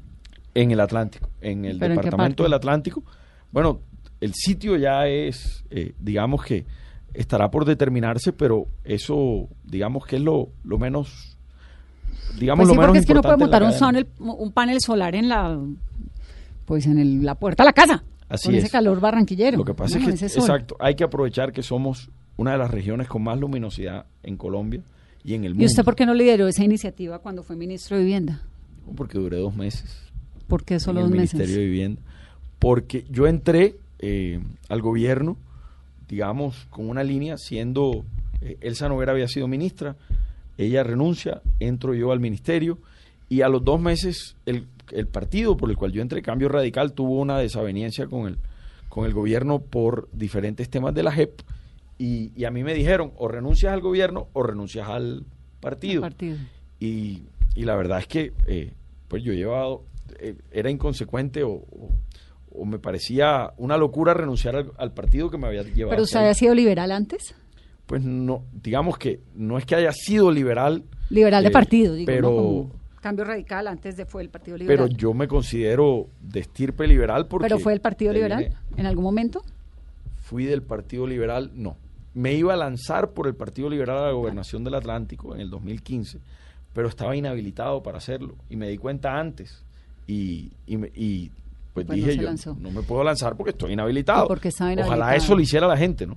En 0.54 0.70
el 0.70 0.80
Atlántico, 0.80 1.30
en 1.40 1.64
el 1.64 1.78
¿Pero 1.78 1.94
en 1.94 2.00
qué 2.00 2.04
departamento 2.04 2.42
del 2.42 2.52
Atlántico. 2.52 3.02
Bueno, 3.52 3.80
el 4.22 4.32
sitio 4.34 4.76
ya 4.76 5.06
es, 5.06 5.64
eh, 5.70 5.92
digamos 6.00 6.44
que 6.44 6.64
estará 7.14 7.50
por 7.50 7.64
determinarse, 7.64 8.32
pero 8.32 8.66
eso, 8.84 9.48
digamos 9.64 10.06
que 10.06 10.16
es 10.16 10.22
lo, 10.22 10.48
lo 10.64 10.78
menos, 10.78 11.36
digamos 12.38 12.64
Pues 12.64 12.68
sí, 12.70 12.74
lo 12.74 12.80
menos 12.80 12.86
porque 12.88 12.98
es 13.00 13.06
que 13.06 13.14
no 13.14 13.22
puede 13.22 13.36
montar 13.36 13.62
un, 13.62 13.72
sonel- 13.72 14.06
un 14.18 14.52
panel 14.52 14.80
solar 14.80 15.14
en 15.14 15.28
la 15.28 15.58
pues 16.64 16.86
en 16.86 16.98
el- 16.98 17.24
la 17.24 17.34
puerta 17.34 17.64
de 17.64 17.66
la 17.68 17.72
casa. 17.72 18.04
Así 18.28 18.46
con 18.48 18.54
es. 18.54 18.62
ese 18.64 18.70
calor 18.72 18.98
barranquillero. 19.00 19.58
Lo 19.58 19.64
que 19.64 19.74
pasa 19.74 19.98
¿no? 19.98 20.08
es 20.08 20.20
que, 20.20 20.26
exacto, 20.26 20.76
hay 20.80 20.94
que 20.94 21.04
aprovechar 21.04 21.52
que 21.52 21.62
somos 21.62 22.08
una 22.36 22.52
de 22.52 22.58
las 22.58 22.70
regiones 22.70 23.08
con 23.08 23.22
más 23.22 23.38
luminosidad 23.38 24.06
en 24.22 24.36
Colombia 24.38 24.80
y 25.22 25.34
en 25.34 25.44
el 25.44 25.50
mundo. 25.50 25.64
¿Y 25.64 25.66
usted 25.66 25.84
por 25.84 25.94
qué 25.96 26.06
no 26.06 26.14
lideró 26.14 26.46
esa 26.48 26.64
iniciativa 26.64 27.18
cuando 27.18 27.42
fue 27.42 27.56
ministro 27.56 27.96
de 27.98 28.04
Vivienda? 28.04 28.40
Porque 28.96 29.18
duré 29.18 29.36
dos 29.38 29.54
meses. 29.54 29.98
¿Por 30.46 30.64
qué 30.64 30.80
solo 30.80 31.00
en 31.00 31.06
el 31.06 31.10
dos 31.12 31.18
meses? 31.20 31.34
Ministerio 31.34 31.60
de 31.62 31.68
Vivienda. 31.68 32.02
Porque 32.58 33.04
yo 33.10 33.26
entré 33.26 33.76
eh, 34.02 34.40
al 34.68 34.82
gobierno, 34.82 35.38
digamos, 36.08 36.66
con 36.70 36.88
una 36.90 37.02
línea, 37.02 37.36
siendo 37.38 38.04
eh, 38.42 38.58
Elsa 38.60 38.88
Noguera 38.88 39.12
había 39.12 39.28
sido 39.28 39.48
ministra, 39.48 39.96
ella 40.58 40.82
renuncia, 40.82 41.40
entro 41.60 41.94
yo 41.94 42.12
al 42.12 42.20
ministerio 42.20 42.78
y 43.30 43.40
a 43.40 43.48
los 43.48 43.64
dos 43.64 43.80
meses 43.80 44.36
el, 44.44 44.66
el 44.90 45.06
partido 45.06 45.56
por 45.56 45.70
el 45.70 45.76
cual 45.76 45.92
yo 45.92 46.02
entré, 46.02 46.20
Cambio 46.20 46.48
Radical, 46.50 46.92
tuvo 46.92 47.18
una 47.20 47.38
desaveniencia 47.38 48.06
con 48.06 48.26
el, 48.26 48.36
con 48.90 49.06
el 49.06 49.14
gobierno 49.14 49.60
por 49.60 50.08
diferentes 50.12 50.68
temas 50.68 50.94
de 50.94 51.02
la 51.02 51.12
JEP 51.12 51.40
y, 51.98 52.32
y 52.36 52.44
a 52.44 52.50
mí 52.50 52.62
me 52.62 52.74
dijeron 52.74 53.12
o 53.16 53.28
renuncias 53.28 53.72
al 53.72 53.80
gobierno 53.80 54.28
o 54.34 54.42
renuncias 54.42 54.86
al 54.88 55.24
partido. 55.60 56.02
Partido. 56.02 56.36
Y, 56.80 57.22
y 57.54 57.62
la 57.64 57.76
verdad 57.76 58.00
es 58.00 58.06
que 58.08 58.32
eh, 58.46 58.72
pues 59.08 59.22
yo 59.22 59.32
he 59.32 59.36
llevado, 59.36 59.84
eh, 60.18 60.34
era 60.50 60.68
inconsecuente 60.70 61.42
o, 61.44 61.52
o- 61.52 61.90
o 62.54 62.64
me 62.64 62.78
parecía 62.78 63.52
una 63.56 63.76
locura 63.76 64.14
renunciar 64.14 64.56
al, 64.56 64.72
al 64.78 64.92
partido 64.92 65.30
que 65.30 65.38
me 65.38 65.46
había 65.46 65.62
llevado. 65.62 65.90
¿Pero 65.90 66.02
usted 66.02 66.20
había 66.20 66.34
sido 66.34 66.54
liberal 66.54 66.92
antes? 66.92 67.34
Pues 67.86 68.02
no, 68.02 68.44
digamos 68.62 68.96
que 68.98 69.20
no 69.34 69.58
es 69.58 69.66
que 69.66 69.74
haya 69.74 69.92
sido 69.92 70.30
liberal, 70.30 70.84
Liberal 71.10 71.42
de 71.42 71.48
Eh, 71.50 71.52
partido, 71.52 71.94
digo, 71.94 72.06
pero- 72.06 72.70
cambio 73.02 73.24
radical 73.24 73.66
antes 73.66 73.96
de 73.96 74.06
fue 74.06 74.22
el 74.22 74.28
Partido 74.28 74.56
pero 74.58 74.84
Liberal. 74.84 74.96
yo 74.96 75.12
me 75.12 75.26
considero 75.28 76.06
de 76.22 76.40
estirpe 76.40 76.86
liberal 76.86 77.26
porque... 77.26 77.46
¿Pero 77.46 77.58
fue 77.58 77.72
el 77.72 77.80
Partido 77.80 78.12
Liberal 78.12 78.44
vine- 78.44 78.56
en 78.80 78.86
algún 78.86 79.04
momento? 79.04 79.42
fui 80.22 80.44
del 80.44 80.62
Partido 80.62 81.06
Liberal, 81.06 81.50
no. 81.54 81.76
Me 82.14 82.32
iba 82.34 82.54
a 82.54 82.56
lanzar 82.56 83.10
por 83.10 83.26
el 83.26 83.34
Partido 83.34 83.68
Liberal 83.68 83.98
a 83.98 84.06
la 84.06 84.12
gobernación 84.12 84.62
del 84.64 84.74
Atlántico 84.74 85.34
en 85.34 85.40
el 85.40 85.50
2015, 85.50 86.18
pero 86.72 86.88
estaba 86.88 87.16
inhabilitado 87.16 87.82
para 87.82 87.98
hacerlo 87.98 88.36
y 88.48 88.56
me 88.56 88.68
di 88.68 88.78
cuenta 88.78 89.18
antes 89.18 89.62
y, 90.06 90.52
y, 90.66 90.76
me- 90.76 90.92
y, 90.94 91.30
pues, 91.72 91.86
Pues 91.86 91.88
no 91.88 91.94
dije 91.94 92.10
se 92.12 92.16
yo 92.18 92.22
lanzó. 92.24 92.56
no 92.58 92.70
me 92.70 92.82
puedo 92.82 93.02
lanzar 93.04 93.36
porque 93.36 93.50
estoy 93.50 93.72
inhabilitado. 93.72 94.24
¿Y 94.24 94.28
por 94.28 94.40
qué 94.40 94.48
estaba 94.48 94.72
Ojalá 94.72 95.16
eso 95.16 95.34
lo 95.34 95.40
hiciera 95.40 95.66
la 95.66 95.76
gente, 95.76 96.06
¿no? 96.06 96.16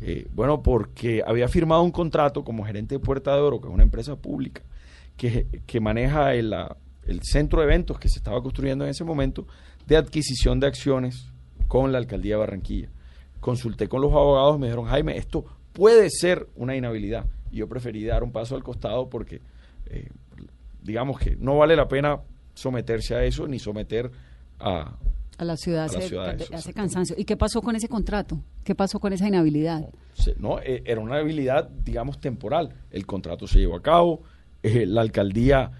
Eh, 0.00 0.28
bueno, 0.32 0.62
porque 0.62 1.22
había 1.26 1.48
firmado 1.48 1.82
un 1.82 1.90
contrato 1.90 2.44
como 2.44 2.64
gerente 2.64 2.94
de 2.94 2.98
Puerta 3.00 3.34
de 3.34 3.40
Oro, 3.40 3.60
que 3.60 3.68
es 3.68 3.74
una 3.74 3.82
empresa 3.82 4.16
pública 4.16 4.62
que, 5.16 5.46
que 5.66 5.80
maneja 5.80 6.34
el, 6.34 6.54
el 7.06 7.20
centro 7.22 7.60
de 7.60 7.66
eventos 7.66 7.98
que 7.98 8.08
se 8.08 8.18
estaba 8.18 8.40
construyendo 8.42 8.84
en 8.84 8.90
ese 8.90 9.04
momento 9.04 9.46
de 9.86 9.96
adquisición 9.96 10.60
de 10.60 10.68
acciones 10.68 11.26
con 11.66 11.90
la 11.90 11.98
alcaldía 11.98 12.34
de 12.34 12.40
Barranquilla. 12.40 12.88
Consulté 13.40 13.88
con 13.88 14.00
los 14.00 14.12
abogados 14.12 14.56
y 14.56 14.60
me 14.60 14.66
dijeron, 14.66 14.86
Jaime, 14.86 15.16
esto 15.16 15.44
puede 15.72 16.10
ser 16.10 16.48
una 16.56 16.76
inhabilidad. 16.76 17.26
Y 17.50 17.56
yo 17.56 17.68
preferí 17.68 18.04
dar 18.04 18.22
un 18.22 18.32
paso 18.32 18.54
al 18.56 18.62
costado 18.62 19.08
porque, 19.08 19.40
eh, 19.86 20.08
digamos 20.82 21.18
que 21.18 21.36
no 21.36 21.56
vale 21.58 21.74
la 21.76 21.88
pena 21.88 22.20
someterse 22.54 23.14
a 23.14 23.24
eso 23.24 23.46
ni 23.48 23.58
someter 23.58 24.10
a, 24.60 24.96
A 25.38 25.44
la 25.44 25.56
ciudad 25.56 25.84
A 25.84 25.92
la 25.92 25.98
hace, 25.98 26.08
ciudad, 26.08 26.24
eso, 26.26 26.34
hace 26.34 26.42
exactamente. 26.42 26.74
cansancio. 26.74 27.16
¿Y 27.18 27.24
qué 27.24 27.36
pasó 27.36 27.62
con 27.62 27.76
ese 27.76 27.88
contrato? 27.88 28.42
¿Qué 28.64 28.74
pasó 28.74 28.98
con 29.00 29.12
esa 29.12 29.26
inhabilidad? 29.28 29.88
No, 30.38 30.58
eh, 30.60 30.82
era 30.84 31.00
una 31.00 31.16
habilidad, 31.18 31.68
digamos, 31.68 32.20
temporal. 32.20 32.74
El 32.90 33.06
contrato 33.06 33.46
se 33.46 33.60
llevó 33.60 33.76
a 33.76 33.82
cabo, 33.82 34.22
eh, 34.62 34.84
la 34.86 35.00
alcaldía 35.02 35.70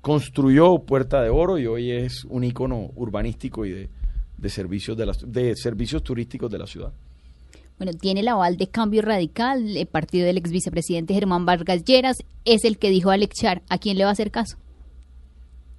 construyó 0.00 0.78
Puerta 0.80 1.22
de 1.22 1.30
Oro 1.30 1.58
y 1.58 1.66
hoy 1.66 1.90
es 1.90 2.24
un 2.26 2.44
icono 2.44 2.90
urbanístico 2.94 3.64
y 3.66 3.72
de, 3.72 3.90
de 4.36 4.48
servicios 4.48 4.96
de, 4.96 5.06
la, 5.06 5.12
de 5.26 5.56
servicios 5.56 6.02
turísticos 6.02 6.50
de 6.50 6.58
la 6.58 6.66
ciudad. 6.66 6.92
Bueno, 7.78 7.92
tiene 7.92 8.20
el 8.20 8.28
aval 8.28 8.56
de 8.56 8.68
Cambio 8.68 9.02
Radical, 9.02 9.76
el 9.76 9.86
partido 9.86 10.26
del 10.26 10.38
ex 10.38 10.50
vicepresidente 10.50 11.12
Germán 11.12 11.44
Vargas 11.44 11.84
Lleras, 11.84 12.16
es 12.44 12.64
el 12.64 12.78
que 12.78 12.88
dijo 12.90 13.10
a 13.10 13.14
Alex 13.14 13.34
Char, 13.40 13.62
¿a 13.68 13.78
quién 13.78 13.98
le 13.98 14.04
va 14.04 14.10
a 14.10 14.12
hacer 14.12 14.30
caso? 14.30 14.56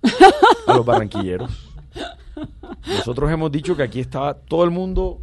A 0.68 0.76
los 0.76 0.86
barranquilleros. 0.86 1.67
Nosotros 2.88 3.32
hemos 3.32 3.52
dicho 3.52 3.76
que 3.76 3.84
aquí 3.84 4.00
está 4.00 4.34
todo 4.34 4.64
el 4.64 4.72
mundo, 4.72 5.22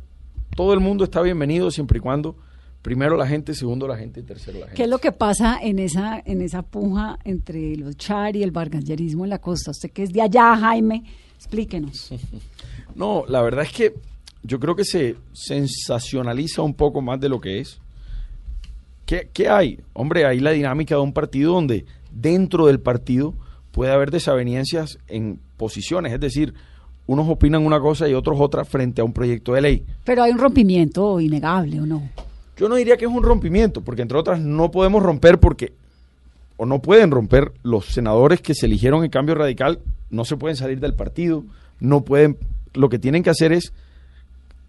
todo 0.57 0.75
el 0.75 0.81
mundo 0.81 1.05
está 1.05 1.23
bienvenido 1.23 1.71
siempre 1.71 1.99
y 1.99 2.01
cuando 2.01 2.37
primero 2.83 3.17
la 3.17 3.27
gente, 3.27 3.55
segundo 3.55 3.89
la 3.89 3.97
gente 3.97 4.21
y 4.21 4.23
tercero 4.23 4.59
la 4.59 4.67
gente. 4.67 4.77
¿Qué 4.77 4.85
es 4.85 4.89
lo 4.89 4.99
que 4.99 5.13
pasa 5.13 5.59
en 5.61 5.79
esa, 5.79 6.23
en 6.25 6.43
esa 6.43 6.63
puja 6.63 7.19
entre 7.25 7.77
los 7.77 7.97
char 7.97 8.37
y 8.37 8.43
el 8.43 8.51
bargallerismo 8.51 9.25
en 9.25 9.31
la 9.31 9.39
costa? 9.39 9.71
Usted 9.71 9.91
que 9.91 10.03
es 10.03 10.13
de 10.13 10.21
allá, 10.21 10.57
Jaime, 10.57 11.05
explíquenos. 11.37 12.11
No, 12.95 13.25
la 13.27 13.43
verdad 13.43 13.65
es 13.65 13.73
que 13.73 13.93
yo 14.45 14.61
creo 14.61 14.77
que 14.77 14.85
se 14.85 15.17
sensacionaliza 15.33 16.63
un 16.63 16.75
poco 16.75 17.03
más 17.03 17.19
de 17.19 17.29
lo 17.29 17.41
que 17.41 17.59
es. 17.59 17.81
¿Qué, 19.05 19.29
qué 19.33 19.49
hay? 19.49 19.81
Hombre, 19.95 20.27
hay 20.27 20.39
la 20.39 20.53
dinámica 20.53 20.95
de 20.95 21.01
un 21.01 21.13
partido 21.13 21.55
donde 21.55 21.87
dentro 22.13 22.67
del 22.67 22.79
partido 22.79 23.35
puede 23.73 23.91
haber 23.91 24.13
desavenencias 24.13 24.99
en 25.09 25.41
posiciones, 25.57 26.13
es 26.13 26.21
decir, 26.21 26.55
unos 27.07 27.29
opinan 27.29 27.65
una 27.65 27.81
cosa 27.81 28.09
y 28.09 28.15
otros 28.15 28.41
otra 28.41 28.65
frente 28.65 29.01
a 29.01 29.05
un 29.05 29.13
proyecto 29.13 29.53
de 29.53 29.61
ley. 29.61 29.85
Pero 30.05 30.23
hay 30.23 30.33
un 30.33 30.39
rompimiento 30.39 31.21
innegable, 31.21 31.81
¿o 31.81 31.87
no? 31.87 32.03
Yo 32.57 32.69
no 32.69 32.77
diría 32.77 32.97
que 32.97 33.05
es 33.05 33.11
un 33.11 33.23
rompimiento, 33.23 33.81
porque 33.83 34.03
entre 34.03 34.19
otras 34.19 34.41
no 34.41 34.71
podemos 34.71 35.03
romper 35.03 35.39
porque, 35.39 35.73
o 36.57 36.67
no 36.67 36.81
pueden 36.81 37.11
romper, 37.11 37.53
los 37.63 37.87
senadores 37.87 38.41
que 38.41 38.55
se 38.55 38.67
eligieron 38.67 39.05
en 39.05 39.11
cambio 39.11 39.35
radical 39.35 39.81
no 40.11 40.25
se 40.25 40.37
pueden 40.37 40.57
salir 40.57 40.81
del 40.81 40.95
partido, 40.95 41.45
no 41.81 42.03
pueden, 42.03 42.39
lo 42.73 42.89
que 42.89 42.99
tienen 42.99 43.23
que 43.23 43.31
hacer 43.31 43.53
es, 43.53 43.73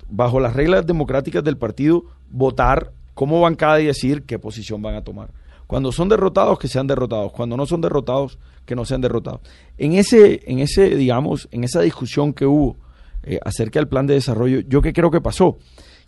bajo 0.10 0.40
las 0.40 0.56
reglas 0.56 0.86
democráticas 0.86 1.44
del 1.44 1.58
partido, 1.58 2.06
votar 2.32 2.92
como 3.14 3.40
bancada 3.40 3.80
y 3.80 3.86
decidir 3.86 4.24
qué 4.24 4.40
posición 4.40 4.82
van 4.82 4.96
a 4.96 5.04
tomar. 5.04 5.30
Cuando 5.68 5.92
son 5.92 6.10
derrotados, 6.10 6.60
que 6.60 6.68
sean 6.68 6.88
derrotados. 6.88 7.32
Cuando 7.32 7.58
no 7.58 7.66
son 7.66 7.82
derrotados, 7.82 8.38
que 8.66 8.76
no 8.76 8.86
sean 8.86 9.02
derrotados. 9.02 9.42
En 9.78 9.94
ese, 9.94 10.42
en 10.46 10.60
ese, 10.60 10.96
digamos, 10.96 11.48
en 11.52 11.64
esa 11.64 11.82
discusión 11.82 12.34
que 12.34 12.46
hubo 12.46 12.76
eh, 13.24 13.40
acerca 13.44 13.80
del 13.80 13.88
plan 13.88 14.08
de 14.08 14.14
desarrollo, 14.14 14.60
yo 14.62 14.82
qué 14.82 14.94
creo 14.94 15.12
que 15.12 15.22
pasó, 15.22 15.58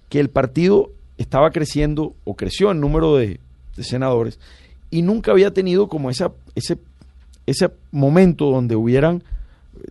que 0.09 0.19
el 0.19 0.29
partido 0.29 0.91
estaba 1.17 1.51
creciendo 1.51 2.13
o 2.23 2.35
creció 2.35 2.71
en 2.71 2.79
número 2.79 3.15
de, 3.15 3.39
de 3.75 3.83
senadores 3.83 4.39
y 4.89 5.01
nunca 5.01 5.31
había 5.31 5.51
tenido 5.51 5.87
como 5.87 6.09
esa, 6.09 6.31
ese, 6.55 6.77
ese 7.45 7.71
momento 7.91 8.49
donde 8.51 8.75
hubieran, 8.75 9.23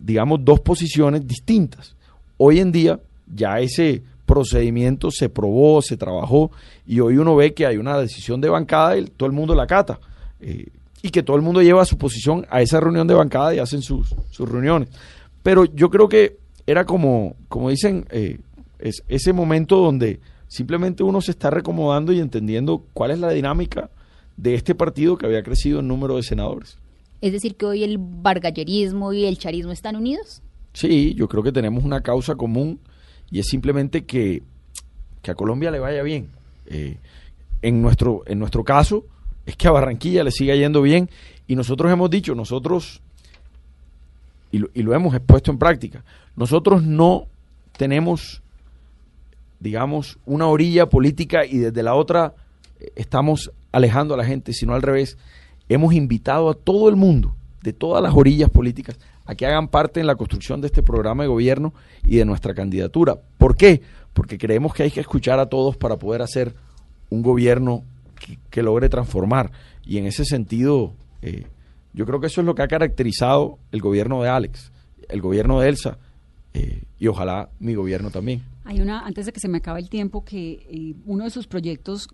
digamos, 0.00 0.44
dos 0.44 0.60
posiciones 0.60 1.26
distintas. 1.26 1.94
Hoy 2.38 2.60
en 2.60 2.72
día 2.72 3.00
ya 3.34 3.58
ese 3.60 4.02
procedimiento 4.26 5.10
se 5.10 5.28
probó, 5.28 5.80
se 5.80 5.96
trabajó 5.96 6.50
y 6.86 7.00
hoy 7.00 7.16
uno 7.16 7.36
ve 7.36 7.54
que 7.54 7.64
hay 7.64 7.76
una 7.76 7.96
decisión 7.98 8.40
de 8.40 8.48
bancada 8.48 8.98
y 8.98 9.06
todo 9.06 9.28
el 9.28 9.32
mundo 9.34 9.54
la 9.54 9.66
cata. 9.66 9.98
Eh, 10.40 10.66
y 11.02 11.10
que 11.10 11.22
todo 11.22 11.36
el 11.36 11.42
mundo 11.42 11.62
lleva 11.62 11.84
su 11.84 11.96
posición 11.96 12.46
a 12.50 12.60
esa 12.60 12.80
reunión 12.80 13.06
de 13.06 13.14
bancada 13.14 13.54
y 13.54 13.58
hacen 13.58 13.80
sus, 13.80 14.14
sus 14.30 14.48
reuniones. 14.48 14.88
Pero 15.42 15.64
yo 15.64 15.88
creo 15.88 16.08
que 16.08 16.38
era 16.66 16.84
como, 16.84 17.36
como 17.48 17.70
dicen, 17.70 18.06
eh, 18.10 18.40
es, 18.80 19.04
ese 19.06 19.32
momento 19.32 19.76
donde 19.76 20.20
simplemente 20.48 21.04
uno 21.04 21.20
se 21.20 21.30
está 21.30 21.50
recomodando 21.50 22.12
y 22.12 22.18
entendiendo 22.18 22.84
cuál 22.92 23.12
es 23.12 23.20
la 23.20 23.30
dinámica 23.30 23.90
de 24.36 24.54
este 24.54 24.74
partido 24.74 25.16
que 25.16 25.26
había 25.26 25.42
crecido 25.42 25.80
en 25.80 25.88
número 25.88 26.16
de 26.16 26.24
senadores. 26.24 26.78
Es 27.20 27.32
decir, 27.32 27.54
que 27.54 27.66
hoy 27.66 27.84
el 27.84 27.98
bargallerismo 27.98 29.12
y 29.12 29.24
el 29.24 29.38
charismo 29.38 29.72
están 29.72 29.96
unidos. 29.96 30.42
Sí, 30.72 31.14
yo 31.14 31.28
creo 31.28 31.42
que 31.42 31.52
tenemos 31.52 31.84
una 31.84 32.02
causa 32.02 32.34
común 32.34 32.80
y 33.30 33.40
es 33.40 33.46
simplemente 33.46 34.04
que, 34.04 34.42
que 35.22 35.30
a 35.30 35.34
Colombia 35.34 35.70
le 35.70 35.78
vaya 35.78 36.02
bien. 36.02 36.28
Eh, 36.66 36.98
en, 37.62 37.82
nuestro, 37.82 38.22
en 38.26 38.38
nuestro 38.38 38.64
caso, 38.64 39.04
es 39.44 39.56
que 39.56 39.68
a 39.68 39.72
Barranquilla 39.72 40.24
le 40.24 40.30
siga 40.30 40.54
yendo 40.54 40.82
bien 40.82 41.08
y 41.46 41.56
nosotros 41.56 41.92
hemos 41.92 42.10
dicho, 42.10 42.34
nosotros, 42.34 43.00
y 44.50 44.58
lo, 44.58 44.68
y 44.74 44.82
lo 44.82 44.94
hemos 44.94 45.18
puesto 45.20 45.50
en 45.50 45.58
práctica, 45.58 46.04
nosotros 46.34 46.82
no 46.82 47.26
tenemos, 47.76 48.42
digamos, 49.60 50.18
una 50.26 50.46
orilla 50.46 50.88
política 50.88 51.44
y 51.44 51.58
desde 51.58 51.82
la 51.82 51.94
otra 51.94 52.34
eh, 52.80 52.92
estamos 52.96 53.52
alejando 53.72 54.14
a 54.14 54.16
la 54.16 54.24
gente, 54.24 54.52
sino 54.52 54.74
al 54.74 54.82
revés, 54.82 55.18
hemos 55.68 55.94
invitado 55.94 56.50
a 56.50 56.54
todo 56.54 56.88
el 56.88 56.96
mundo, 56.96 57.34
de 57.62 57.72
todas 57.72 58.02
las 58.02 58.14
orillas 58.14 58.48
políticas, 58.50 58.98
a 59.26 59.34
que 59.34 59.46
hagan 59.46 59.68
parte 59.68 60.00
en 60.00 60.06
la 60.06 60.14
construcción 60.14 60.60
de 60.60 60.68
este 60.68 60.82
programa 60.82 61.24
de 61.24 61.28
gobierno 61.28 61.74
y 62.04 62.16
de 62.16 62.24
nuestra 62.24 62.54
candidatura. 62.54 63.16
¿Por 63.38 63.56
qué? 63.56 63.82
Porque 64.12 64.38
creemos 64.38 64.72
que 64.72 64.84
hay 64.84 64.90
que 64.90 65.00
escuchar 65.00 65.38
a 65.38 65.46
todos 65.46 65.76
para 65.76 65.96
poder 65.96 66.22
hacer 66.22 66.54
un 67.10 67.22
gobierno 67.22 67.82
que, 68.50 68.62
logre 68.62 68.88
transformar. 68.88 69.52
Y 69.84 69.98
en 69.98 70.06
ese 70.06 70.24
sentido, 70.24 70.94
eh, 71.22 71.46
yo 71.92 72.06
creo 72.06 72.20
que 72.20 72.28
eso 72.28 72.40
es 72.40 72.46
lo 72.46 72.54
que 72.54 72.62
ha 72.62 72.68
caracterizado 72.68 73.58
el 73.72 73.80
gobierno 73.80 74.22
de 74.22 74.28
Alex, 74.28 74.72
el 75.08 75.20
gobierno 75.20 75.60
de 75.60 75.68
Elsa 75.68 75.98
eh, 76.54 76.82
y 76.98 77.06
ojalá 77.06 77.50
mi 77.60 77.74
gobierno 77.74 78.10
también. 78.10 78.42
Hay 78.64 78.80
una, 78.80 79.00
antes 79.00 79.26
de 79.26 79.32
que 79.32 79.40
se 79.40 79.48
me 79.48 79.58
acabe 79.58 79.80
el 79.80 79.90
tiempo, 79.90 80.24
que 80.24 80.66
eh, 80.70 80.94
uno 81.04 81.24
de 81.24 81.30
sus 81.30 81.46
proyectos 81.46 82.08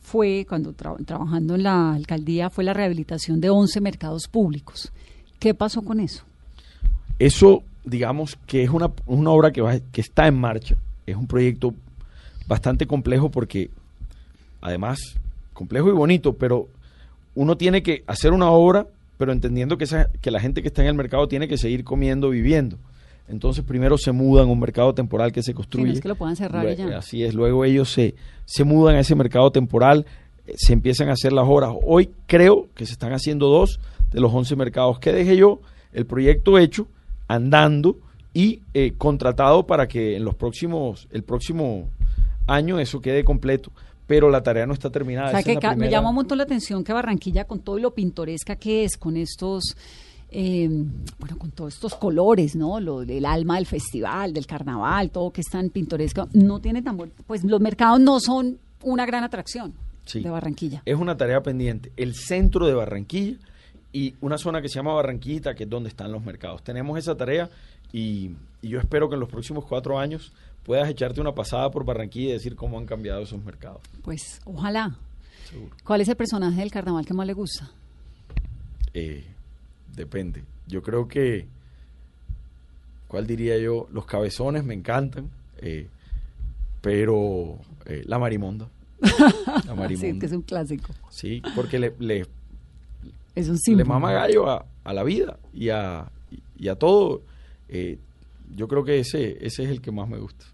fue, 0.00 0.46
cuando 0.48 0.72
trabajando 0.72 1.56
en 1.56 1.62
la 1.64 1.92
alcaldía, 1.92 2.48
fue 2.48 2.64
la 2.64 2.72
rehabilitación 2.72 3.40
de 3.40 3.50
11 3.50 3.80
mercados 3.80 4.28
públicos. 4.28 4.92
¿Qué 5.38 5.54
pasó 5.54 5.82
con 5.82 6.00
eso? 6.00 6.24
Eso, 7.18 7.62
digamos, 7.84 8.38
que 8.46 8.62
es 8.62 8.70
una, 8.70 8.90
una 9.06 9.30
obra 9.30 9.50
que, 9.50 9.60
va, 9.60 9.78
que 9.92 10.00
está 10.00 10.26
en 10.26 10.38
marcha. 10.38 10.76
Es 11.06 11.16
un 11.16 11.26
proyecto 11.26 11.74
bastante 12.46 12.86
complejo 12.86 13.30
porque, 13.30 13.70
además, 14.60 14.98
complejo 15.52 15.88
y 15.88 15.92
bonito, 15.92 16.34
pero 16.34 16.68
uno 17.34 17.56
tiene 17.56 17.82
que 17.82 18.02
hacer 18.06 18.32
una 18.32 18.50
obra, 18.50 18.86
pero 19.18 19.32
entendiendo 19.32 19.76
que, 19.78 19.84
esa, 19.84 20.10
que 20.20 20.30
la 20.30 20.40
gente 20.40 20.62
que 20.62 20.68
está 20.68 20.82
en 20.82 20.88
el 20.88 20.94
mercado 20.94 21.28
tiene 21.28 21.48
que 21.48 21.58
seguir 21.58 21.84
comiendo, 21.84 22.30
viviendo. 22.30 22.78
Entonces 23.28 23.64
primero 23.64 23.98
se 23.98 24.12
mudan 24.12 24.48
a 24.48 24.52
un 24.52 24.60
mercado 24.60 24.94
temporal 24.94 25.32
que 25.32 25.42
se 25.42 25.52
construye. 25.52 25.92
es 25.92 26.00
que 26.00 26.08
lo 26.08 26.14
puedan 26.14 26.36
cerrar 26.36 26.74
ya. 26.76 26.98
Así 26.98 27.24
es, 27.24 27.34
luego 27.34 27.64
ellos 27.64 27.90
se, 27.90 28.14
se 28.44 28.64
mudan 28.64 28.96
a 28.96 29.00
ese 29.00 29.14
mercado 29.14 29.50
temporal, 29.50 30.06
eh, 30.46 30.54
se 30.56 30.72
empiezan 30.72 31.08
a 31.08 31.12
hacer 31.12 31.32
las 31.32 31.46
horas. 31.48 31.70
Hoy 31.84 32.10
creo 32.26 32.68
que 32.74 32.86
se 32.86 32.92
están 32.92 33.12
haciendo 33.12 33.48
dos 33.48 33.80
de 34.16 34.22
los 34.22 34.32
11 34.32 34.56
mercados 34.56 34.98
que 34.98 35.12
dejé 35.12 35.36
yo, 35.36 35.60
el 35.92 36.06
proyecto 36.06 36.56
hecho, 36.56 36.88
andando 37.28 37.98
y 38.32 38.62
eh, 38.72 38.94
contratado 38.96 39.66
para 39.66 39.86
que 39.86 40.16
en 40.16 40.24
los 40.24 40.34
próximos, 40.34 41.06
el 41.10 41.22
próximo 41.22 41.90
año 42.46 42.78
eso 42.78 43.02
quede 43.02 43.24
completo. 43.24 43.70
Pero 44.06 44.30
la 44.30 44.42
tarea 44.42 44.64
no 44.64 44.72
está 44.72 44.88
terminada. 44.88 45.42
que 45.42 45.58
me 45.76 45.90
llama 45.90 46.08
un 46.08 46.14
montón 46.14 46.38
la 46.38 46.44
atención 46.44 46.82
que 46.82 46.94
Barranquilla, 46.94 47.44
con 47.44 47.60
todo 47.60 47.78
lo 47.78 47.92
pintoresca 47.92 48.56
que 48.56 48.84
es, 48.84 48.96
con 48.96 49.18
estos 49.18 49.76
eh, 50.30 50.66
bueno, 51.18 51.36
con 51.36 51.50
todos 51.50 51.74
estos 51.74 51.94
colores, 51.96 52.56
¿no? 52.56 52.80
Lo, 52.80 53.02
el 53.02 53.26
alma 53.26 53.56
del 53.56 53.66
festival, 53.66 54.32
del 54.32 54.46
carnaval, 54.46 55.10
todo 55.10 55.30
que 55.30 55.42
es 55.42 55.50
tan 55.50 55.68
pintoresco, 55.68 56.26
no 56.32 56.58
tiene 56.58 56.80
tan 56.80 56.96
pues 57.26 57.44
los 57.44 57.60
mercados 57.60 58.00
no 58.00 58.18
son 58.20 58.56
una 58.82 59.04
gran 59.04 59.24
atracción 59.24 59.74
de 60.10 60.30
Barranquilla. 60.30 60.80
Es 60.86 60.96
una 60.96 61.18
tarea 61.18 61.42
pendiente. 61.42 61.92
El 61.98 62.14
centro 62.14 62.66
de 62.66 62.72
Barranquilla 62.72 63.36
y 63.96 64.14
una 64.20 64.36
zona 64.36 64.60
que 64.60 64.68
se 64.68 64.74
llama 64.74 64.92
Barranquita, 64.92 65.54
que 65.54 65.64
es 65.64 65.70
donde 65.70 65.88
están 65.88 66.12
los 66.12 66.22
mercados. 66.22 66.62
Tenemos 66.62 66.98
esa 66.98 67.16
tarea 67.16 67.48
y, 67.94 68.32
yo 68.60 68.78
espero 68.78 69.08
que 69.08 69.14
en 69.14 69.20
los 69.20 69.30
próximos 69.30 69.64
cuatro 69.64 69.98
años 69.98 70.34
puedas 70.64 70.86
echarte 70.90 71.18
una 71.18 71.34
pasada 71.34 71.70
por 71.70 71.86
Barranquilla 71.86 72.28
y 72.28 72.32
decir 72.32 72.56
cómo 72.56 72.78
han 72.78 72.84
cambiado 72.84 73.22
esos 73.22 73.42
mercados. 73.42 73.80
Pues 74.02 74.42
ojalá. 74.44 74.98
¿Cuál 75.82 76.02
es 76.02 76.08
el 76.08 76.16
personaje 76.16 76.60
del 76.60 76.70
carnaval 76.70 77.06
que 77.06 77.14
más 77.14 77.26
le 77.26 77.32
gusta? 77.32 77.70
Eh, 78.92 79.24
depende. 79.94 80.44
Yo 80.66 80.82
creo 80.82 81.08
que, 81.08 81.46
¿cuál 83.08 83.26
diría 83.26 83.56
yo? 83.56 83.86
Los 83.92 84.04
cabezones 84.04 84.62
me 84.62 84.74
encantan, 84.74 85.30
eh, 85.62 85.88
pero 86.82 87.58
eh, 87.86 88.02
la 88.04 88.18
marimonda. 88.18 88.68
La 89.66 89.74
marimonda. 89.74 90.12
sí, 90.12 90.18
que 90.18 90.26
es 90.26 90.32
un 90.32 90.42
clásico. 90.42 90.92
Sí, 91.10 91.42
porque 91.54 91.78
le, 91.78 91.94
le, 91.98 92.26
es 93.36 93.48
un 93.48 93.76
le 93.76 93.84
mama 93.84 94.12
gallo 94.12 94.50
a, 94.50 94.64
a, 94.82 94.92
la 94.94 95.04
vida 95.04 95.38
y 95.52 95.68
a, 95.68 96.10
y 96.58 96.68
a 96.68 96.74
todo. 96.74 97.22
Eh, 97.68 97.98
yo 98.54 98.66
creo 98.66 98.82
que 98.82 98.98
ese, 98.98 99.36
ese 99.44 99.64
es 99.64 99.70
el 99.70 99.80
que 99.80 99.92
más 99.92 100.08
me 100.08 100.18
gusta. 100.18 100.46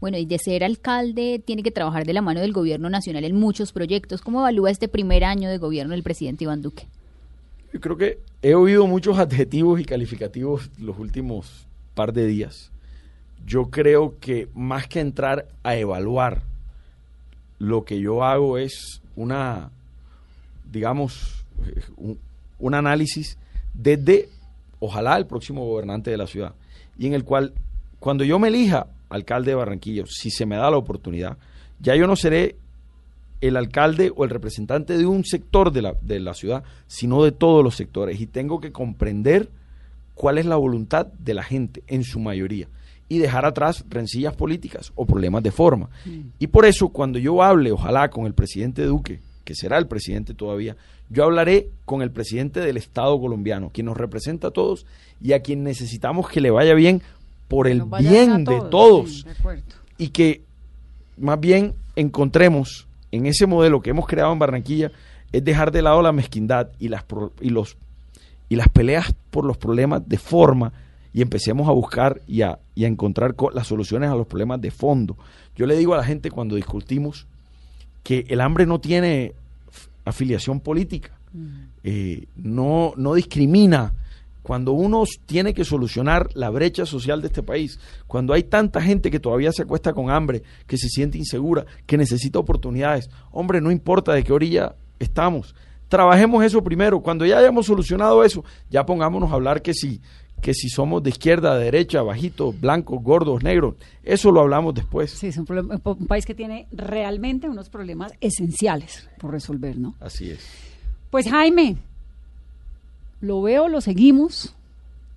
Bueno, 0.00 0.18
y 0.18 0.26
de 0.26 0.38
ser 0.38 0.64
alcalde 0.64 1.40
tiene 1.44 1.62
que 1.62 1.70
trabajar 1.70 2.04
de 2.04 2.12
la 2.12 2.20
mano 2.20 2.40
del 2.40 2.52
gobierno 2.52 2.90
nacional 2.90 3.24
en 3.24 3.36
muchos 3.36 3.72
proyectos. 3.72 4.20
¿Cómo 4.20 4.40
evalúa 4.40 4.70
este 4.70 4.88
primer 4.88 5.24
año 5.24 5.48
de 5.48 5.58
gobierno 5.58 5.92
del 5.92 6.02
presidente 6.02 6.44
Iván 6.44 6.60
Duque? 6.60 6.86
Yo 7.72 7.80
creo 7.80 7.96
que 7.96 8.18
he 8.42 8.54
oído 8.54 8.86
muchos 8.86 9.18
adjetivos 9.18 9.80
y 9.80 9.84
calificativos 9.84 10.70
los 10.78 10.98
últimos 10.98 11.66
par 11.94 12.12
de 12.12 12.26
días. 12.26 12.72
Yo 13.46 13.70
creo 13.70 14.18
que 14.18 14.48
más 14.54 14.88
que 14.88 15.00
entrar 15.00 15.46
a 15.62 15.76
evaluar, 15.76 16.42
lo 17.60 17.84
que 17.84 18.00
yo 18.00 18.24
hago 18.24 18.58
es 18.58 19.00
una, 19.16 19.70
digamos, 20.70 21.37
un, 21.96 22.18
un 22.58 22.74
análisis 22.74 23.38
desde, 23.74 24.28
ojalá, 24.80 25.16
el 25.16 25.26
próximo 25.26 25.64
gobernante 25.64 26.10
de 26.10 26.16
la 26.16 26.26
ciudad. 26.26 26.54
Y 26.98 27.06
en 27.06 27.14
el 27.14 27.24
cual, 27.24 27.52
cuando 28.00 28.24
yo 28.24 28.38
me 28.38 28.48
elija 28.48 28.86
alcalde 29.08 29.52
de 29.52 29.54
Barranquilla, 29.56 30.04
si 30.06 30.30
se 30.30 30.46
me 30.46 30.56
da 30.56 30.70
la 30.70 30.76
oportunidad, 30.76 31.38
ya 31.80 31.94
yo 31.94 32.06
no 32.06 32.16
seré 32.16 32.56
el 33.40 33.56
alcalde 33.56 34.12
o 34.14 34.24
el 34.24 34.30
representante 34.30 34.98
de 34.98 35.06
un 35.06 35.24
sector 35.24 35.72
de 35.72 35.82
la, 35.82 35.94
de 36.02 36.18
la 36.18 36.34
ciudad, 36.34 36.64
sino 36.86 37.22
de 37.22 37.32
todos 37.32 37.62
los 37.62 37.76
sectores. 37.76 38.20
Y 38.20 38.26
tengo 38.26 38.60
que 38.60 38.72
comprender 38.72 39.48
cuál 40.14 40.38
es 40.38 40.46
la 40.46 40.56
voluntad 40.56 41.06
de 41.06 41.34
la 41.34 41.44
gente 41.44 41.84
en 41.86 42.02
su 42.02 42.18
mayoría 42.18 42.68
y 43.08 43.18
dejar 43.18 43.46
atrás 43.46 43.84
rencillas 43.88 44.34
políticas 44.34 44.92
o 44.96 45.06
problemas 45.06 45.42
de 45.42 45.52
forma. 45.52 45.88
Mm. 46.04 46.20
Y 46.38 46.48
por 46.48 46.66
eso 46.66 46.88
cuando 46.88 47.18
yo 47.18 47.42
hable, 47.42 47.72
ojalá, 47.72 48.10
con 48.10 48.26
el 48.26 48.34
presidente 48.34 48.84
Duque, 48.84 49.20
que 49.48 49.54
será 49.54 49.78
el 49.78 49.86
presidente 49.86 50.34
todavía, 50.34 50.76
yo 51.08 51.24
hablaré 51.24 51.70
con 51.86 52.02
el 52.02 52.10
presidente 52.10 52.60
del 52.60 52.76
Estado 52.76 53.18
colombiano, 53.18 53.70
quien 53.72 53.86
nos 53.86 53.96
representa 53.96 54.48
a 54.48 54.50
todos 54.50 54.84
y 55.22 55.32
a 55.32 55.40
quien 55.40 55.64
necesitamos 55.64 56.28
que 56.28 56.42
le 56.42 56.50
vaya 56.50 56.74
bien 56.74 57.00
por 57.48 57.66
el 57.66 57.82
bien 57.98 58.44
de 58.44 58.60
todos. 58.70 59.24
y 59.96 60.08
que 60.08 60.42
más 61.16 61.40
bien 61.40 61.72
encontremos 61.96 62.88
en 63.10 63.24
ese 63.24 63.46
modelo 63.46 63.80
que 63.80 63.88
hemos 63.88 64.06
creado 64.06 64.34
en 64.34 64.38
Barranquilla 64.38 64.92
es 65.32 65.42
dejar 65.42 65.72
de 65.72 65.80
lado 65.80 66.02
la 66.02 66.12
mezquindad 66.12 66.68
y 66.78 66.88
las, 66.88 67.06
y 67.40 67.48
los, 67.48 67.78
y 68.50 68.56
las 68.56 68.68
peleas 68.68 69.14
por 69.30 69.46
los 69.46 69.56
problemas 69.56 70.06
de 70.06 70.18
forma 70.18 70.74
y 71.14 71.22
empecemos 71.22 71.66
a 71.70 71.72
buscar 71.72 72.20
y 72.26 72.42
a, 72.42 72.58
y 72.74 72.84
a 72.84 72.88
encontrar 72.88 73.34
las 73.54 73.66
soluciones 73.66 74.10
a 74.10 74.14
los 74.14 74.26
problemas 74.26 74.60
de 74.60 74.70
fondo. 74.70 75.16
Yo 75.56 75.64
le 75.64 75.74
digo 75.74 75.94
a 75.94 75.96
la 75.96 76.04
gente 76.04 76.30
cuando 76.30 76.54
discutimos 76.54 77.26
que 78.08 78.24
el 78.30 78.40
hambre 78.40 78.64
no 78.64 78.80
tiene 78.80 79.34
afiliación 80.06 80.60
política, 80.60 81.10
mm. 81.34 81.46
eh, 81.84 82.24
no, 82.36 82.94
no 82.96 83.12
discrimina. 83.12 83.92
Cuando 84.42 84.72
uno 84.72 85.04
tiene 85.26 85.52
que 85.52 85.62
solucionar 85.62 86.30
la 86.32 86.48
brecha 86.48 86.86
social 86.86 87.20
de 87.20 87.26
este 87.26 87.42
país, 87.42 87.78
cuando 88.06 88.32
hay 88.32 88.44
tanta 88.44 88.80
gente 88.80 89.10
que 89.10 89.20
todavía 89.20 89.52
se 89.52 89.64
acuesta 89.64 89.92
con 89.92 90.08
hambre, 90.08 90.42
que 90.66 90.78
se 90.78 90.88
siente 90.88 91.18
insegura, 91.18 91.66
que 91.84 91.98
necesita 91.98 92.38
oportunidades, 92.38 93.10
hombre, 93.30 93.60
no 93.60 93.70
importa 93.70 94.14
de 94.14 94.24
qué 94.24 94.32
orilla 94.32 94.74
estamos, 94.98 95.54
trabajemos 95.88 96.42
eso 96.42 96.64
primero, 96.64 97.02
cuando 97.02 97.26
ya 97.26 97.36
hayamos 97.36 97.66
solucionado 97.66 98.24
eso, 98.24 98.42
ya 98.70 98.86
pongámonos 98.86 99.30
a 99.30 99.34
hablar 99.34 99.60
que 99.60 99.74
si 99.74 100.00
que 100.40 100.54
si 100.54 100.68
somos 100.68 101.02
de 101.02 101.10
izquierda, 101.10 101.56
derecha, 101.58 102.02
bajitos, 102.02 102.58
blancos, 102.60 103.02
gordos, 103.02 103.42
negros. 103.42 103.74
Eso 104.04 104.30
lo 104.30 104.40
hablamos 104.40 104.74
después. 104.74 105.10
Sí, 105.10 105.26
es 105.28 105.36
un, 105.36 105.46
problema- 105.46 105.80
un 105.84 106.06
país 106.06 106.24
que 106.24 106.34
tiene 106.34 106.66
realmente 106.72 107.48
unos 107.48 107.68
problemas 107.68 108.12
esenciales 108.20 109.08
por 109.18 109.32
resolver, 109.32 109.76
¿no? 109.78 109.94
Así 110.00 110.30
es. 110.30 110.40
Pues 111.10 111.28
Jaime, 111.28 111.76
lo 113.20 113.42
veo, 113.42 113.68
lo 113.68 113.80
seguimos 113.80 114.54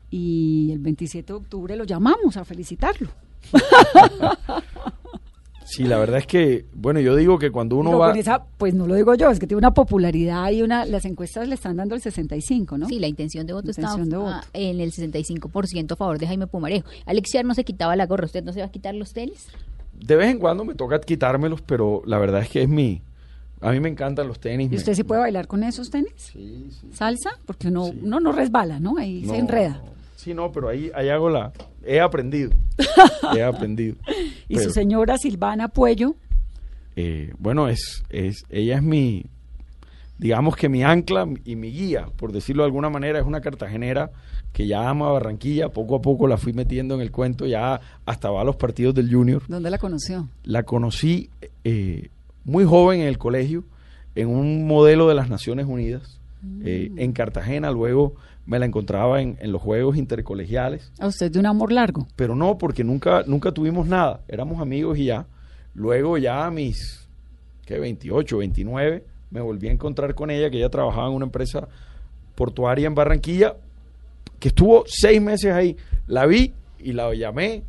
y 0.10 0.72
el 0.72 0.80
27 0.80 1.28
de 1.28 1.34
octubre 1.38 1.76
lo 1.76 1.84
llamamos 1.84 2.36
a 2.38 2.44
felicitarlo. 2.46 3.10
Sí, 5.72 5.84
la 5.86 5.98
verdad 5.98 6.18
es 6.20 6.28
que, 6.28 6.66
bueno, 6.74 7.00
yo 7.00 7.16
digo 7.16 7.40
que 7.40 7.50
cuando 7.50 7.78
uno 7.78 7.90
Digo, 7.92 8.00
va... 8.00 8.10
con 8.10 8.18
esa, 8.20 8.44
pues 8.58 8.74
no 8.74 8.88
lo 8.88 8.96
digo 8.96 9.16
yo, 9.16 9.30
es 9.30 9.40
que 9.40 9.48
tiene 9.48 9.60
una 9.60 9.74
popularidad 9.74 10.52
y 10.52 10.62
una, 10.62 10.86
las 10.86 11.06
encuestas 11.06 11.48
le 11.48 11.56
están 11.56 11.78
dando 11.78 11.96
el 11.96 12.02
65, 12.02 12.78
¿no? 12.78 12.88
Sí, 12.88 13.00
la 13.00 13.08
intención 13.08 13.48
de 13.48 13.54
voto 13.54 13.70
Intención 13.70 14.04
está 14.04 14.18
de 14.18 14.22
ah, 14.24 14.36
voto. 14.36 14.48
en 14.54 14.80
el 14.82 14.92
65% 14.92 15.92
a 15.94 15.96
favor 15.96 16.20
de 16.20 16.28
Jaime 16.28 16.48
Pumarejo. 16.48 16.88
Alexiar 17.06 17.46
no 17.46 17.54
se 17.54 17.64
quitaba 17.64 17.96
la 17.96 18.06
gorra, 18.06 18.26
¿usted 18.26 18.44
no 18.44 18.52
se 18.52 18.60
va 18.60 18.66
a 18.66 18.72
quitar 18.72 18.94
los 18.96 19.14
tenis? 19.14 19.48
De 19.98 20.16
vez 20.16 20.30
en 20.30 20.40
cuando 20.40 20.66
me 20.66 20.74
toca 20.76 21.00
quitármelos, 21.00 21.62
pero 21.62 22.02
la 22.06 22.18
verdad 22.18 22.42
es 22.42 22.50
que 22.50 22.64
es 22.64 22.70
mi... 22.70 23.02
A 23.62 23.72
mí 23.72 23.80
me 23.80 23.90
encantan 23.90 24.28
los 24.28 24.40
tenis. 24.40 24.68
¿Y 24.68 24.72
me- 24.72 24.78
usted 24.78 24.96
sí 24.96 25.04
puede 25.04 25.22
bailar 25.22 25.48
con 25.48 25.64
esos 25.64 25.90
tenis? 25.92 26.12
Sí, 26.18 26.68
sí. 26.72 26.88
¿Salsa? 26.94 27.30
Porque 27.46 27.68
uno, 27.68 27.86
Sí. 27.86 28.00
uno 28.04 28.20
no 28.20 28.32
resbala, 28.32 28.80
¿no? 28.80 28.98
Ahí 28.98 29.22
se 29.22 29.28
No, 29.28 29.36
enreda. 29.36 29.82
Sí, 30.22 30.36
no, 30.36 30.52
pero 30.52 30.70
ahí, 30.70 30.92
ahí 30.94 31.10
hago 31.10 31.32
la... 31.32 31.52
He 31.84 32.00
aprendido. 32.00 32.52
He 33.36 33.42
aprendido. 33.44 33.96
Y 34.48 34.56
Pero, 34.56 34.68
su 34.68 34.70
señora 34.70 35.18
Silvana 35.18 35.68
Puello, 35.68 36.16
eh, 36.96 37.34
bueno, 37.40 37.68
es, 37.68 38.04
es, 38.10 38.44
ella 38.52 38.76
es 38.76 38.84
mi, 38.84 39.26
digamos 40.20 40.56
que 40.56 40.70
mi 40.70 40.84
ancla 40.84 41.28
y 41.44 41.56
mi 41.56 41.72
guía, 41.72 42.06
por 42.18 42.32
decirlo 42.34 42.62
de 42.62 42.68
alguna 42.68 42.92
manera, 42.92 43.18
es 43.18 43.26
una 43.26 43.42
cartagenera 43.42 44.12
que 44.54 44.68
ya 44.68 44.88
ama 44.88 45.12
Barranquilla, 45.12 45.70
poco 45.70 45.96
a 45.96 46.02
poco 46.04 46.28
la 46.28 46.38
fui 46.38 46.54
metiendo 46.54 46.94
en 46.94 47.02
el 47.02 47.10
cuento, 47.10 47.48
ya 47.48 47.82
hasta 48.06 48.30
va 48.30 48.42
a 48.42 48.44
los 48.44 48.58
partidos 48.58 48.94
del 48.94 49.12
Junior. 49.12 49.42
¿dónde 49.48 49.72
la 49.72 49.80
conoció? 49.80 50.30
La 50.44 50.62
conocí 50.62 51.32
eh, 51.64 52.10
muy 52.46 52.64
joven 52.64 53.02
en 53.02 53.08
el 53.08 53.18
colegio, 53.18 53.64
en 54.14 54.28
un 54.28 54.68
modelo 54.68 55.08
de 55.08 55.16
las 55.16 55.30
Naciones 55.32 55.66
Unidas, 55.66 56.20
eh, 56.64 56.92
en 56.96 57.12
Cartagena, 57.12 57.72
luego 57.72 58.14
me 58.46 58.60
la 58.60 58.66
encontraba 58.66 59.22
en, 59.22 59.38
en 59.40 59.52
los 59.52 59.62
Juegos 59.62 59.98
Intercolegiales, 59.98 60.92
A 61.00 61.08
usted 61.08 61.32
de 61.32 61.40
un 61.40 61.46
amor 61.46 61.72
largo. 61.72 62.08
pero 62.16 62.36
no, 62.36 62.58
porque 62.58 62.84
nunca, 62.84 63.24
nunca 63.28 63.52
tuvimos 63.52 63.88
nada, 63.88 64.22
éramos 64.28 64.62
amigos 64.62 64.98
y 64.98 65.06
ya. 65.06 65.26
Luego 65.74 66.18
ya 66.18 66.46
a 66.46 66.52
mis, 66.52 67.08
¿qué? 67.66 67.80
28, 67.80 68.38
29, 68.40 69.06
me 69.30 69.40
volví 69.42 69.68
a 69.70 69.72
encontrar 69.72 70.14
con 70.16 70.30
ella, 70.32 70.50
que 70.50 70.58
ella 70.58 70.70
trabajaba 70.70 71.08
en 71.08 71.14
una 71.14 71.26
empresa 71.26 71.68
portuaria 72.36 72.88
en 72.88 72.96
Barranquilla, 72.96 73.56
que 74.40 74.50
estuvo 74.50 74.84
seis 74.88 75.22
meses 75.22 75.54
ahí. 75.54 75.78
La 76.08 76.26
vi 76.26 76.52
y 76.80 76.92
la 76.94 77.14
llamé, 77.14 77.64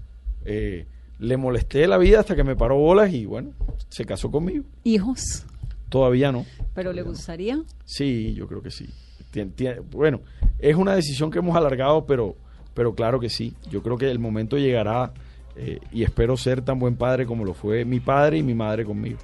eh, 0.44 0.86
le 1.20 1.36
molesté 1.36 1.86
la 1.86 1.98
vida 1.98 2.20
hasta 2.20 2.34
que 2.34 2.42
me 2.42 2.56
paró 2.56 2.76
bolas 2.78 3.12
y 3.12 3.26
bueno, 3.26 3.50
se 3.88 4.04
casó 4.04 4.30
conmigo. 4.30 4.64
Hijos, 4.82 5.44
Todavía 5.88 6.32
no. 6.32 6.46
pero 6.74 6.92
le 6.92 7.02
gustaría. 7.02 7.62
Sí, 7.84 8.32
yo 8.34 8.48
creo 8.48 8.62
que 8.62 8.70
sí. 8.70 8.88
Tien- 9.32 9.52
tien- 9.54 9.82
bueno, 9.90 10.20
es 10.58 10.76
una 10.76 10.94
decisión 10.94 11.30
que 11.30 11.38
hemos 11.38 11.56
alargado, 11.56 12.04
pero, 12.06 12.36
pero 12.74 12.94
claro 12.94 13.18
que 13.18 13.28
sí. 13.28 13.54
Yo 13.70 13.82
creo 13.82 13.96
que 13.98 14.10
el 14.10 14.18
momento 14.18 14.58
llegará 14.58 15.12
eh, 15.56 15.80
y 15.90 16.02
espero 16.02 16.36
ser 16.36 16.62
tan 16.62 16.78
buen 16.78 16.96
padre 16.96 17.26
como 17.26 17.44
lo 17.44 17.54
fue 17.54 17.84
mi 17.84 18.00
padre 18.00 18.38
y 18.38 18.42
mi 18.42 18.54
madre 18.54 18.84
conmigo. 18.84 19.18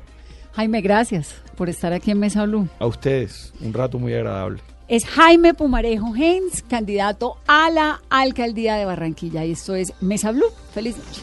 Jaime, 0.54 0.80
gracias 0.80 1.34
por 1.56 1.68
estar 1.68 1.92
aquí 1.92 2.11
en 2.11 2.18
Mesa 2.18 2.44
Blue. 2.44 2.68
A 2.80 2.86
ustedes, 2.86 3.52
un 3.61 3.72
rato 3.72 3.98
muy 3.98 4.12
agradable. 4.14 4.61
Es 4.88 5.04
Jaime 5.04 5.52
Pumarejo 5.54 6.16
Hens, 6.16 6.62
candidato 6.68 7.36
a 7.46 7.70
la 7.70 8.00
alcaldía 8.09 8.76
de 8.76 8.86
Barranquilla. 8.86 9.44
Y 9.44 9.52
esto 9.52 9.74
es 9.74 9.92
Mesa 10.00 10.32
Blue. 10.32 10.48
Feliz 10.72 10.96
noche. 10.96 11.20